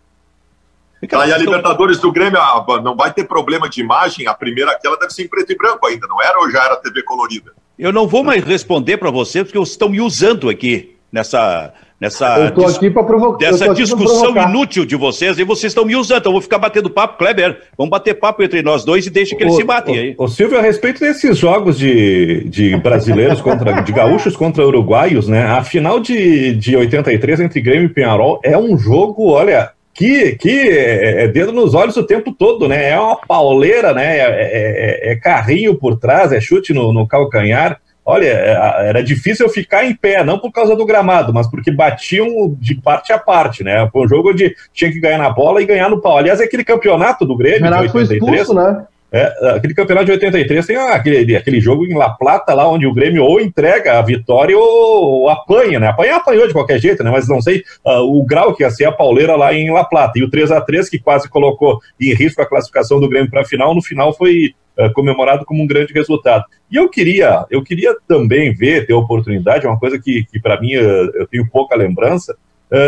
Aí 1.12 1.32
a 1.32 1.38
Libertadores 1.38 1.98
do 2.00 2.10
Grêmio 2.10 2.40
ah, 2.40 2.64
não 2.82 2.96
vai 2.96 3.12
ter 3.12 3.24
problema 3.24 3.68
de 3.68 3.80
imagem, 3.80 4.26
a 4.26 4.34
primeira 4.34 4.72
aquela 4.72 4.98
deve 4.98 5.12
ser 5.12 5.24
em 5.24 5.28
preto 5.28 5.52
e 5.52 5.56
branco 5.56 5.86
ainda, 5.86 6.08
não 6.08 6.20
era 6.20 6.38
ou 6.40 6.50
já 6.50 6.64
era 6.64 6.76
TV 6.76 7.02
colorida? 7.04 7.52
Eu 7.78 7.92
não 7.92 8.08
vou 8.08 8.24
mais 8.24 8.42
responder 8.42 8.96
para 8.96 9.10
você 9.10 9.44
porque 9.44 9.56
vocês 9.56 9.70
estão 9.70 9.88
me 9.88 10.00
usando 10.00 10.48
aqui 10.48 10.96
nessa 11.12 11.72
nessa 12.00 12.38
eu 12.38 12.50
tô 12.52 12.66
aqui 12.66 12.90
para 12.90 13.02
provocar 13.02 13.38
dessa 13.38 13.72
discussão 13.74 14.36
inútil 14.36 14.84
de 14.84 14.96
vocês 14.96 15.38
e 15.38 15.44
vocês 15.44 15.70
estão 15.70 15.84
me 15.84 15.96
usando, 15.96 16.18
então 16.18 16.30
eu 16.30 16.34
vou 16.34 16.42
ficar 16.42 16.58
batendo 16.58 16.88
papo, 16.88 17.18
Kleber, 17.18 17.60
vamos 17.76 17.90
bater 17.90 18.14
papo 18.14 18.42
entre 18.42 18.62
nós 18.62 18.84
dois 18.84 19.06
e 19.06 19.10
deixa 19.10 19.34
que 19.34 19.42
eles 19.42 19.56
se 19.56 19.64
batem 19.64 19.98
aí. 19.98 20.14
O 20.18 20.28
Silvio, 20.28 20.58
a 20.58 20.62
respeito 20.62 21.00
desses 21.00 21.36
jogos 21.36 21.78
de, 21.78 22.44
de 22.48 22.76
brasileiros 22.76 23.40
contra 23.40 23.80
de 23.80 23.92
gaúchos 23.92 24.36
contra 24.36 24.66
uruguaios, 24.66 25.28
né? 25.28 25.44
A 25.44 25.62
final 25.62 26.00
de, 26.00 26.54
de 26.54 26.76
83 26.76 27.40
entre 27.40 27.60
Grêmio 27.60 27.86
e 27.86 27.88
Penharol 27.88 28.40
é 28.42 28.56
um 28.56 28.78
jogo, 28.78 29.30
olha, 29.30 29.70
que, 29.98 30.36
que 30.36 30.68
é, 30.68 31.24
é 31.24 31.28
dedo 31.28 31.50
nos 31.50 31.74
olhos 31.74 31.96
o 31.96 32.04
tempo 32.04 32.32
todo, 32.32 32.68
né? 32.68 32.90
É 32.90 33.00
uma 33.00 33.16
pauleira, 33.16 33.92
né? 33.92 34.18
É, 34.18 35.08
é, 35.08 35.12
é 35.12 35.16
carrinho 35.16 35.74
por 35.74 35.98
trás, 35.98 36.30
é 36.30 36.40
chute 36.40 36.72
no, 36.72 36.92
no 36.92 37.06
calcanhar. 37.06 37.80
Olha, 38.10 38.24
é, 38.24 38.88
era 38.88 39.02
difícil 39.02 39.44
eu 39.44 39.52
ficar 39.52 39.84
em 39.84 39.94
pé, 39.94 40.24
não 40.24 40.38
por 40.38 40.50
causa 40.50 40.74
do 40.74 40.86
gramado, 40.86 41.30
mas 41.30 41.46
porque 41.46 41.70
batiam 41.70 42.56
de 42.58 42.74
parte 42.74 43.12
a 43.12 43.18
parte, 43.18 43.62
né? 43.62 43.86
Foi 43.92 44.06
um 44.06 44.08
jogo 44.08 44.30
onde 44.30 44.56
tinha 44.72 44.90
que 44.90 44.98
ganhar 44.98 45.18
na 45.18 45.28
bola 45.28 45.60
e 45.60 45.66
ganhar 45.66 45.90
no 45.90 46.00
pau. 46.00 46.16
Aliás, 46.16 46.40
é 46.40 46.44
aquele 46.44 46.64
campeonato 46.64 47.26
do 47.26 47.36
Grêmio 47.36 47.64
Renato 47.64 47.86
de 47.86 47.94
83. 47.94 48.18
Foi 48.18 48.34
expulso, 48.38 48.54
né? 48.54 48.86
É, 49.12 49.56
aquele 49.56 49.74
campeonato 49.74 50.06
de 50.06 50.12
83 50.12 50.66
tem 50.66 50.76
ah, 50.76 50.94
aquele, 50.94 51.36
aquele 51.36 51.60
jogo 51.60 51.84
em 51.84 51.94
La 51.94 52.08
Plata 52.08 52.54
lá 52.54 52.66
onde 52.66 52.86
o 52.86 52.94
Grêmio 52.94 53.24
ou 53.24 53.42
entrega 53.42 53.98
a 53.98 54.02
vitória 54.02 54.56
ou, 54.56 54.64
ou 54.64 55.28
apanha, 55.28 55.78
né? 55.78 55.88
Apanha 55.88 56.16
apanhou 56.16 56.46
de 56.46 56.54
qualquer 56.54 56.78
jeito, 56.78 57.04
né? 57.04 57.10
Mas 57.10 57.28
não 57.28 57.42
sei 57.42 57.62
uh, 57.84 58.00
o 58.00 58.24
grau 58.24 58.54
que 58.54 58.62
ia 58.62 58.70
ser 58.70 58.86
a 58.86 58.92
pauleira 58.92 59.36
lá 59.36 59.52
em 59.52 59.70
La 59.70 59.84
Plata. 59.84 60.18
E 60.18 60.22
o 60.22 60.30
3 60.30 60.50
a 60.50 60.62
3 60.62 60.88
que 60.88 60.98
quase 60.98 61.28
colocou 61.28 61.78
em 62.00 62.14
risco 62.14 62.40
a 62.40 62.46
classificação 62.46 62.98
do 63.00 63.08
Grêmio 63.08 63.30
para 63.30 63.42
a 63.42 63.46
final, 63.46 63.74
no 63.74 63.82
final 63.82 64.14
foi 64.14 64.54
uh, 64.78 64.92
comemorado 64.92 65.44
como 65.44 65.62
um 65.62 65.66
grande 65.66 65.92
resultado. 65.92 66.44
E 66.70 66.76
eu 66.76 66.88
queria, 66.88 67.46
eu 67.50 67.62
queria 67.62 67.96
também 68.06 68.54
ver, 68.54 68.86
ter 68.86 68.94
oportunidade, 68.94 69.66
é 69.66 69.68
uma 69.68 69.78
coisa 69.78 69.98
que, 69.98 70.24
que 70.24 70.40
para 70.40 70.60
mim 70.60 70.76
uh, 70.76 71.10
eu 71.14 71.26
tenho 71.26 71.48
pouca 71.48 71.76
lembrança, 71.76 72.36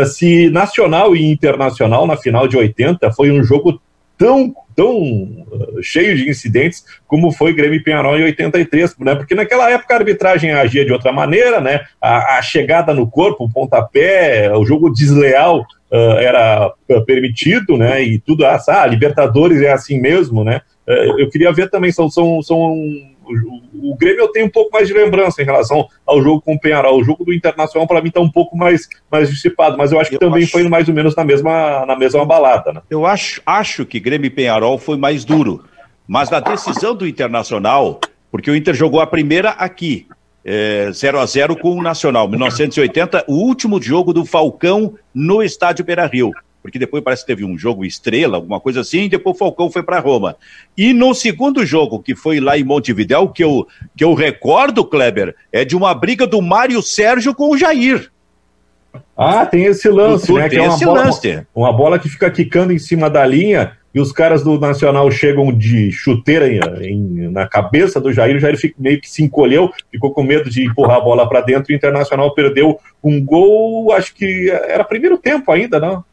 se 0.05 0.47
Nacional 0.51 1.15
e 1.15 1.25
Internacional 1.25 2.05
na 2.05 2.15
final 2.15 2.47
de 2.47 2.55
80 2.55 3.11
foi 3.13 3.31
um 3.31 3.43
jogo 3.43 3.81
tão, 4.21 4.53
tão 4.75 5.01
uh, 5.01 5.81
cheio 5.81 6.15
de 6.15 6.29
incidentes 6.29 6.85
como 7.07 7.31
foi 7.31 7.55
Grêmio 7.55 7.83
Penharol 7.83 8.19
em 8.19 8.25
83, 8.25 8.95
né? 8.99 9.15
Porque 9.15 9.33
naquela 9.33 9.71
época 9.71 9.95
a 9.95 9.97
arbitragem 9.97 10.51
agia 10.51 10.85
de 10.85 10.93
outra 10.93 11.11
maneira, 11.11 11.59
né? 11.59 11.81
A, 11.99 12.37
a 12.37 12.41
chegada 12.43 12.93
no 12.93 13.09
corpo, 13.09 13.45
o 13.45 13.51
pontapé, 13.51 14.55
o 14.55 14.63
jogo 14.63 14.91
desleal 14.91 15.61
uh, 15.91 16.19
era 16.19 16.71
uh, 16.87 17.03
permitido, 17.03 17.77
né? 17.77 18.03
E 18.03 18.19
tudo, 18.19 18.45
ah, 18.45 18.61
ah, 18.67 18.85
Libertadores 18.85 19.59
é 19.63 19.71
assim 19.71 19.99
mesmo, 19.99 20.43
né? 20.43 20.61
Eu 21.17 21.29
queria 21.29 21.53
ver 21.53 21.69
também, 21.69 21.91
são, 21.91 22.09
são, 22.09 22.41
são 22.41 22.75
o, 23.33 23.91
o 23.91 23.95
Grêmio 23.95 24.21
eu 24.21 24.27
tenho 24.29 24.45
um 24.45 24.49
pouco 24.49 24.71
mais 24.71 24.87
de 24.87 24.93
lembrança 24.93 25.41
em 25.41 25.45
relação 25.45 25.87
ao 26.05 26.21
jogo 26.21 26.41
com 26.41 26.53
o 26.53 26.59
Penharol. 26.59 26.99
O 26.99 27.03
jogo 27.03 27.23
do 27.23 27.33
Internacional, 27.33 27.87
para 27.87 28.01
mim, 28.01 28.09
está 28.09 28.19
um 28.19 28.29
pouco 28.29 28.57
mais, 28.57 28.87
mais 29.11 29.29
dissipado, 29.29 29.77
mas 29.77 29.91
eu 29.91 29.99
acho 29.99 30.09
que 30.09 30.15
eu 30.15 30.19
também 30.19 30.43
acho... 30.43 30.51
foi 30.51 30.67
mais 30.67 30.87
ou 30.87 30.93
menos 30.93 31.15
na 31.15 31.23
mesma, 31.23 31.85
na 31.85 31.95
mesma 31.95 32.25
balada. 32.25 32.73
Né? 32.73 32.81
Eu 32.89 33.05
acho, 33.05 33.41
acho 33.45 33.85
que 33.85 33.99
Grêmio 33.99 34.27
e 34.27 34.29
Penharol 34.29 34.77
foi 34.77 34.97
mais 34.97 35.23
duro, 35.25 35.63
mas 36.07 36.29
na 36.29 36.39
decisão 36.39 36.95
do 36.95 37.07
Internacional, 37.07 37.99
porque 38.31 38.49
o 38.49 38.55
Inter 38.55 38.73
jogou 38.73 38.99
a 38.99 39.07
primeira 39.07 39.51
aqui, 39.51 40.07
é, 40.43 40.89
0 40.91 41.19
a 41.19 41.25
0 41.25 41.55
com 41.55 41.71
o 41.71 41.81
Nacional, 41.81 42.27
1980, 42.27 43.25
o 43.27 43.35
último 43.35 43.81
jogo 43.81 44.13
do 44.13 44.25
Falcão 44.25 44.95
no 45.13 45.43
estádio 45.43 45.85
Beira 45.85 46.05
Rio 46.07 46.31
porque 46.61 46.79
depois 46.79 47.03
parece 47.03 47.23
que 47.23 47.27
teve 47.27 47.43
um 47.43 47.57
jogo 47.57 47.83
estrela, 47.83 48.37
alguma 48.37 48.59
coisa 48.59 48.81
assim, 48.81 49.03
e 49.03 49.09
depois 49.09 49.35
o 49.35 49.39
Falcão 49.39 49.71
foi 49.71 49.83
para 49.83 49.99
Roma. 49.99 50.35
E 50.77 50.93
no 50.93 51.13
segundo 51.13 51.65
jogo, 51.65 52.01
que 52.01 52.15
foi 52.15 52.39
lá 52.39 52.57
em 52.57 52.63
Montevidéu, 52.63 53.27
que 53.27 53.43
eu, 53.43 53.67
que 53.95 54.03
eu 54.03 54.13
recordo, 54.13 54.85
Kleber, 54.85 55.35
é 55.51 55.65
de 55.65 55.75
uma 55.75 55.93
briga 55.93 56.27
do 56.27 56.41
Mário 56.41 56.81
Sérgio 56.81 57.33
com 57.33 57.49
o 57.49 57.57
Jair. 57.57 58.11
Ah, 59.15 59.45
tem 59.45 59.65
esse 59.65 59.89
lance, 59.89 60.31
né? 60.33 60.49
Tem 60.49 60.59
que 60.59 60.65
é 60.65 60.67
uma 60.67 60.77
bola, 60.77 61.03
lance. 61.05 61.47
Uma 61.55 61.73
bola 61.73 61.99
que 61.99 62.09
fica 62.09 62.29
quicando 62.29 62.73
em 62.73 62.79
cima 62.79 63.09
da 63.09 63.25
linha 63.25 63.77
e 63.93 63.99
os 63.99 64.11
caras 64.11 64.43
do 64.43 64.57
Nacional 64.59 65.09
chegam 65.11 65.51
de 65.51 65.91
chuteira 65.91 66.47
em, 66.47 66.59
em, 66.81 67.27
na 67.29 67.47
cabeça 67.47 67.99
do 67.99 68.11
Jair, 68.11 68.37
o 68.37 68.39
Jair 68.39 68.57
fica, 68.57 68.75
meio 68.79 69.01
que 69.01 69.09
se 69.09 69.21
encolheu, 69.21 69.69
ficou 69.91 70.13
com 70.13 70.23
medo 70.23 70.49
de 70.49 70.65
empurrar 70.65 70.97
a 70.97 71.01
bola 71.01 71.27
para 71.27 71.41
dentro, 71.41 71.71
e 71.71 71.75
o 71.75 71.77
Internacional 71.77 72.33
perdeu 72.33 72.79
um 73.03 73.23
gol, 73.23 73.91
acho 73.91 74.15
que 74.15 74.49
era 74.49 74.83
primeiro 74.83 75.17
tempo 75.17 75.51
ainda, 75.51 75.79
não? 75.79 76.03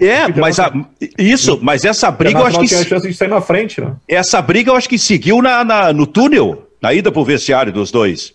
É, 0.00 0.28
mas 0.28 0.58
a, 0.58 0.72
isso, 1.18 1.58
mas 1.60 1.84
essa 1.84 2.10
briga 2.10 2.40
eu 2.40 2.46
acho 2.46 2.58
que. 2.60 2.66
Tinha 2.66 2.80
a 2.80 2.84
chance 2.84 3.06
de 3.06 3.14
sair 3.14 3.28
na 3.28 3.40
frente, 3.42 3.80
né? 3.82 3.94
Essa 4.08 4.40
briga 4.40 4.70
eu 4.70 4.76
acho 4.76 4.88
que 4.88 4.98
seguiu 4.98 5.42
na, 5.42 5.62
na, 5.62 5.92
no 5.92 6.06
túnel, 6.06 6.66
na 6.80 6.94
ida 6.94 7.12
pro 7.12 7.22
vestiário 7.22 7.70
dos 7.70 7.90
dois. 7.90 8.32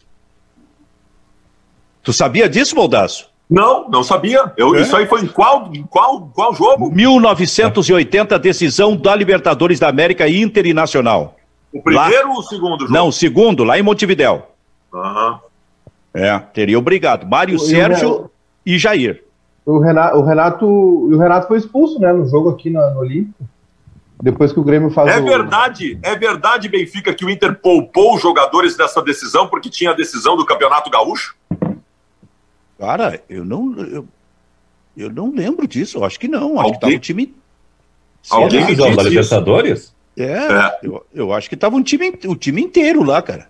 Tu 2.04 2.14
sabia 2.14 2.48
disso, 2.48 2.76
Moldaço? 2.76 3.28
Não, 3.50 3.90
não 3.90 4.04
sabia. 4.04 4.54
Eu, 4.56 4.76
é? 4.76 4.82
Isso 4.82 4.96
aí 4.96 5.08
foi 5.08 5.22
em 5.22 5.28
qual, 5.28 5.72
em 5.74 5.84
qual, 5.84 6.30
qual 6.34 6.54
jogo? 6.54 6.92
1980, 6.92 8.38
decisão 8.38 8.96
da 8.96 9.16
Libertadores 9.16 9.80
da 9.80 9.88
América 9.88 10.30
Internacional. 10.30 11.36
O 11.74 11.82
primeiro 11.82 12.28
lá... 12.28 12.34
ou 12.36 12.40
o 12.40 12.44
segundo 12.44 12.82
jogo? 12.82 12.94
Não, 12.94 13.08
o 13.08 13.12
segundo, 13.12 13.64
lá 13.64 13.78
em 13.78 13.82
Montevidéu. 13.82 14.52
Aham. 14.94 15.40
É, 16.14 16.38
teria 16.54 16.78
obrigado. 16.80 17.28
Mário 17.28 17.60
Sérgio 17.60 18.30
e 18.66 18.78
Jair. 18.78 19.25
O 19.66 19.80
Renato, 19.80 20.18
o 20.18 20.22
Renato, 20.24 20.66
o 20.68 21.18
Renato 21.18 21.48
foi 21.48 21.58
expulso, 21.58 22.00
né, 22.00 22.14
no 22.14 22.28
jogo 22.28 22.50
aqui 22.50 22.70
no, 22.70 22.80
no 22.92 23.00
Olímpico. 23.00 23.44
Depois 24.22 24.54
que 24.54 24.60
o 24.60 24.64
Grêmio 24.64 24.90
faz 24.92 25.14
É 25.16 25.20
o... 25.20 25.26
verdade, 25.26 26.00
é 26.02 26.16
verdade, 26.16 26.70
Benfica, 26.70 27.14
que 27.14 27.26
o 27.26 27.30
Inter 27.30 27.56
poupou 27.60 28.16
os 28.16 28.22
jogadores 28.22 28.78
dessa 28.78 29.02
decisão 29.02 29.48
porque 29.48 29.70
tinha 29.70 29.92
a 29.92 29.96
decisão 29.96 30.38
do 30.38 30.46
Campeonato 30.46 30.90
Gaúcho? 30.90 31.36
Cara, 32.80 33.22
eu 33.30 33.44
não. 33.46 33.74
Eu, 33.78 34.08
eu 34.98 35.10
não 35.12 35.32
lembro 35.34 35.68
disso. 35.68 35.98
Eu 35.98 36.06
acho 36.06 36.20
que 36.20 36.28
não. 36.28 36.54
Acho 36.60 36.60
Alguém- 36.60 36.74
que 36.74 36.80
tava 36.80 36.94
um 36.94 37.00
time. 37.00 37.36
Alguém 38.30 38.60
me 38.62 38.66
Decisão 38.68 38.86
da 38.86 38.92
disse 38.92 39.00
isso. 39.02 39.10
Libertadores? 39.10 39.96
É, 40.18 40.24
É. 40.32 40.80
Eu, 40.84 41.06
eu 41.14 41.34
acho 41.34 41.50
que 41.50 41.58
tava 41.58 41.76
um 41.76 41.84
time, 41.84 42.18
o 42.28 42.36
time 42.36 42.62
inteiro 42.62 43.04
lá, 43.04 43.22
cara. 43.22 43.48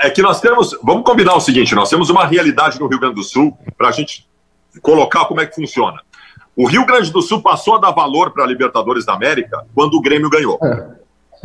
É 0.00 0.10
que 0.10 0.22
nós 0.22 0.40
temos. 0.40 0.78
Vamos 0.82 1.04
combinar 1.04 1.34
o 1.34 1.40
seguinte: 1.40 1.74
nós 1.74 1.90
temos 1.90 2.08
uma 2.10 2.24
realidade 2.26 2.78
no 2.78 2.86
Rio 2.86 3.00
Grande 3.00 3.16
do 3.16 3.22
Sul 3.24 3.56
para 3.76 3.88
a 3.88 3.92
gente 3.92 4.26
colocar 4.80 5.24
como 5.26 5.40
é 5.40 5.46
que 5.46 5.54
funciona. 5.54 6.00
O 6.56 6.66
Rio 6.66 6.84
Grande 6.84 7.10
do 7.10 7.22
Sul 7.22 7.42
passou 7.42 7.76
a 7.76 7.78
dar 7.78 7.90
valor 7.92 8.30
para 8.30 8.44
a 8.44 8.46
Libertadores 8.46 9.04
da 9.04 9.14
América 9.14 9.66
quando 9.74 9.94
o 9.94 10.02
Grêmio 10.02 10.28
ganhou. 10.28 10.58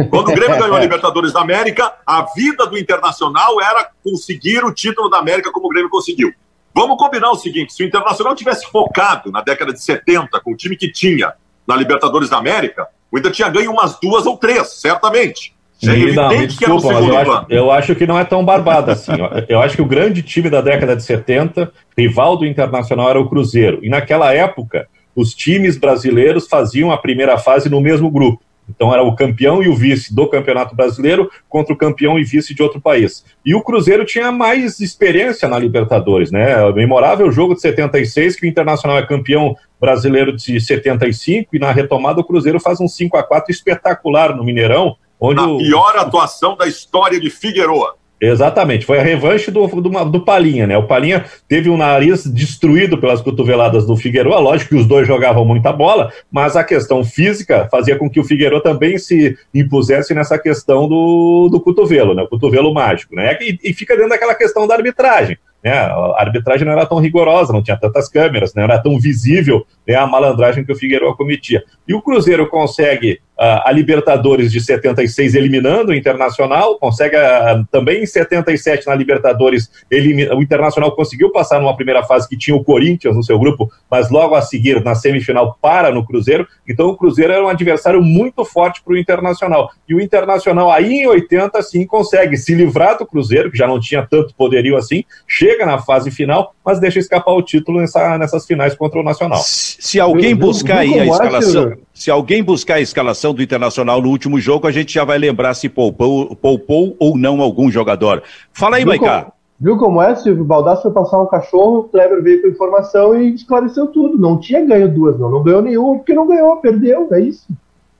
Quando 0.09 0.29
o 0.29 0.35
Grêmio 0.35 0.59
ganhou 0.59 0.75
a 0.75 0.79
Libertadores 0.81 1.33
da 1.33 1.41
América, 1.41 1.93
a 2.05 2.23
vida 2.35 2.67
do 2.67 2.77
Internacional 2.77 3.59
era 3.61 3.89
conseguir 4.03 4.63
o 4.63 4.73
título 4.73 5.09
da 5.09 5.17
América 5.17 5.51
como 5.51 5.67
o 5.67 5.69
Grêmio 5.69 5.89
conseguiu. 5.89 6.33
Vamos 6.75 6.97
combinar 6.97 7.31
o 7.31 7.35
seguinte: 7.35 7.73
se 7.73 7.83
o 7.83 7.87
Internacional 7.87 8.35
tivesse 8.35 8.69
focado 8.69 9.31
na 9.31 9.41
década 9.41 9.73
de 9.73 9.81
70 9.81 10.39
com 10.41 10.51
o 10.51 10.55
time 10.55 10.75
que 10.75 10.91
tinha 10.91 11.33
na 11.65 11.75
Libertadores 11.75 12.29
da 12.29 12.37
América, 12.37 12.87
o 13.11 13.17
Inter 13.17 13.31
tinha 13.31 13.49
ganho 13.49 13.71
umas 13.71 13.99
duas 13.99 14.25
ou 14.25 14.37
três, 14.37 14.79
certamente. 14.79 15.56
É 15.83 15.85
não, 16.15 16.29
me 16.29 16.35
era 16.35 16.43
o 16.43 16.47
desculpa, 16.47 16.87
mas 16.93 17.07
eu 17.07 17.17
acho, 17.17 17.45
eu 17.49 17.71
acho 17.71 17.95
que 17.95 18.07
não 18.07 18.17
é 18.19 18.23
tão 18.25 18.43
barbado 18.43 18.91
assim. 18.91 19.11
Eu- 19.11 19.45
Eu 19.49 19.61
acho 19.61 19.75
que 19.75 19.81
o 19.81 19.85
grande 19.85 20.21
time 20.21 20.49
da 20.49 20.61
década 20.61 20.95
de 20.95 21.03
70, 21.03 21.71
rival 21.97 22.35
do 22.37 22.45
Internacional, 22.45 23.09
era 23.09 23.19
o 23.19 23.29
Cruzeiro. 23.29 23.79
E 23.83 23.89
naquela 23.89 24.33
época, 24.33 24.87
os 25.15 25.33
times 25.33 25.77
brasileiros 25.77 26.47
faziam 26.47 26.91
a 26.91 26.97
primeira 26.97 27.37
fase 27.37 27.69
no 27.69 27.79
mesmo 27.81 28.09
grupo. 28.09 28.41
Então 28.69 28.91
era 28.93 29.01
o 29.01 29.15
campeão 29.15 29.63
e 29.63 29.69
o 29.69 29.75
vice 29.75 30.13
do 30.13 30.27
Campeonato 30.27 30.75
Brasileiro 30.75 31.31
contra 31.47 31.73
o 31.73 31.77
campeão 31.77 32.19
e 32.19 32.23
vice 32.25 32.53
de 32.53 32.61
outro 32.61 32.81
país. 32.81 33.23
E 33.45 33.55
o 33.55 33.61
Cruzeiro 33.61 34.03
tinha 34.03 34.29
mais 34.29 34.81
experiência 34.81 35.47
na 35.47 35.57
Libertadores, 35.57 36.31
né? 36.31 36.61
O 36.65 36.73
memorável 36.73 37.31
jogo 37.31 37.55
de 37.55 37.61
76, 37.61 38.35
que 38.35 38.45
o 38.45 38.49
Internacional 38.49 38.97
é 38.97 39.05
campeão 39.05 39.55
brasileiro 39.79 40.35
de 40.35 40.59
75, 40.59 41.55
e 41.55 41.59
na 41.59 41.71
retomada 41.71 42.19
o 42.19 42.23
Cruzeiro 42.25 42.59
faz 42.59 42.81
um 42.81 42.87
5 42.89 43.15
a 43.15 43.23
4 43.23 43.51
espetacular 43.51 44.35
no 44.35 44.43
Mineirão, 44.43 44.97
onde 45.19 45.35
Na 45.35 45.47
o, 45.47 45.57
pior 45.57 45.95
atuação 45.97 46.55
da 46.55 46.67
história 46.67 47.19
de 47.19 47.29
Figueroa. 47.29 47.95
Exatamente, 48.19 48.83
foi 48.83 48.99
a 48.99 49.03
revanche 49.03 49.51
do, 49.51 49.67
do, 49.67 50.05
do 50.05 50.21
Palinha, 50.21 50.65
né? 50.65 50.75
O 50.75 50.87
Palinha 50.87 51.25
teve 51.47 51.69
o 51.69 51.77
nariz 51.77 52.25
destruído 52.25 52.97
pelas 52.97 53.21
cotoveladas 53.21 53.85
do 53.85 53.95
Figueiredo. 53.95 54.35
Lógico 54.39 54.69
que 54.69 54.75
os 54.75 54.87
dois 54.87 55.05
jogavam 55.05 55.45
muita 55.45 55.71
bola, 55.71 56.11
mas 56.31 56.55
a 56.55 56.63
questão 56.63 57.03
física 57.03 57.67
fazia 57.69 57.95
com 57.95 58.09
que 58.09 58.19
o 58.19 58.23
Figueiredo 58.23 58.59
também 58.61 58.97
se 58.97 59.37
impusesse 59.53 60.15
nessa 60.15 60.39
questão 60.39 60.87
do, 60.87 61.47
do 61.51 61.61
cotovelo, 61.61 62.15
né? 62.15 62.23
O 62.23 62.27
cotovelo 62.27 62.73
mágico, 62.73 63.15
né? 63.15 63.37
E, 63.39 63.59
e 63.63 63.71
fica 63.71 63.95
dentro 63.95 64.09
daquela 64.09 64.33
questão 64.33 64.65
da 64.65 64.73
arbitragem. 64.73 65.37
Né? 65.63 65.73
A 65.73 66.15
arbitragem 66.19 66.65
não 66.65 66.73
era 66.73 66.85
tão 66.85 66.99
rigorosa, 66.99 67.53
não 67.53 67.61
tinha 67.61 67.77
tantas 67.77 68.09
câmeras, 68.09 68.53
não 68.55 68.63
era 68.63 68.79
tão 68.79 68.99
visível 68.99 69.65
né, 69.87 69.95
a 69.95 70.07
malandragem 70.07 70.63
que 70.63 70.71
o 70.71 70.75
Figueiredo 70.75 71.15
cometia. 71.15 71.63
E 71.87 71.93
o 71.93 72.01
Cruzeiro 72.01 72.47
consegue 72.47 73.19
a 73.37 73.71
Libertadores 73.71 74.51
de 74.51 74.59
76 74.59 75.35
eliminando 75.35 75.91
o 75.91 75.95
Internacional, 75.95 76.77
consegue 76.79 77.15
uh, 77.15 77.65
também 77.71 78.01
em 78.01 78.05
77 78.05 78.87
na 78.87 78.95
Libertadores, 78.95 79.69
elimina, 79.91 80.35
o 80.35 80.41
Internacional 80.41 80.91
conseguiu 80.95 81.31
passar 81.31 81.59
numa 81.59 81.75
primeira 81.75 82.03
fase 82.03 82.27
que 82.27 82.37
tinha 82.37 82.55
o 82.55 82.63
Corinthians 82.63 83.15
no 83.15 83.23
seu 83.23 83.37
grupo, 83.37 83.71
mas 83.89 84.09
logo 84.09 84.33
a 84.33 84.41
seguir, 84.41 84.83
na 84.83 84.95
semifinal, 84.95 85.57
para 85.61 85.91
no 85.91 86.05
Cruzeiro. 86.05 86.47
Então 86.67 86.87
o 86.87 86.97
Cruzeiro 86.97 87.31
era 87.31 87.43
um 87.43 87.49
adversário 87.49 88.01
muito 88.01 88.43
forte 88.43 88.81
para 88.83 88.93
o 88.93 88.97
Internacional. 88.97 89.69
E 89.87 89.93
o 89.93 90.01
Internacional 90.01 90.71
aí 90.71 91.01
em 91.01 91.07
80, 91.07 91.61
sim, 91.61 91.85
consegue 91.85 92.37
se 92.37 92.55
livrar 92.55 92.97
do 92.97 93.05
Cruzeiro, 93.05 93.51
que 93.51 93.57
já 93.57 93.67
não 93.67 93.79
tinha 93.79 94.05
tanto 94.09 94.33
poderio 94.33 94.75
assim, 94.75 95.03
chega 95.27 95.65
na 95.65 95.77
fase 95.77 96.09
final, 96.09 96.55
mas 96.65 96.79
deixa 96.79 96.99
escapar 96.99 97.33
o 97.33 97.41
título 97.41 97.79
nessa, 97.79 98.17
nessas 98.17 98.45
finais 98.45 98.75
contra 98.75 98.99
o 98.99 99.03
Nacional. 99.03 99.39
Se, 99.39 99.77
se 99.79 99.99
alguém 99.99 100.35
buscar 100.35 100.79
aí 100.79 100.99
a 100.99 101.05
escalação? 101.05 101.77
Se 101.97 102.11
alguém 102.11 102.43
buscar 102.43 102.75
a 102.75 102.79
escalação 102.79 103.33
do 103.33 103.41
Internacional 103.41 103.99
no 103.99 104.09
último 104.09 104.39
jogo, 104.39 104.67
a 104.67 104.71
gente 104.71 104.93
já 104.93 105.03
vai 105.03 105.17
lembrar 105.17 105.55
se 105.55 105.67
poupou, 105.67 106.35
poupou 106.35 106.95
ou 106.99 107.17
não 107.17 107.41
algum 107.41 107.71
jogador. 107.71 108.21
Fala 108.53 108.75
aí, 108.75 108.83
Viu 108.83 108.89
Maicá. 108.89 109.21
como- 109.21 109.33
Viu 109.59 109.77
como 109.77 109.99
é, 109.99 110.13
Silvio? 110.15 110.43
O 110.43 110.45
Baldassi 110.45 110.83
foi 110.83 110.91
passar 110.91 111.19
um 111.19 111.25
cachorro, 111.25 111.79
o 111.79 111.83
Kleber 111.85 112.21
veio 112.21 112.43
com 112.43 112.49
informação 112.49 113.19
e 113.19 113.33
esclareceu 113.33 113.87
tudo. 113.87 114.15
Não 114.15 114.39
tinha 114.39 114.63
ganho 114.63 114.87
duas, 114.93 115.17
não. 115.17 115.31
Não 115.31 115.41
ganhou 115.41 115.63
nenhuma 115.63 115.95
porque 115.95 116.13
não 116.13 116.27
ganhou, 116.27 116.57
perdeu, 116.57 117.07
é 117.11 117.19
isso. 117.21 117.47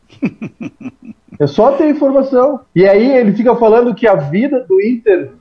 é 1.39 1.47
só 1.47 1.71
ter 1.71 1.89
informação. 1.89 2.59
E 2.75 2.85
aí 2.87 3.11
ele 3.17 3.33
fica 3.33 3.55
falando 3.55 3.95
que 3.95 4.05
a 4.07 4.13
vida 4.13 4.63
do 4.69 4.79
Inter 4.79 5.31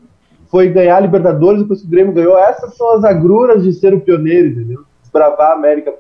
foi 0.50 0.70
ganhar 0.70 0.96
a 0.96 1.00
Libertadores 1.00 1.61
depois 1.61 1.82
que 1.82 1.86
o 1.86 1.90
Grêmio 1.90 2.14
ganhou. 2.14 2.38
Essas 2.38 2.74
são 2.74 2.96
as 2.96 3.04
agruras 3.04 3.62
de 3.62 3.74
ser 3.74 3.92
o 3.92 4.00
pioneiro, 4.00 4.48
entendeu? 4.48 4.80
Desbravar 5.02 5.50
a 5.50 5.54
América. 5.54 5.92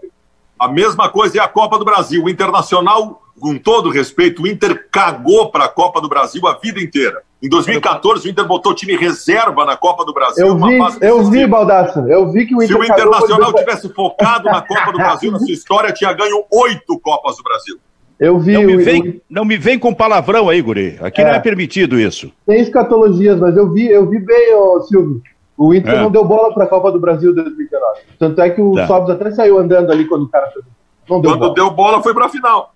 A 0.58 0.68
mesma 0.68 1.08
coisa 1.08 1.38
é 1.38 1.40
a 1.40 1.48
Copa 1.48 1.78
do 1.78 1.84
Brasil. 1.84 2.24
O 2.24 2.28
Internacional, 2.30 3.22
com 3.38 3.56
todo 3.58 3.90
respeito, 3.90 4.42
o 4.42 4.46
Inter 4.46 4.88
cagou 4.90 5.50
para 5.50 5.64
a 5.64 5.68
Copa 5.68 6.00
do 6.00 6.08
Brasil 6.08 6.46
a 6.46 6.54
vida 6.54 6.80
inteira. 6.80 7.22
Em 7.42 7.48
2014, 7.48 8.26
o 8.26 8.30
Inter 8.30 8.46
botou 8.46 8.74
time 8.74 8.96
reserva 8.96 9.66
na 9.66 9.76
Copa 9.76 10.04
do 10.04 10.14
Brasil. 10.14 10.46
Eu 10.46 10.56
vi, 10.56 10.78
eu 11.02 11.24
vi. 11.30 11.46
Baldassi. 11.46 11.98
Eu 12.08 12.32
vi 12.32 12.46
que 12.46 12.54
o 12.54 12.60
Se 12.60 12.64
Inter 12.64 12.76
o 12.76 12.80
cagou, 12.80 12.96
por 12.96 13.04
Internacional 13.06 13.50
exemplo, 13.50 13.58
tivesse 13.58 13.88
focado 13.94 14.44
na 14.46 14.62
Copa 14.62 14.92
do 14.92 14.98
Brasil 14.98 15.30
na 15.30 15.38
sua 15.38 15.52
história, 15.52 15.92
tinha 15.92 16.12
ganho 16.14 16.42
oito 16.50 16.98
Copas 17.00 17.36
do 17.36 17.42
Brasil. 17.42 17.76
Eu 18.18 18.38
vi 18.38 18.54
Não 18.54 18.62
me, 18.62 18.76
o- 18.76 18.82
vem, 18.82 19.20
não 19.28 19.44
me 19.44 19.58
vem 19.58 19.78
com 19.78 19.92
palavrão 19.92 20.48
aí, 20.48 20.62
guri. 20.62 20.96
Aqui 21.02 21.22
não 21.22 21.32
É. 21.32 21.36
é 21.36 21.38
permitido 21.40 22.00
isso. 22.00 22.32
Tem 22.46 22.62
escatologias, 22.62 23.38
mas 23.38 23.54
eu 23.58 23.70
vi, 23.70 23.86
eu 23.90 24.08
vi 24.08 24.18
bem, 24.18 24.54
ô, 24.54 24.80
Silvio. 24.80 25.20
O 25.56 25.74
Inter 25.74 25.94
É. 25.94 26.02
não 26.02 26.10
deu 26.10 26.24
bola 26.24 26.52
para 26.52 26.64
a 26.64 26.66
Copa 26.66 26.92
do 26.92 27.00
Brasil 27.00 27.34
2019. 27.34 28.00
Tanto 28.18 28.40
é 28.42 28.50
que 28.50 28.60
o 28.60 28.74
Tá. 28.74 28.86
Sobs 28.86 29.10
até 29.10 29.30
saiu 29.30 29.58
andando 29.58 29.90
ali 29.90 30.04
quando 30.06 30.24
o 30.24 30.28
cara 30.28 30.50
fez. 30.50 30.64
Não 31.08 31.20
deu 31.20 31.30
Quando 31.32 31.40
bola. 31.40 31.54
deu 31.54 31.70
bola, 31.70 32.02
foi 32.02 32.12
para 32.12 32.26
a 32.26 32.28
final. 32.28 32.74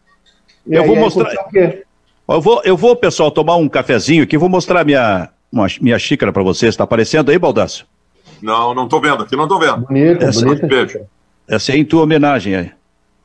E 0.67 0.75
Eu 0.75 0.83
aí, 0.83 0.87
vou 0.89 0.97
mostrar-? 0.97 1.35
Eu 2.29 2.41
vou, 2.41 2.63
eu 2.65 2.77
vou, 2.77 2.95
pessoal, 2.97 3.31
tomar 3.31 3.57
um 3.57 3.69
cafezinho 3.69 4.23
aqui. 4.23 4.39
Vou 4.39 4.49
mostrar 4.49 4.85
minha, 4.85 5.29
uma- 5.53 5.67
minha 5.81 5.99
xícara 5.99 6.33
para 6.33 6.43
vocês. 6.43 6.73
Está 6.73 6.85
aparecendo 6.85 7.31
aí, 7.31 7.39
Baldaço? 7.39 7.87
Não, 8.41 8.73
não 8.73 8.89
tô 8.89 9.01
vendo 9.01 9.23
aqui, 9.25 9.37
não 9.37 9.49
tô 9.49 9.59
vendo. 9.59 9.79
Bonita, 9.87 10.25
Essa- 10.27 10.45
bonita. 10.47 10.67
Beijo. 10.67 11.01
Essa 11.49 11.73
é 11.73 11.77
em 11.77 11.85
tua 11.85 12.05
homenagem 12.05 12.55
aí. 12.55 12.71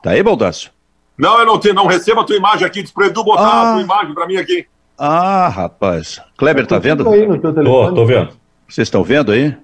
Tá 0.02 0.10
aí, 0.10 0.22
Baldaço? 0.22 0.70
Não, 1.16 1.38
eu 1.38 1.46
não, 1.46 1.58
tenho, 1.58 1.74
não 1.74 1.86
recebo 1.86 2.20
a 2.20 2.24
tua 2.24 2.36
imagem 2.36 2.66
aqui. 2.66 2.82
Diz 2.82 2.90
pro 2.90 3.06
Edu 3.06 3.24
botar 3.24 3.42
Ah. 3.42 3.70
a 3.70 3.72
tua 3.74 3.82
imagem 3.82 4.12
para 4.12 4.26
mim 4.26 4.36
aqui. 4.36 4.66
Ah, 4.98 5.48
rapaz. 5.48 6.20
Kleber, 6.36 6.66
tá 6.66 6.78
vendo? 6.78 7.08
Aí 7.08 7.26
no 7.26 7.38
teu 7.38 7.54
Tô, 7.54 7.92
tô 7.94 8.04
vendo. 8.04 8.30
Vocês 8.68 8.86
estão 8.86 9.02
vendo 9.02 9.32
aí? 9.32 9.56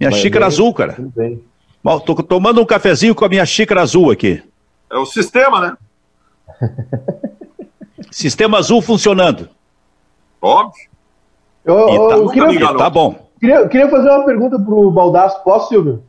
Minha 0.00 0.10
Vai 0.10 0.20
xícara 0.20 0.46
bem. 0.46 0.54
azul, 0.54 0.74
cara. 0.74 0.92
Tudo 0.94 1.12
bem. 1.14 1.42
Bom, 1.82 1.98
Tô 2.00 2.14
tomando 2.22 2.60
um 2.60 2.66
cafezinho 2.66 3.14
com 3.14 3.24
a 3.24 3.28
minha 3.28 3.46
xícara 3.46 3.82
azul 3.82 4.10
aqui. 4.10 4.42
É 4.90 4.96
o 4.96 5.06
sistema, 5.06 5.60
né? 5.60 5.76
Sistema 8.10 8.58
azul 8.58 8.80
funcionando. 8.80 9.48
Óbvio. 10.40 10.88
Eu, 11.64 11.74
eu- 11.76 12.08
tá, 12.08 12.16
eu 12.16 12.28
queria, 12.30 12.74
tá 12.74 12.88
bom. 12.88 13.28
queria, 13.38 13.68
queria 13.68 13.88
fazer 13.90 14.08
uma 14.08 14.24
pergunta 14.24 14.58
pro 14.58 14.90
Baldasso. 14.90 15.42
Posso, 15.44 15.68
Silvio? 15.68 16.02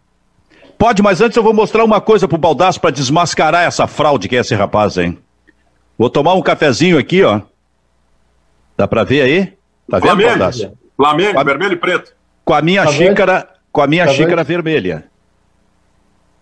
Pode, 0.77 1.01
mas 1.03 1.19
antes 1.19 1.35
eu 1.35 1.43
vou 1.43 1.53
mostrar 1.53 1.83
uma 1.83 1.99
coisa 1.99 2.27
pro 2.27 2.37
Baldaço 2.37 2.79
para 2.79 2.89
desmascarar 2.91 3.63
essa 3.67 3.85
fraude 3.85 4.29
que 4.29 4.37
é 4.37 4.39
esse 4.39 4.55
rapaz, 4.55 4.97
hein? 4.97 5.17
Vou 5.97 6.09
tomar 6.09 6.33
um 6.35 6.41
cafezinho 6.41 6.97
aqui, 6.97 7.21
ó. 7.23 7.41
Dá 8.77 8.87
pra 8.87 9.03
ver 9.03 9.21
aí? 9.21 9.45
Tá 9.89 9.97
vendo, 9.99 10.03
Flamengo. 10.03 10.29
Baldaço? 10.29 10.59
Flamengo, 10.95 11.31
Flamengo. 11.33 11.43
vermelho 11.45 11.73
e 11.73 11.75
preto. 11.75 12.13
Com 12.49 12.55
a 12.55 12.63
minha 12.63 12.83
Tá 12.83 12.89
vendo? 12.89 13.09
xícara, 13.09 13.47
com 13.71 13.79
a 13.79 13.85
minha 13.85 14.05
Tá 14.07 14.11
xícara 14.11 14.43
vendo? 14.43 14.47
vermelha. 14.63 15.03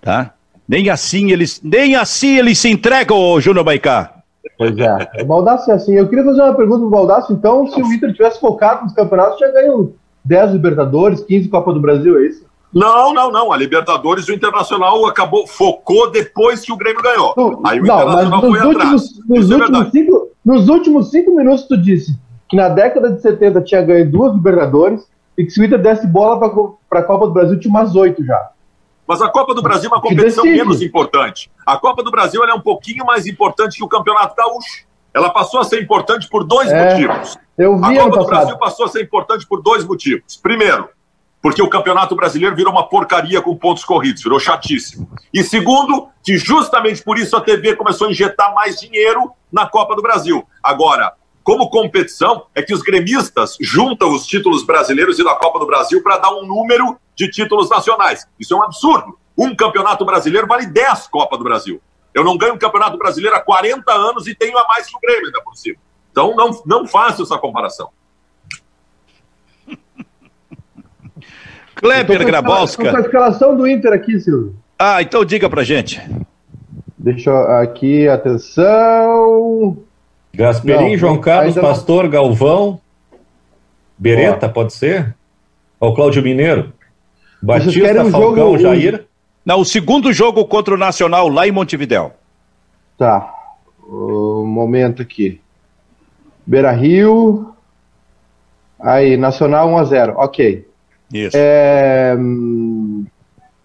Tá? 0.01 0.31
Nem 0.65 0.89
assim 0.89 1.31
eles, 1.31 1.59
nem 1.61 1.97
assim 1.97 2.37
eles 2.37 2.57
se 2.59 2.69
entregam, 2.69 3.17
ô 3.17 3.41
Júnior 3.41 3.65
Baicá. 3.65 4.13
Pois 4.57 4.77
é. 4.77 5.21
O 5.21 5.25
Baldasso 5.25 5.69
é 5.69 5.73
assim. 5.73 5.95
Eu 5.95 6.07
queria 6.07 6.23
fazer 6.23 6.41
uma 6.43 6.53
pergunta 6.53 6.79
pro 6.79 6.89
Baldasso. 6.89 7.33
Então, 7.33 7.67
se 7.67 7.81
o 7.81 7.91
Inter 7.91 8.13
tivesse 8.13 8.39
focado 8.39 8.85
nos 8.85 8.93
campeonatos, 8.93 9.37
tinha 9.37 9.51
ganho 9.51 9.95
10 10.23 10.53
Libertadores, 10.53 11.19
15 11.25 11.49
Copa 11.49 11.73
do 11.73 11.81
Brasil, 11.81 12.17
é 12.19 12.27
isso? 12.27 12.45
Não, 12.73 13.13
não, 13.13 13.29
não. 13.29 13.51
A 13.51 13.57
Libertadores, 13.57 14.29
o 14.29 14.33
Internacional 14.33 15.05
acabou, 15.07 15.45
focou 15.45 16.09
depois 16.09 16.61
que 16.61 16.71
o 16.71 16.77
Grêmio 16.77 17.01
ganhou. 17.03 17.33
Não, 17.35 17.59
Aí 17.65 17.81
o 17.81 17.83
não, 17.85 17.95
mas 17.97 18.05
Internacional 18.25 18.41
nos 18.41 18.49
foi 18.49 18.59
atrás. 18.59 18.75
últimos, 18.93 19.01
nos, 19.27 19.39
Isso 19.43 19.53
é 19.53 19.55
últimos 19.57 19.57
verdade. 19.59 19.91
cinco, 19.91 20.29
nos 20.45 20.69
últimos 20.69 21.11
cinco 21.11 21.35
minutos 21.35 21.63
tu 21.67 21.75
disse 21.75 22.17
que 22.47 22.55
na 22.55 22.69
década 22.69 23.11
de 23.11 23.21
70 23.21 23.61
tinha 23.63 23.81
ganho 23.81 24.09
duas 24.09 24.33
Libertadores 24.33 25.05
e 25.38 25.45
que 25.45 25.51
se 25.51 25.61
o 25.61 25.63
Inter 25.63 25.81
desse 25.81 26.07
bola 26.07 26.39
para 26.89 26.99
a 26.99 27.03
Copa 27.03 27.27
do 27.27 27.33
Brasil 27.33 27.59
tinha 27.59 27.69
umas 27.69 27.95
oito 27.95 28.25
já. 28.25 28.49
Mas 29.07 29.21
a 29.21 29.29
Copa 29.29 29.53
do 29.53 29.61
Brasil 29.61 29.89
é 29.89 29.93
uma 29.93 30.01
competição 30.01 30.43
menos 30.43 30.81
importante. 30.81 31.49
A 31.65 31.77
Copa 31.77 32.03
do 32.03 32.11
Brasil 32.11 32.43
é 32.43 32.53
um 32.53 32.59
pouquinho 32.59 33.05
mais 33.05 33.25
importante 33.25 33.77
que 33.77 33.83
o 33.83 33.88
Campeonato 33.88 34.35
Gaúcho. 34.35 34.85
Ela 35.13 35.29
passou 35.29 35.61
a 35.61 35.63
ser 35.63 35.81
importante 35.81 36.27
por 36.29 36.43
dois 36.43 36.69
É, 36.69 36.91
motivos. 36.91 37.38
Eu 37.57 37.73
A 37.83 37.89
vi 37.89 37.97
ano 37.97 38.11
Copa 38.11 38.23
do 38.23 38.29
Brasil 38.29 38.57
passou 38.57 38.85
a 38.85 38.89
ser 38.89 39.01
importante 39.01 39.47
por 39.47 39.61
dois 39.61 39.85
motivos. 39.85 40.35
Primeiro, 40.35 40.89
porque 41.41 41.61
o 41.61 41.69
Campeonato 41.69 42.15
Brasileiro 42.15 42.55
virou 42.55 42.73
uma 42.73 42.88
porcaria 42.88 43.41
com 43.41 43.55
pontos 43.55 43.85
corridos, 43.85 44.21
virou 44.21 44.39
chatíssimo. 44.39 45.09
E 45.33 45.43
segundo, 45.43 46.09
que 46.21 46.38
justamente 46.38 47.01
por 47.01 47.17
isso 47.17 47.35
a 47.38 47.41
TV 47.41 47.75
começou 47.75 48.07
a 48.07 48.11
injetar 48.11 48.53
mais 48.53 48.79
dinheiro 48.79 49.31
na 49.51 49.65
Copa 49.65 49.95
do 49.95 50.01
Brasil. 50.01 50.45
Agora, 50.61 51.13
como 51.47 51.69
competição, 51.69 52.47
é 52.53 52.61
que 52.61 52.73
os 52.73 52.81
gremistas 52.81 53.55
juntam 53.61 54.11
os 54.13 54.27
títulos 54.27 54.65
brasileiros 54.65 55.17
e 55.17 55.23
da 55.23 55.33
Copa 55.33 55.57
do 55.59 55.65
Brasil 55.65 56.03
para 56.03 56.17
dar 56.17 56.35
um 56.35 56.45
número 56.45 56.97
de 57.15 57.31
títulos 57.31 57.69
nacionais. 57.69 58.27
Isso 58.37 58.53
é 58.53 58.57
um 58.57 58.63
absurdo. 58.63 59.17
Um 59.37 59.55
campeonato 59.55 60.03
brasileiro 60.03 60.45
vale 60.45 60.65
10 60.65 61.07
Copa 61.07 61.37
do 61.37 61.45
Brasil. 61.45 61.79
Eu 62.13 62.25
não 62.25 62.37
ganho 62.37 62.55
um 62.55 62.57
campeonato 62.57 62.97
brasileiro 62.97 63.33
há 63.33 63.39
40 63.39 63.89
anos 63.93 64.27
e 64.27 64.35
tenho 64.35 64.57
a 64.57 64.67
mais 64.67 64.87
que 64.87 64.97
o 64.97 64.99
Grêmio 64.99 65.27
ainda 65.27 65.41
por 65.41 65.55
cima. 65.55 65.77
Então 66.11 66.35
não, 66.35 66.61
não 66.65 66.85
faço 66.85 67.23
essa 67.23 67.37
comparação. 67.37 67.91
Kleber 71.75 72.25
com 72.75 72.97
a 72.97 72.99
escalação 72.99 73.55
do 73.55 73.65
Inter 73.65 73.93
aqui, 73.93 74.19
Silvio. 74.19 74.53
Ah, 74.77 75.01
então 75.01 75.23
diga 75.23 75.49
pra 75.49 75.63
gente. 75.63 76.01
Deixa 76.97 77.29
eu, 77.29 77.37
aqui, 77.53 78.05
atenção. 78.09 79.86
Gasperim, 80.38 80.91
Não, 80.91 80.97
João 80.97 81.17
Carlos, 81.17 81.57
ainda 81.57 81.61
não. 81.61 81.69
Pastor, 81.69 82.07
Galvão, 82.07 82.79
Beretta, 83.97 84.47
pode 84.47 84.73
ser? 84.73 85.15
Ou 85.79 85.93
Cláudio 85.93 86.21
Mineiro? 86.21 86.73
Batista, 87.41 88.03
um 88.03 88.11
Falcão, 88.11 88.35
jogo- 88.35 88.59
Jair? 88.59 89.05
Não, 89.45 89.61
o 89.61 89.65
segundo 89.65 90.11
jogo 90.13 90.45
contra 90.45 90.73
o 90.73 90.77
Nacional 90.77 91.27
lá 91.29 91.47
em 91.47 91.51
Montevidéu. 91.51 92.11
Tá. 92.97 93.33
Um 93.89 94.45
momento 94.45 95.01
aqui. 95.01 95.39
Beira 96.45 96.71
Rio. 96.71 97.53
Aí, 98.79 99.17
Nacional 99.17 99.69
1x0. 99.69 100.13
Ok. 100.17 100.67
Isso. 101.13 101.35
É, 101.39 102.15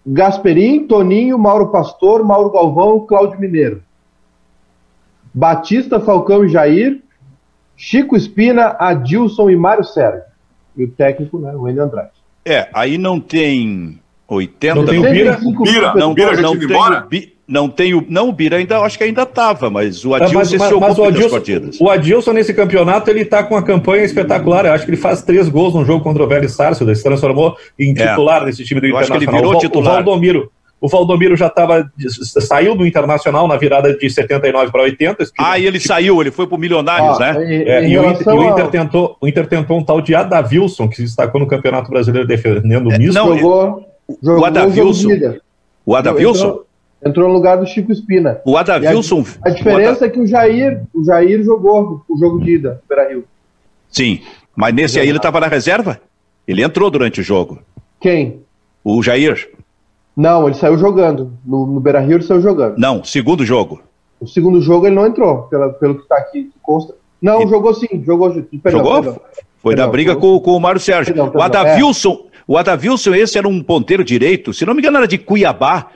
Gasperim, 0.05 0.87
Toninho, 0.87 1.37
Mauro 1.37 1.67
Pastor, 1.67 2.23
Mauro 2.23 2.49
Galvão, 2.51 2.99
Cláudio 3.01 3.39
Mineiro. 3.39 3.83
Batista, 5.33 5.99
Falcão 5.99 6.45
e 6.45 6.49
Jair. 6.49 6.99
Chico 7.75 8.15
Espina, 8.15 8.75
Adilson 8.79 9.49
e 9.49 9.55
Mário 9.55 9.83
Sérgio. 9.83 10.21
E 10.77 10.83
o 10.83 10.87
técnico, 10.89 11.39
né, 11.39 11.53
o 11.55 11.63
Wendel 11.63 11.85
Andrade. 11.85 12.09
É, 12.45 12.67
aí 12.73 12.97
não 12.97 13.19
tem 13.19 13.99
80, 14.27 14.75
Não 14.75 14.85
tem 14.85 14.99
o 14.99 15.03
não, 15.03 15.11
Bira? 15.11 15.33
105 15.33 15.63
Bira, 15.63 15.93
não, 15.95 16.13
Bira 16.13 16.35
já 16.35 16.41
não 16.41 16.57
tem 16.57 16.63
embora? 16.69 17.03
o 17.05 17.07
Bi- 17.09 17.33
não 17.47 17.67
tem 17.69 17.93
o 17.93 18.05
não 18.07 18.29
o 18.29 18.31
Bira 18.31 18.55
ainda 18.57 18.79
acho 18.79 18.97
que 18.97 19.03
ainda 19.03 19.23
estava, 19.23 19.69
mas 19.69 20.05
o 20.05 20.13
Ah, 20.13 20.17
Adilson 20.17 20.35
mas, 20.39 20.47
se 20.49 20.57
mas- 20.57 20.71
mas 20.79 20.97
o, 20.97 21.03
Adilson, 21.03 21.29
partidas. 21.29 21.81
o 21.81 21.89
Adilson, 21.89 22.31
nesse 22.31 22.53
campeonato, 22.53 23.09
ele 23.09 23.25
tá 23.25 23.43
com 23.43 23.55
uma 23.55 23.61
campanha 23.63 24.03
espetacular. 24.03 24.65
Eu 24.65 24.71
acho 24.73 24.85
que 24.85 24.91
ele 24.91 24.97
faz 24.97 25.23
três 25.23 25.49
gols 25.49 25.73
num 25.73 25.83
jogo 25.83 26.03
contra 26.03 26.23
o 26.23 26.27
Vélez 26.27 26.53
Sarsfield. 26.53 26.91
Ele 26.91 26.95
se 26.95 27.03
transformou 27.03 27.57
em 27.77 27.91
É. 27.91 28.07
titular 28.09 28.45
nesse 28.45 28.63
time 28.63 28.79
do 28.79 28.87
Eu 28.87 28.97
acho 28.97 29.07
que 29.11 29.17
ele 29.17 29.23
Internacional. 29.25 29.51
virou 29.51 29.57
o, 29.57 29.67
titular. 29.67 29.93
o 30.01 30.05
Valdomiro. 30.05 30.51
O 30.83 30.89
Valdomiro 30.89 31.33
já 31.37 31.49
tava, 31.49 31.89
saiu 32.41 32.75
do 32.75 32.85
Internacional 32.85 33.47
na 33.47 33.55
virada 33.55 33.95
de 33.97 34.09
79 34.09 34.69
para 34.69 34.81
80. 34.81 35.23
esse 35.23 35.31
time- 35.31 35.47
Ah, 35.47 35.57
e 35.57 35.65
ele 35.65 35.79
saiu, 35.79 36.19
ele 36.19 36.29
foi 36.29 36.45
pro 36.45 36.57
Milionários, 36.57 37.15
Ó, 37.15 37.19
né? 37.19 37.31
em- 37.55 37.61
É, 37.69 37.87
e 37.87 37.97
o 37.97 38.11
Inter, 38.11 38.33
e 38.33 38.37
o 38.37 38.43
Inter 38.51 38.67
tentou, 38.67 39.15
o 39.21 39.25
Inter 39.25 39.47
tentou 39.47 39.77
um 39.79 39.83
tal 39.85 40.01
de 40.01 40.13
Adavilson, 40.13 40.89
que 40.89 40.97
se 40.97 41.03
destacou 41.03 41.39
no 41.39 41.47
Campeonato 41.47 41.89
Brasileiro 41.89 42.27
defendendo 42.27 42.89
o 42.89 42.97
misto. 42.97 43.13
não, 43.13 43.37
jogou, 43.37 43.87
jogou 44.21 44.41
o 44.41 44.45
Adavilson-. 44.45 45.07
O 45.85 45.95
Adavilson, 45.95 46.47
Entrou, 46.47 46.65
entrou 47.05 47.27
no 47.29 47.33
lugar 47.33 47.57
do 47.57 47.65
Chico 47.65 47.93
Espina. 47.93 48.41
o 48.45 48.57
Adavilson, 48.57 49.23
A 49.41 49.51
diferença 49.51 50.05
é 50.05 50.09
que 50.09 50.19
o 50.19 50.27
Jair, 50.27 50.81
o 50.93 51.01
Jair 51.05 51.43
jogou 51.45 52.03
o 52.09 52.17
jogo 52.17 52.41
de 52.43 52.55
ida, 52.55 52.81
Beira 52.89 53.07
Rio. 53.09 53.23
sim, 53.89 54.19
mas 54.53 54.73
nesse 54.75 54.99
aí 54.99 55.07
ele 55.07 55.15
estava 55.17 55.39
na 55.39 55.47
reserva? 55.47 56.01
Ele 56.45 56.61
entrou 56.61 56.91
durante 56.91 57.21
o 57.21 57.23
jogo. 57.23 57.59
Quem? 58.01 58.41
O 58.83 59.01
Jair? 59.01 59.49
Não, 60.15 60.45
ele 60.47 60.55
saiu 60.55 60.77
jogando. 60.77 61.33
No, 61.45 61.65
no 61.65 61.79
Beira 61.79 61.99
Rio 61.99 62.17
ele 62.17 62.23
saiu 62.23 62.41
jogando. 62.41 62.77
Não, 62.77 63.03
segundo 63.03 63.45
jogo. 63.45 63.81
O 64.19 64.27
segundo 64.27 64.61
jogo 64.61 64.85
ele 64.85 64.95
não 64.95 65.05
entrou, 65.07 65.43
pela, 65.43 65.69
pelo 65.69 65.99
que 66.01 66.07
tá 66.07 66.15
aqui, 66.17 66.43
que 66.45 66.59
consta. 66.61 66.93
Não, 67.21 67.41
E- 67.43 67.47
jogou 67.47 67.73
sim, 67.73 67.87
jogou. 68.05 68.31
Perdão, 68.31 68.71
Jogou? 68.71 68.93
perdão. 69.03 69.21
Foi 69.61 69.73
na 69.73 69.77
Perdão, 69.77 69.91
briga 69.91 70.13
jogou. 70.13 70.39
com, 70.41 70.51
com 70.51 70.57
o 70.57 70.59
Mário 70.59 70.79
Sérgio. 70.79 71.13
Perdão, 71.13 71.31
o 71.33 71.41
Adavilson, 71.41 72.25
o 72.47 72.57
Adavilson, 72.57 73.15
esse 73.15 73.37
era 73.37 73.47
um 73.47 73.63
ponteiro 73.63 74.03
direito, 74.03 74.53
se 74.53 74.65
não 74.65 74.73
me 74.73 74.81
engano 74.81 74.97
era 74.97 75.07
de 75.07 75.17
Cuiabá, 75.17 75.87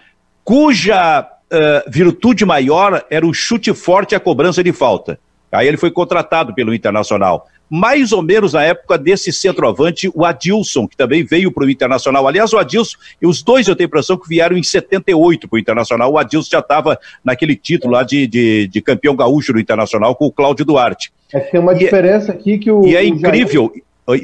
cuja 0.43 1.28
eh, 1.51 1.84
virtude 1.89 2.45
maior 2.45 3.03
era 3.09 3.26
o 3.28 3.34
chute 3.34 3.74
forte 3.74 4.13
e 4.13 4.15
a 4.15 4.20
cobrança 4.20 4.63
de 4.63 4.72
falta. 4.72 5.20
Aí 5.51 5.68
ele 5.68 5.78
foi 5.78 5.91
contratado 5.91 6.53
pelo 6.53 6.74
Internacional. 6.74 7.47
Mais 7.70 8.13
ou 8.13 8.22
menos 8.22 8.53
na 8.53 8.63
época 8.63 8.97
desse 8.97 9.32
centroavante, 9.34 10.09
o 10.15 10.24
Adilson, 10.24 10.88
que 10.88 10.95
também 10.95 11.24
veio 11.26 11.51
para 11.51 11.65
o 11.65 11.70
Internacional. 11.70 12.26
Aliás, 12.26 12.53
o 12.53 12.57
Adilson, 12.57 12.97
e 13.22 13.28
os 13.28 13.43
dois 13.43 13.68
eu 13.68 13.76
tenho 13.76 13.88
a 13.88 13.89
impressão 13.89 14.18
que 14.18 14.28
vieram 14.30 14.55
em 14.57 14.63
78 14.63 15.49
para 15.49 15.57
o 15.57 15.59
Internacional. 15.59 16.11
O 16.13 16.18
Adilson 16.18 16.49
já 16.51 16.59
estava 16.59 16.97
naquele 17.24 17.55
título 17.57 17.93
lá 17.93 18.03
de, 18.03 18.26
de, 18.26 18.68
de 18.68 18.82
campeão 18.82 19.15
gaúcho 19.18 19.51
do 19.51 19.59
Internacional 19.59 20.15
com 20.15 20.26
o 20.28 20.32
Cláudio 20.32 20.63
Duarte. 20.63 21.11
É 21.34 21.41
que 21.41 21.51
tem 21.51 21.59
uma 21.59 21.74
E 21.74 21.76
é- 21.76 21.80
diferença 21.80 22.32
aqui 22.32 22.57
que 22.57 22.72
o. 22.72 22.86
E 22.88 22.95
é 22.95 22.99
o 22.99 23.03
Jair- 23.03 23.13
incrível, 23.13 23.74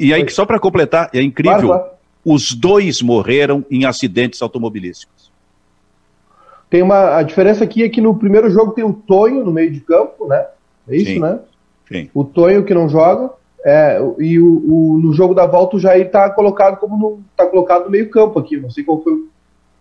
e 0.00 0.14
aí, 0.14 0.26
só 0.30 0.46
para 0.46 0.58
completar, 0.58 1.10
é 1.12 1.20
incrível, 1.20 1.58
Claro, 1.66 1.80
claro. 1.82 1.90
os 2.24 2.52
dois 2.54 3.02
morreram 3.02 3.62
em 3.70 3.84
acidentes 3.84 4.40
automobilísticos. 4.40 5.30
Tem 6.70 6.80
uma. 6.82 7.18
A 7.18 7.22
diferença 7.22 7.62
aqui 7.64 7.82
é 7.82 7.88
que 7.90 8.00
no 8.00 8.14
primeiro 8.16 8.48
jogo 8.50 8.72
tem 8.72 8.82
o 8.84 8.94
Tonho 8.94 9.44
no 9.44 9.52
meio 9.52 9.70
de 9.70 9.80
campo, 9.80 10.26
né? 10.26 10.46
É 10.88 10.96
isso, 10.96 11.12
Sim. 11.12 11.18
né? 11.20 11.38
Sim. 11.88 12.08
O 12.14 12.24
Tonho 12.24 12.64
que 12.64 12.74
não 12.74 12.88
joga. 12.88 13.30
É, 13.66 13.98
e 14.18 14.38
o, 14.38 14.46
o- 14.46 15.00
no 15.02 15.12
jogo 15.14 15.32
da 15.34 15.46
volta 15.46 15.76
o 15.76 15.80
Jair 15.80 16.10
tá 16.10 16.28
colocado 16.28 16.76
como 16.78 16.98
no, 16.98 17.22
tá 17.34 17.46
colocado 17.46 17.84
no 17.84 17.90
meio 17.90 18.10
campo 18.10 18.38
aqui. 18.38 18.58
Não 18.58 18.70
sei 18.70 18.84
qual 18.84 19.02
foi 19.02 19.14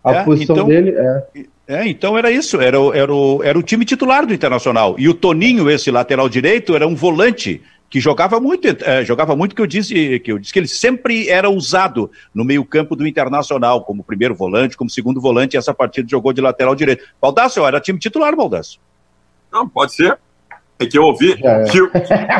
a 0.04 0.14
É, 0.14 0.24
posição 0.24 0.56
então- 0.56 0.68
dele. 0.68 0.91
É. 0.91 1.24
É, 1.66 1.88
então 1.88 2.18
era 2.18 2.30
isso, 2.32 2.60
era, 2.62 2.80
o- 2.80 2.93
era, 2.93 3.14
o, 3.14 3.41
era 3.43 3.58
o 3.58 3.64
time 3.64 3.84
titular 3.86 4.26
do 4.26 4.34
Internacional. 4.34 4.95
E 4.97 5.08
o 5.10 5.14
Toninho, 5.14 5.70
esse 5.70 5.89
lateral 5.91 6.28
direito, 6.30 6.76
era 6.76 6.86
um 6.88 6.95
volante 6.95 7.62
que 7.89 7.99
jogava 7.99 8.39
muito, 8.39 8.68
eh, 8.68 9.04
jogava 9.06 9.36
muito 9.36 9.54
que 9.56 9.62
eu 9.62 9.68
disse 9.68 10.20
que 10.20 10.32
eu 10.32 10.39
disse 10.39 10.51
que 10.51 10.60
ele 10.60 10.68
sempre 10.68 11.30
era 11.30 11.49
usado 11.49 12.10
no 12.34 12.43
meio-campo 12.43 12.95
do 12.95 13.06
Internacional, 13.08 13.84
como 13.84 14.04
primeiro 14.04 14.34
volante, 14.34 14.76
como 14.76 14.89
segundo 14.89 15.22
volante, 15.22 15.56
e 15.56 15.58
essa 15.58 15.74
partida 15.74 16.08
jogou 16.10 16.34
de 16.34 16.41
lateral 16.41 16.74
direito. 16.74 17.04
Baldassio, 17.22 17.66
era 17.66 17.80
time 17.80 17.99
titular, 17.99 18.36
Baldassio. 18.36 18.80
Não, 19.51 19.70
pode 19.70 19.93
ser. 19.93 20.18
É 20.84 20.88
que 20.88 20.97
eu 20.97 21.03
ouvi 21.03 21.34
é. 21.43 21.63
que, 21.63 21.79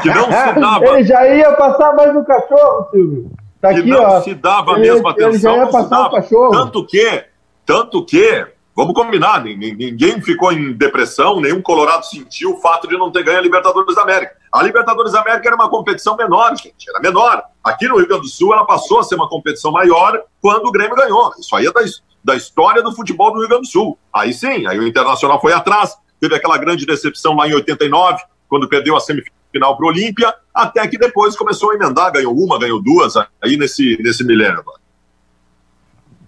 que 0.02 0.10
não 0.10 0.26
se 0.26 0.60
dava, 0.60 0.86
Ele 0.94 1.04
já 1.04 1.28
ia 1.28 1.52
passar 1.54 1.96
mais 1.96 2.14
no 2.14 2.24
cachorro, 2.26 2.90
Silvio. 2.92 3.32
Tá 3.64 3.74
que 3.74 3.80
aqui, 3.80 3.90
não 3.90 4.04
ó. 4.04 4.22
se 4.22 4.34
dava 4.34 4.76
a 4.76 4.78
mesma 4.78 5.14
ele 5.16 5.22
já 5.22 5.28
atenção. 5.30 5.56
ia 5.56 5.68
passar 5.68 5.90
dava. 5.90 6.16
cachorro. 6.16 6.52
Tanto 6.52 6.86
que, 6.86 7.24
tanto 7.66 8.06
que, 8.06 8.46
vamos 8.76 8.94
combinar, 8.94 9.42
ninguém, 9.42 10.22
ficou 10.22 10.52
em 10.52 10.74
depressão, 10.74 11.40
nenhum 11.40 11.62
Colorado 11.62 12.06
sentiu 12.06 12.56
o 12.56 12.60
fato 12.60 12.90
de 12.90 12.98
não 12.98 13.10
ter 13.10 13.24
ganho 13.24 13.38
a 13.38 13.42
Libertadores 13.42 13.96
da 13.96 14.02
América. 14.02 14.36
A 14.52 14.62
Libertadores 14.62 15.14
da 15.14 15.22
América 15.22 15.48
era 15.48 15.56
uma 15.56 15.70
competição 15.70 16.18
menor, 16.18 16.50
gente, 16.58 16.90
era 16.90 17.00
menor. 17.00 17.42
Aqui 17.64 17.88
no 17.88 17.96
Rio 17.96 18.08
Grande 18.08 18.24
do 18.24 18.28
Sul 18.28 18.54
ela 18.54 18.66
passou 18.66 19.00
a 19.00 19.04
ser 19.04 19.16
uma 19.16 19.30
competição 19.30 19.72
maior 19.72 20.22
quando 20.42 20.66
o 20.66 20.72
Grêmio 20.72 20.98
ganhou. 20.98 21.32
Isso 21.40 21.56
aí 21.56 21.66
é 21.66 21.72
da, 21.72 21.80
da 22.22 22.36
história 22.36 22.84
do 22.84 22.94
futebol 22.94 23.32
do 23.32 23.40
Rio 23.40 23.48
Grande 23.48 23.64
do 23.64 23.72
Sul. 23.72 23.98
Aí 24.14 24.34
sim, 24.34 24.68
aí 24.68 24.78
o 24.78 24.86
Internacional 24.86 25.40
foi 25.40 25.54
atrás, 25.54 25.96
teve 26.20 26.36
aquela 26.36 26.58
grande 26.58 26.86
decepção 26.86 27.34
lá 27.34 27.48
em 27.48 27.54
89, 27.54 28.22
quando 28.54 28.70
perdeu 28.70 28.96
a 28.96 29.00
semifinal 29.00 29.76
para 29.76 29.84
o 29.84 29.90
Olímpia, 29.90 30.32
até 30.54 30.88
que 30.88 30.96
depois 30.96 31.36
começou 31.36 31.72
a 31.72 31.74
emendar, 31.74 32.12
ganhou 32.12 32.38
uma, 32.38 32.60
ganhou 32.60 32.80
duas, 32.80 33.16
aí 33.44 33.58
nesse, 33.58 33.98
nesse 34.00 34.24
milênio. 34.24 34.64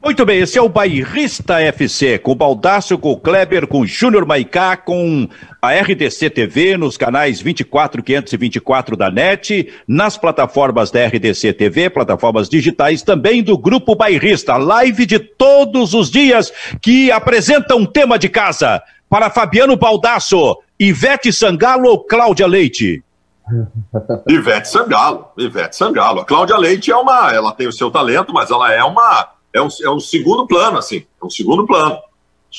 Muito 0.03 0.25
bem, 0.25 0.39
esse 0.39 0.57
é 0.57 0.61
o 0.61 0.67
Bairrista 0.67 1.61
FC, 1.61 2.17
com 2.17 2.31
o 2.31 2.97
com 2.97 3.11
o 3.11 3.17
Kleber, 3.17 3.67
com 3.67 3.81
o 3.81 3.85
Júnior 3.85 4.25
Maicá, 4.25 4.75
com 4.75 5.29
a 5.61 5.71
RDC 5.71 6.31
TV, 6.31 6.75
nos 6.77 6.97
canais 6.97 7.39
24 7.39 8.01
524 8.01 8.97
da 8.97 9.11
NET, 9.11 9.71
nas 9.87 10.17
plataformas 10.17 10.89
da 10.89 11.05
RDC 11.05 11.53
TV, 11.53 11.91
plataformas 11.91 12.49
digitais 12.49 13.03
também 13.03 13.43
do 13.43 13.55
Grupo 13.55 13.93
Bairrista, 13.93 14.57
live 14.57 15.05
de 15.05 15.19
todos 15.19 15.93
os 15.93 16.09
dias 16.09 16.51
que 16.81 17.11
apresenta 17.11 17.75
um 17.75 17.85
tema 17.85 18.17
de 18.17 18.29
casa 18.29 18.81
para 19.07 19.29
Fabiano 19.29 19.77
Baldaço, 19.77 20.57
Ivete 20.79 21.31
Sangalo 21.31 21.89
ou 21.89 22.03
Cláudia 22.03 22.47
Leite. 22.47 23.03
Ivete 24.27 24.67
Sangalo, 24.67 25.27
Ivete 25.37 25.75
Sangalo. 25.75 26.21
A 26.21 26.25
Cláudia 26.25 26.57
Leite 26.57 26.91
é 26.91 26.95
uma, 26.95 27.31
ela 27.33 27.51
tem 27.51 27.67
o 27.67 27.71
seu 27.73 27.91
talento, 27.91 28.33
mas 28.33 28.49
ela 28.51 28.73
é 28.73 28.83
uma, 28.83 29.29
é 29.53 29.61
um, 29.61 29.67
é 29.83 29.89
um 29.89 29.99
segundo 29.99 30.47
plano, 30.47 30.77
assim, 30.77 31.05
é 31.21 31.25
um 31.25 31.29
segundo 31.29 31.65
plano. 31.65 31.97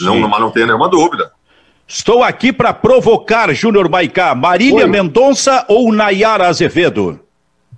Não, 0.01 0.29
mas 0.29 0.41
não 0.41 0.51
tem 0.51 0.67
nenhuma 0.67 0.89
dúvida. 0.89 1.33
Estou 1.89 2.23
aqui 2.23 2.53
para 2.53 2.73
provocar, 2.73 3.53
Júnior 3.55 3.89
Maicá, 3.89 4.35
Marília 4.35 4.85
Oi. 4.85 4.91
Mendonça 4.91 5.65
ou 5.69 5.93
Nayara 5.93 6.49
Azevedo? 6.49 7.21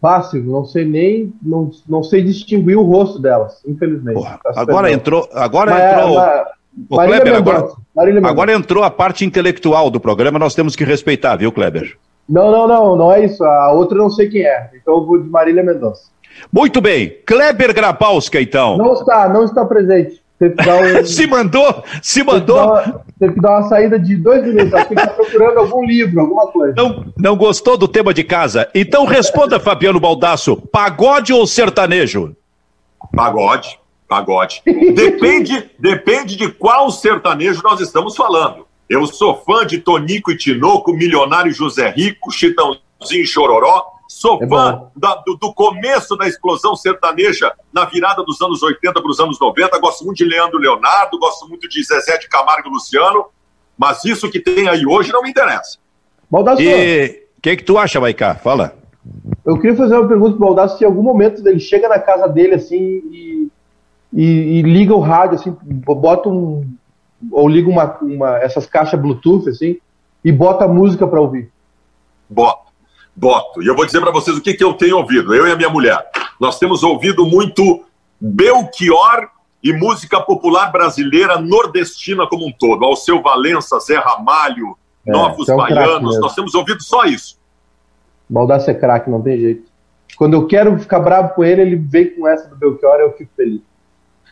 Fácil, 0.00 0.42
não 0.44 0.64
sei 0.64 0.84
nem. 0.84 1.32
Não, 1.42 1.70
não 1.88 2.02
sei 2.02 2.22
distinguir 2.22 2.76
o 2.78 2.82
rosto 2.82 3.18
delas, 3.18 3.60
infelizmente. 3.66 4.14
Porra, 4.14 4.38
Peço 4.42 4.58
agora 4.58 4.90
entrou, 4.92 5.28
agora 5.32 5.72
Mas- 5.72 5.92
entrou, 5.92 6.14
mas- 6.16 6.58
Ô, 6.88 6.96
Marília 6.96 7.20
Kleber, 7.20 7.38
Mendonça, 7.38 7.58
agora. 7.58 7.76
Agora 8.24 8.52
entrou 8.52 8.84
a 8.84 8.90
parte 8.90 9.24
intelectual 9.24 9.90
do 9.90 10.00
programa, 10.00 10.38
nós 10.38 10.54
temos 10.54 10.76
que 10.76 10.84
respeitar, 10.84 11.36
viu, 11.36 11.50
Kleber? 11.50 11.96
Não, 12.28 12.50
não, 12.50 12.68
não, 12.68 12.96
não 12.96 13.12
é 13.12 13.24
isso. 13.24 13.42
A 13.42 13.72
outra 13.72 13.96
eu 13.96 14.02
não 14.02 14.10
sei 14.10 14.28
quem 14.28 14.42
é. 14.42 14.70
Então 14.74 14.98
eu 14.98 15.06
vou 15.06 15.22
de 15.22 15.28
Marília 15.28 15.62
Mendonça. 15.62 16.02
Muito 16.52 16.80
bem, 16.80 17.16
Kleber 17.26 17.74
Grabowska, 17.74 18.40
então. 18.40 18.76
Não 18.76 18.92
está, 18.92 19.28
não 19.28 19.44
está 19.44 19.64
presente. 19.64 20.22
Teve 20.38 20.54
que 20.54 20.64
dar 20.64 20.80
um... 20.80 21.02
se 21.04 21.26
mandou, 21.26 21.82
se 22.00 22.22
mandou. 22.22 22.76
Teve 22.76 22.84
que, 22.84 22.90
uma, 22.90 23.04
teve 23.18 23.34
que, 23.34 23.40
dar 23.40 23.50
uma 23.50 23.68
saída 23.68 23.98
de 23.98 24.16
dois 24.16 24.44
minutos. 24.44 24.72
Acho 24.72 24.86
que 24.86 24.94
ele 24.94 25.00
está 25.00 25.14
procurando 25.14 25.58
algum 25.58 25.84
livro, 25.84 26.20
alguma 26.20 26.46
coisa. 26.46 26.74
Não, 26.76 27.06
não 27.16 27.36
gostou 27.36 27.76
do 27.76 27.88
tema 27.88 28.14
de 28.14 28.22
casa? 28.22 28.68
Então 28.74 29.04
responda, 29.04 29.58
Fabiano 29.58 29.98
Baldasso: 29.98 30.56
pagode 30.56 31.32
ou 31.32 31.46
sertanejo? 31.46 32.36
Pagode, 33.12 33.77
pagode. 34.08 34.62
Depende, 34.94 35.70
depende 35.78 36.34
de 36.34 36.50
qual 36.50 36.90
sertanejo 36.90 37.62
nós 37.62 37.80
estamos 37.80 38.16
falando. 38.16 38.66
Eu 38.88 39.06
sou 39.06 39.36
fã 39.44 39.66
de 39.66 39.78
Tonico 39.78 40.32
e 40.32 40.36
Tinoco, 40.36 40.92
Milionário 40.94 41.52
José 41.52 41.90
Rico, 41.90 42.32
Chitãozinho 42.32 43.26
Chororó. 43.26 43.84
Sou 44.08 44.42
é 44.42 44.48
fã 44.48 44.90
da, 44.96 45.16
do, 45.16 45.36
do, 45.36 45.52
começo 45.52 46.16
da 46.16 46.26
explosão 46.26 46.74
sertaneja 46.74 47.52
na 47.70 47.84
virada 47.84 48.24
dos 48.24 48.40
anos 48.40 48.62
80 48.62 48.94
para 48.94 49.10
os 49.10 49.20
anos 49.20 49.38
90. 49.38 49.78
Gosto 49.78 50.06
muito 50.06 50.16
de 50.16 50.24
Leandro 50.24 50.58
Leonardo, 50.58 51.18
gosto 51.18 51.46
muito 51.46 51.68
de 51.68 51.84
Zezé 51.84 52.16
de 52.16 52.26
Camargo 52.28 52.68
e 52.68 52.72
Luciano. 52.72 53.26
Mas 53.76 54.02
isso 54.06 54.30
que 54.30 54.40
tem 54.40 54.66
aí 54.66 54.86
hoje 54.86 55.12
não 55.12 55.22
me 55.22 55.28
interessa. 55.28 55.78
Baldasso. 56.30 56.62
E 56.62 57.26
o 57.36 57.40
que, 57.42 57.56
que 57.56 57.64
tu 57.64 57.76
acha, 57.76 58.00
Maicá? 58.00 58.34
Fala. 58.34 58.74
Eu 59.44 59.56
queria 59.60 59.76
fazer 59.76 59.94
uma 59.96 60.08
pergunta 60.08 60.36
pro 60.36 60.46
Baldasso 60.46 60.78
se 60.78 60.84
em 60.84 60.86
algum 60.86 61.02
momento 61.02 61.46
ele 61.46 61.60
chega 61.60 61.88
na 61.88 61.98
casa 61.98 62.26
dele 62.26 62.54
assim 62.54 62.78
e, 62.78 63.48
e, 64.12 64.58
e 64.58 64.62
liga 64.62 64.94
o 64.94 65.00
rádio, 65.00 65.34
assim, 65.34 65.56
bota 65.62 66.28
um, 66.28 66.68
ou 67.30 67.48
liga 67.48 67.68
uma, 67.68 67.98
uma, 68.00 68.38
essas 68.38 68.66
caixas 68.66 69.00
Bluetooth 69.00 69.48
assim 69.48 69.78
e 70.24 70.32
bota 70.32 70.64
a 70.64 70.68
música 70.68 71.06
para 71.06 71.20
ouvir? 71.20 71.50
Boto, 72.28 72.72
boto. 73.14 73.62
E 73.62 73.66
eu 73.66 73.76
vou 73.76 73.86
dizer 73.86 74.00
para 74.00 74.10
vocês 74.10 74.36
o 74.36 74.40
que, 74.40 74.54
que 74.54 74.64
eu 74.64 74.74
tenho 74.74 74.98
ouvido, 74.98 75.34
eu 75.34 75.46
e 75.46 75.52
a 75.52 75.56
minha 75.56 75.70
mulher. 75.70 76.10
Nós 76.40 76.58
temos 76.58 76.82
ouvido 76.82 77.26
muito 77.26 77.84
Belchior 78.20 79.28
e 79.62 79.72
música 79.72 80.20
popular 80.20 80.70
brasileira 80.70 81.40
nordestina 81.40 82.26
como 82.26 82.46
um 82.46 82.52
todo. 82.52 82.84
Alceu 82.84 83.20
Valença, 83.22 83.78
Zé 83.80 83.98
Ramalho, 83.98 84.76
é, 85.06 85.10
Novos 85.10 85.48
é 85.48 85.54
um 85.54 85.56
Baianos, 85.56 86.20
nós 86.20 86.34
temos 86.34 86.54
ouvido 86.54 86.82
só 86.82 87.04
isso. 87.04 87.38
Baldassi 88.28 88.70
é 88.70 88.74
craque, 88.74 89.10
não 89.10 89.22
tem 89.22 89.38
jeito. 89.38 89.68
Quando 90.16 90.34
eu 90.34 90.46
quero 90.46 90.78
ficar 90.78 91.00
bravo 91.00 91.34
com 91.34 91.44
ele, 91.44 91.62
ele 91.62 91.76
vem 91.76 92.10
com 92.10 92.26
essa 92.26 92.48
do 92.48 92.56
Belchior 92.56 92.98
e 92.98 93.02
eu 93.02 93.12
fico 93.12 93.30
feliz. 93.36 93.62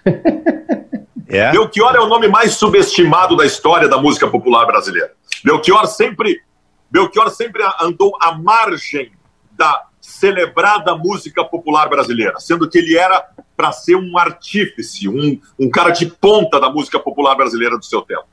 É. 1.29 1.51
Belchior 1.51 1.95
é 1.97 2.01
o 2.01 2.07
nome 2.07 2.29
mais 2.29 2.55
subestimado 2.55 3.37
da 3.37 3.45
história 3.45 3.89
da 3.89 3.99
música 3.99 4.29
popular 4.29 4.65
brasileira. 4.65 5.13
Belchior 5.45 5.87
sempre, 5.87 6.41
Belchior 6.89 7.31
sempre 7.31 7.63
andou 7.81 8.17
à 8.23 8.33
margem 8.39 9.11
da 9.51 9.87
celebrada 10.01 10.95
música 10.95 11.45
popular 11.45 11.89
brasileira, 11.89 12.39
sendo 12.39 12.69
que 12.71 12.79
ele 12.79 12.97
era 12.97 13.25
para 13.57 13.73
ser 13.73 13.97
um 13.97 14.17
artífice, 14.17 15.09
um, 15.09 15.41
um 15.59 15.69
cara 15.69 15.91
de 15.91 16.07
ponta 16.07 16.61
da 16.61 16.71
música 16.71 17.01
popular 17.01 17.35
brasileira 17.35 17.77
do 17.77 17.85
seu 17.85 18.03
tempo. 18.03 18.25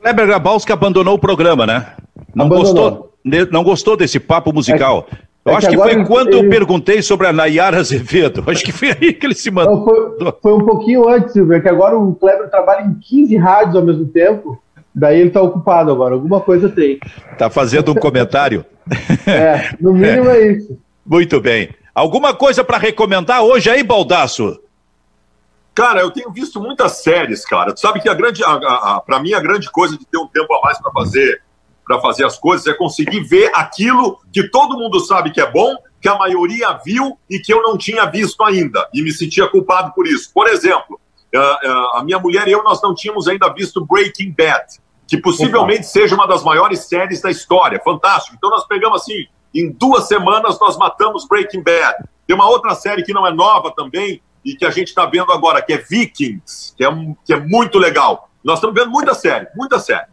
Kleber 0.00 0.26
Grabowski 0.26 0.72
abandonou 0.72 1.14
o 1.14 1.18
programa, 1.18 1.66
né? 1.66 1.94
Não 2.34 2.48
gostou, 2.48 3.14
não 3.50 3.64
gostou 3.64 3.96
desse 3.96 4.20
papo 4.20 4.52
musical. 4.52 5.08
É, 5.10 5.25
eu 5.46 5.52
é 5.52 5.56
acho 5.56 5.68
que, 5.68 5.76
que 5.76 5.82
foi 5.82 6.04
quando 6.04 6.28
ele... 6.30 6.38
eu 6.38 6.50
perguntei 6.50 7.00
sobre 7.00 7.28
a 7.28 7.32
Nayara 7.32 7.78
Azevedo. 7.78 8.42
Acho 8.48 8.64
que 8.64 8.72
foi 8.72 8.88
aí 8.88 9.12
que 9.12 9.24
ele 9.24 9.34
se 9.34 9.48
mandou. 9.48 9.76
Não, 9.76 9.84
foi, 9.84 10.32
foi, 10.42 10.52
um 10.52 10.66
pouquinho 10.66 11.08
antes, 11.08 11.32
Silvio, 11.32 11.62
que 11.62 11.68
agora 11.68 11.96
o 11.96 12.14
Kleber 12.16 12.50
trabalha 12.50 12.84
em 12.84 12.94
15 12.94 13.36
rádios 13.36 13.76
ao 13.76 13.82
mesmo 13.84 14.06
tempo. 14.06 14.60
Daí 14.92 15.20
ele 15.20 15.28
está 15.28 15.40
ocupado 15.40 15.92
agora. 15.92 16.14
Alguma 16.14 16.40
coisa 16.40 16.68
tem. 16.68 16.98
Está 17.30 17.48
fazendo 17.48 17.92
um 17.92 17.94
comentário? 17.94 18.64
é, 19.24 19.70
no 19.80 19.92
mínimo 19.92 20.28
é, 20.30 20.38
é 20.38 20.52
isso. 20.52 20.76
Muito 21.06 21.40
bem. 21.40 21.70
Alguma 21.94 22.34
coisa 22.34 22.64
para 22.64 22.78
recomendar 22.78 23.42
hoje 23.42 23.70
aí, 23.70 23.84
Baldaço? 23.84 24.60
Cara, 25.72 26.00
eu 26.00 26.10
tenho 26.10 26.32
visto 26.32 26.60
muitas 26.60 27.02
séries, 27.02 27.44
cara. 27.44 27.72
Tu 27.72 27.80
sabe 27.80 28.00
que 28.00 28.08
a 28.08 28.14
grande, 28.14 28.42
a, 28.42 28.48
a, 28.48 28.96
a 28.96 29.00
para 29.00 29.20
mim, 29.20 29.32
a 29.32 29.40
grande 29.40 29.70
coisa 29.70 29.96
de 29.96 30.04
ter 30.06 30.18
um 30.18 30.26
tempo 30.26 30.52
a 30.54 30.60
mais 30.62 30.78
para 30.80 30.90
fazer 30.90 31.40
para 31.86 32.00
fazer 32.00 32.24
as 32.24 32.38
coisas, 32.38 32.66
é 32.66 32.74
conseguir 32.74 33.20
ver 33.20 33.50
aquilo 33.54 34.18
que 34.32 34.48
todo 34.48 34.76
mundo 34.76 34.98
sabe 35.00 35.30
que 35.30 35.40
é 35.40 35.50
bom, 35.50 35.76
que 36.00 36.08
a 36.08 36.16
maioria 36.16 36.78
viu 36.84 37.18
e 37.30 37.38
que 37.38 37.52
eu 37.52 37.62
não 37.62 37.78
tinha 37.78 38.04
visto 38.06 38.42
ainda, 38.42 38.88
e 38.92 39.02
me 39.02 39.12
sentia 39.12 39.48
culpado 39.48 39.92
por 39.94 40.06
isso. 40.06 40.30
Por 40.34 40.48
exemplo, 40.48 41.00
eh, 41.32 41.38
eh, 41.38 41.90
a 41.94 42.02
minha 42.04 42.18
mulher 42.18 42.48
e 42.48 42.52
eu, 42.52 42.62
nós 42.62 42.82
não 42.82 42.94
tínhamos 42.94 43.28
ainda 43.28 43.48
visto 43.52 43.84
Breaking 43.86 44.34
Bad, 44.36 44.64
que 45.06 45.16
possivelmente 45.16 45.86
seja 45.86 46.14
uma 46.14 46.26
das 46.26 46.42
maiores 46.42 46.80
séries 46.80 47.20
da 47.20 47.30
história, 47.30 47.80
fantástico. 47.82 48.34
Então 48.36 48.50
nós 48.50 48.66
pegamos 48.66 49.02
assim, 49.02 49.26
em 49.54 49.70
duas 49.70 50.08
semanas 50.08 50.58
nós 50.60 50.76
matamos 50.76 51.26
Breaking 51.26 51.62
Bad. 51.62 52.04
Tem 52.26 52.34
uma 52.34 52.48
outra 52.48 52.74
série 52.74 53.04
que 53.04 53.12
não 53.12 53.24
é 53.24 53.32
nova 53.32 53.72
também, 53.74 54.20
e 54.46 54.54
que 54.54 54.64
a 54.64 54.70
gente 54.70 54.88
está 54.88 55.04
vendo 55.06 55.32
agora, 55.32 55.60
que 55.60 55.72
é 55.72 55.78
Vikings, 55.78 56.72
que 56.76 56.84
é, 56.84 56.88
que 57.24 57.32
é 57.32 57.40
muito 57.40 57.78
legal. 57.78 58.30
Nós 58.44 58.58
estamos 58.58 58.76
vendo 58.76 58.92
muita 58.92 59.12
série, 59.12 59.48
muita 59.56 59.80
série. 59.80 60.06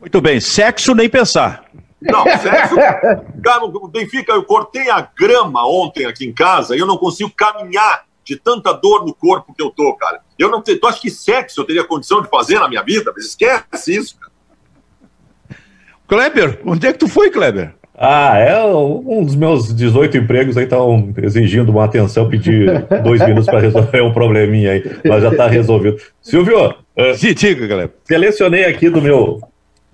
Muito 0.00 0.20
bem, 0.20 0.40
sexo 0.40 0.94
nem 0.94 1.08
pensar. 1.08 1.64
Não, 2.00 2.24
sexo. 2.24 2.74
Cara, 3.42 3.66
Benfica, 3.90 4.32
eu 4.32 4.44
cortei 4.44 4.90
a 4.90 5.00
grama 5.00 5.66
ontem 5.66 6.04
aqui 6.04 6.26
em 6.26 6.32
casa 6.32 6.76
e 6.76 6.78
eu 6.78 6.86
não 6.86 6.98
consigo 6.98 7.30
caminhar 7.30 8.04
de 8.24 8.36
tanta 8.36 8.72
dor 8.72 9.04
no 9.04 9.14
corpo 9.14 9.54
que 9.54 9.62
eu 9.62 9.70
tô, 9.70 9.94
cara. 9.94 10.20
Eu 10.38 10.50
não 10.50 10.62
tenho. 10.62 10.80
Tu 10.80 10.86
acha 10.86 11.00
que 11.00 11.10
sexo 11.10 11.60
eu 11.60 11.64
teria 11.64 11.84
condição 11.84 12.22
de 12.22 12.28
fazer 12.28 12.58
na 12.58 12.68
minha 12.68 12.82
vida? 12.82 13.12
Mas 13.14 13.26
esquece 13.26 13.94
isso, 13.94 14.16
cara. 14.18 14.32
Kleber, 16.06 16.60
onde 16.64 16.86
é 16.86 16.92
que 16.92 16.98
tu 16.98 17.08
foi, 17.08 17.30
Kleber? 17.30 17.74
Ah, 17.96 18.36
é 18.38 18.64
um 18.64 19.24
dos 19.24 19.36
meus 19.36 19.72
18 19.72 20.16
empregos 20.16 20.56
aí 20.56 20.64
estão 20.64 21.14
exigindo 21.16 21.70
uma 21.70 21.84
atenção, 21.84 22.28
pedir 22.28 22.84
dois 23.04 23.20
minutos 23.24 23.46
para 23.46 23.60
resolver 23.60 24.02
um 24.02 24.12
probleminha 24.12 24.72
aí, 24.72 24.82
mas 25.04 25.22
já 25.22 25.30
está 25.30 25.46
resolvido. 25.46 25.96
Silvio, 26.20 26.70
uh, 26.70 27.34
diga, 27.36 27.66
galera. 27.68 27.94
Selecionei 28.02 28.64
aqui 28.64 28.90
do 28.90 29.00
meu 29.00 29.40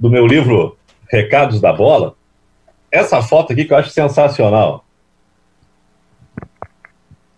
do 0.01 0.09
meu 0.09 0.27
livro 0.27 0.79
Recados 1.11 1.61
da 1.61 1.73
Bola, 1.73 2.15
essa 2.91 3.21
foto 3.21 3.53
aqui 3.53 3.67
que 3.67 3.73
eu 3.73 3.77
acho 3.77 3.91
sensacional. 3.91 4.85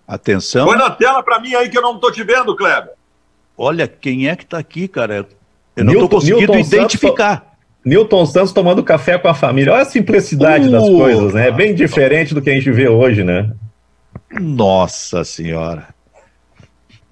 Atenção. 0.07 0.67
Põe 0.67 0.79
na 0.79 0.91
tela 0.91 1.23
para 1.23 1.41
mim 1.41 1.55
aí 1.55 1.69
que 1.69 1.77
eu 1.77 1.83
não 1.83 1.97
estou 1.97 2.13
te 2.13 2.23
vendo, 2.23 2.55
Kleber. 2.55 2.93
Olha, 3.57 3.89
quem 3.89 4.29
é 4.29 4.37
que 4.37 4.45
está 4.45 4.59
aqui, 4.59 4.87
cara? 4.87 5.27
Eu 5.75 5.85
não 5.85 5.93
estou 5.95 6.09
conseguindo 6.09 6.53
Newton 6.53 6.59
identificar. 6.59 7.37
Santos, 7.37 7.49
Newton 7.85 8.27
Santos 8.27 8.53
tomando 8.53 8.83
café 8.85 9.19
com 9.19 9.29
a 9.29 9.35
família. 9.35 9.73
Olha 9.73 9.83
a 9.83 9.87
simplicidade 9.87 10.69
uh, 10.69 10.71
das 10.71 10.89
coisas, 10.89 11.35
né? 11.35 11.49
É 11.49 11.51
bem 11.51 11.75
diferente 11.75 12.35
do 12.35 12.43
que 12.43 12.51
a 12.51 12.55
gente 12.55 12.71
vê 12.71 12.89
hoje, 12.89 13.25
né? 13.25 13.51
Nossa 14.41 15.25
Senhora. 15.25 15.89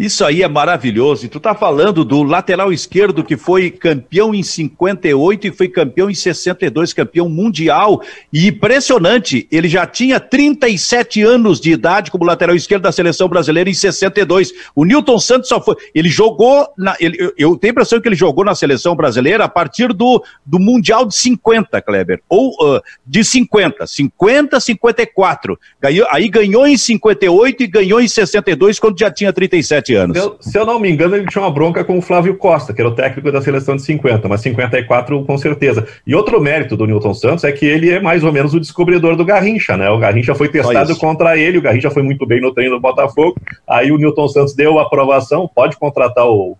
Isso 0.00 0.24
aí 0.24 0.42
é 0.42 0.48
maravilhoso. 0.48 1.26
E 1.26 1.28
tu 1.28 1.38
tá 1.38 1.54
falando 1.54 2.06
do 2.06 2.22
lateral 2.22 2.72
esquerdo 2.72 3.22
que 3.22 3.36
foi 3.36 3.70
campeão 3.70 4.34
em 4.34 4.42
58 4.42 5.46
e 5.46 5.52
foi 5.52 5.68
campeão 5.68 6.08
em 6.08 6.14
62, 6.14 6.94
campeão 6.94 7.28
mundial. 7.28 8.00
E 8.32 8.46
impressionante, 8.46 9.46
ele 9.52 9.68
já 9.68 9.86
tinha 9.86 10.18
37 10.18 11.20
anos 11.20 11.60
de 11.60 11.72
idade 11.72 12.10
como 12.10 12.24
lateral 12.24 12.56
esquerdo 12.56 12.84
da 12.84 12.92
seleção 12.92 13.28
brasileira 13.28 13.68
em 13.68 13.74
62. 13.74 14.54
O 14.74 14.86
Newton 14.86 15.18
Santos 15.18 15.50
só 15.50 15.60
foi. 15.60 15.76
Ele 15.94 16.08
jogou. 16.08 16.66
Na, 16.78 16.96
ele, 16.98 17.34
eu 17.36 17.54
tenho 17.58 17.72
a 17.72 17.74
impressão 17.74 18.00
que 18.00 18.08
ele 18.08 18.16
jogou 18.16 18.42
na 18.42 18.54
seleção 18.54 18.96
brasileira 18.96 19.44
a 19.44 19.48
partir 19.50 19.92
do, 19.92 20.24
do 20.46 20.58
Mundial 20.58 21.04
de 21.04 21.14
50, 21.14 21.78
Kleber. 21.82 22.22
Ou 22.26 22.52
uh, 22.52 22.80
de 23.06 23.22
50. 23.22 23.86
50, 23.86 24.60
54. 24.60 25.58
Ganhou, 25.78 26.06
aí 26.10 26.26
ganhou 26.30 26.66
em 26.66 26.78
58 26.78 27.62
e 27.64 27.66
ganhou 27.66 28.00
em 28.00 28.08
62 28.08 28.80
quando 28.80 28.98
já 28.98 29.10
tinha 29.10 29.30
37 29.30 29.89
anos. 29.94 30.16
Se 30.16 30.24
eu, 30.24 30.36
se 30.40 30.58
eu, 30.58 30.66
não 30.66 30.78
me 30.78 30.90
engano, 30.90 31.16
ele 31.16 31.26
tinha 31.26 31.42
uma 31.42 31.50
bronca 31.50 31.84
com 31.84 31.98
o 31.98 32.02
Flávio 32.02 32.36
Costa, 32.36 32.72
que 32.72 32.80
era 32.80 32.88
o 32.88 32.94
técnico 32.94 33.30
da 33.30 33.40
seleção 33.40 33.76
de 33.76 33.82
50, 33.82 34.28
mas 34.28 34.40
54 34.40 35.24
com 35.24 35.38
certeza. 35.38 35.86
E 36.06 36.14
outro 36.14 36.40
mérito 36.40 36.76
do 36.76 36.86
Newton 36.86 37.14
Santos 37.14 37.44
é 37.44 37.52
que 37.52 37.66
ele 37.66 37.90
é 37.90 38.00
mais 38.00 38.24
ou 38.24 38.32
menos 38.32 38.54
o 38.54 38.60
descobridor 38.60 39.16
do 39.16 39.24
Garrincha, 39.24 39.76
né? 39.76 39.88
O 39.90 39.98
Garrincha 39.98 40.34
foi 40.34 40.48
testado 40.48 40.96
contra 40.96 41.36
ele, 41.36 41.58
o 41.58 41.62
Garrincha 41.62 41.90
foi 41.90 42.02
muito 42.02 42.26
bem 42.26 42.40
no 42.40 42.52
treino 42.52 42.76
do 42.76 42.80
Botafogo, 42.80 43.36
aí 43.66 43.92
o 43.92 43.98
Newton 43.98 44.28
Santos 44.28 44.54
deu 44.54 44.78
a 44.78 44.82
aprovação, 44.82 45.50
pode 45.54 45.76
contratar 45.76 46.26
o, 46.26 46.56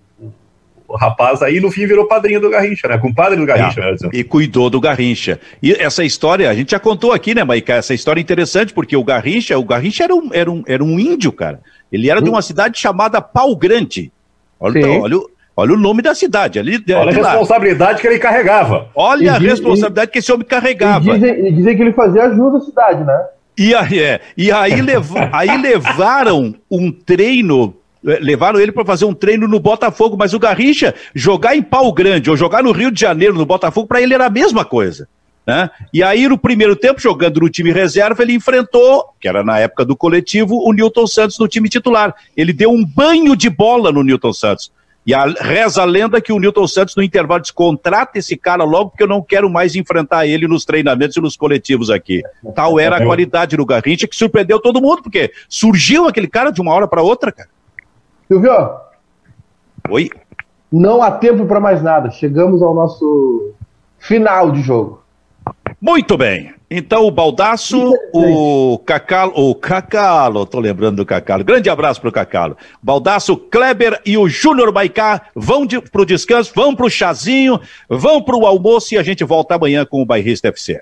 o 0.90 0.96
rapaz 0.96 1.40
aí 1.40 1.60
no 1.60 1.70
fim 1.70 1.86
virou 1.86 2.06
padrinho 2.06 2.40
do 2.40 2.50
Garrincha, 2.50 2.88
né? 2.88 2.98
Compadre 2.98 3.38
do 3.38 3.46
Garrincha, 3.46 3.80
é? 3.80 3.94
E 4.12 4.24
cuidou 4.24 4.68
do 4.68 4.80
Garrincha. 4.80 5.38
E 5.62 5.72
essa 5.72 6.04
história, 6.04 6.50
a 6.50 6.54
gente 6.54 6.72
já 6.72 6.80
contou 6.80 7.12
aqui, 7.12 7.32
né, 7.32 7.44
Maica? 7.44 7.74
Essa 7.74 7.94
história 7.94 8.20
é 8.20 8.22
interessante, 8.22 8.74
porque 8.74 8.96
o 8.96 9.04
Garrincha, 9.04 9.56
o 9.56 9.64
Garrincha 9.64 10.04
era 10.04 10.14
um, 10.14 10.30
era 10.32 10.50
um, 10.50 10.62
era 10.66 10.82
um 10.82 10.98
índio, 10.98 11.30
cara. 11.30 11.60
Ele 11.92 12.10
era 12.10 12.22
de 12.22 12.30
uma 12.30 12.42
cidade 12.42 12.78
chamada 12.78 13.20
Pau 13.20 13.54
Grande. 13.56 14.12
Olha, 14.58 14.88
olha, 15.00 15.16
olha 15.56 15.74
o 15.74 15.76
nome 15.76 16.02
da 16.02 16.14
cidade. 16.14 16.58
Ali, 16.58 16.82
olha 16.90 17.10
a 17.10 17.30
responsabilidade 17.30 18.00
que 18.00 18.06
ele 18.06 18.18
carregava. 18.18 18.88
Olha 18.94 19.24
e 19.24 19.28
a 19.28 19.38
diz, 19.38 19.50
responsabilidade 19.50 20.10
e, 20.10 20.12
que 20.12 20.18
esse 20.18 20.32
homem 20.32 20.46
carregava. 20.46 21.10
E 21.10 21.18
dizem, 21.18 21.46
e 21.46 21.52
dizem 21.52 21.76
que 21.76 21.82
ele 21.82 21.92
fazia 21.92 22.24
ajuda 22.24 22.58
à 22.58 22.60
cidade, 22.60 23.04
né? 23.04 23.26
E 23.58 23.74
aí, 23.74 23.98
é, 23.98 24.20
e 24.36 24.52
aí, 24.52 24.80
lev, 24.80 25.10
aí 25.32 25.60
levaram 25.60 26.54
um 26.70 26.90
treino 26.92 27.74
é, 28.06 28.18
levaram 28.18 28.58
ele 28.58 28.72
para 28.72 28.84
fazer 28.84 29.04
um 29.04 29.12
treino 29.12 29.46
no 29.46 29.60
Botafogo, 29.60 30.16
mas 30.18 30.32
o 30.32 30.38
Garrincha 30.38 30.94
jogar 31.14 31.54
em 31.54 31.62
Pau 31.62 31.92
Grande 31.92 32.30
ou 32.30 32.36
jogar 32.36 32.62
no 32.62 32.72
Rio 32.72 32.90
de 32.90 33.00
Janeiro 33.00 33.34
no 33.34 33.44
Botafogo 33.44 33.86
para 33.86 34.00
ele 34.00 34.14
era 34.14 34.26
a 34.26 34.30
mesma 34.30 34.64
coisa. 34.64 35.06
Né? 35.50 35.68
E 35.92 36.00
aí, 36.00 36.28
no 36.28 36.38
primeiro 36.38 36.76
tempo, 36.76 37.00
jogando 37.00 37.40
no 37.40 37.50
time 37.50 37.72
reserva, 37.72 38.22
ele 38.22 38.34
enfrentou, 38.34 39.06
que 39.20 39.26
era 39.26 39.42
na 39.42 39.58
época 39.58 39.84
do 39.84 39.96
coletivo, 39.96 40.54
o 40.64 40.72
Newton 40.72 41.08
Santos 41.08 41.40
no 41.40 41.48
time 41.48 41.68
titular. 41.68 42.14
Ele 42.36 42.52
deu 42.52 42.70
um 42.70 42.84
banho 42.84 43.34
de 43.34 43.50
bola 43.50 43.90
no 43.90 44.04
Newton 44.04 44.32
Santos. 44.32 44.70
E 45.04 45.12
a, 45.12 45.24
reza 45.24 45.82
a 45.82 45.84
lenda 45.84 46.20
que 46.20 46.32
o 46.32 46.38
Newton 46.38 46.68
Santos, 46.68 46.94
no 46.94 47.02
intervalo, 47.02 47.40
descontrata 47.40 48.16
esse 48.16 48.36
cara 48.36 48.62
logo, 48.62 48.90
porque 48.90 49.02
eu 49.02 49.08
não 49.08 49.20
quero 49.20 49.50
mais 49.50 49.74
enfrentar 49.74 50.24
ele 50.24 50.46
nos 50.46 50.64
treinamentos 50.64 51.16
e 51.16 51.20
nos 51.20 51.36
coletivos 51.36 51.90
aqui. 51.90 52.22
Tal 52.54 52.78
era 52.78 52.98
a 52.98 53.04
qualidade 53.04 53.56
do 53.56 53.66
Garrincha 53.66 54.06
que 54.06 54.14
surpreendeu 54.14 54.60
todo 54.60 54.80
mundo, 54.80 55.02
porque 55.02 55.32
surgiu 55.48 56.06
aquele 56.06 56.28
cara 56.28 56.52
de 56.52 56.60
uma 56.60 56.72
hora 56.72 56.86
para 56.86 57.02
outra, 57.02 57.32
cara. 57.32 57.48
Silvio? 58.28 58.52
Oi? 59.88 60.10
Não 60.70 61.02
há 61.02 61.10
tempo 61.10 61.44
para 61.44 61.58
mais 61.58 61.82
nada. 61.82 62.08
Chegamos 62.12 62.62
ao 62.62 62.72
nosso 62.72 63.52
final 63.98 64.52
de 64.52 64.62
jogo. 64.62 64.99
Muito 65.80 66.16
bem. 66.16 66.52
Então 66.70 67.06
o 67.06 67.10
Baldaço, 67.10 67.94
o 68.12 68.78
Cacalo, 68.86 69.32
o 69.34 69.54
Cacalo, 69.54 70.44
tô 70.44 70.60
lembrando 70.60 70.96
do 70.96 71.06
Cacalo. 71.06 71.42
Grande 71.42 71.70
abraço 71.70 72.00
pro 72.00 72.12
Cacalo. 72.12 72.56
Baldaço, 72.82 73.36
Kleber 73.36 74.00
e 74.04 74.16
o 74.16 74.28
Júnior 74.28 74.70
Baicá 74.70 75.22
vão 75.34 75.64
de, 75.64 75.80
pro 75.80 76.04
descanso, 76.04 76.52
vão 76.54 76.76
pro 76.76 76.90
chazinho, 76.90 77.58
vão 77.88 78.22
pro 78.22 78.44
almoço 78.46 78.94
e 78.94 78.98
a 78.98 79.02
gente 79.02 79.24
volta 79.24 79.54
amanhã 79.54 79.84
com 79.84 80.02
o 80.02 80.06
Bairrista 80.06 80.48
FC. 80.48 80.80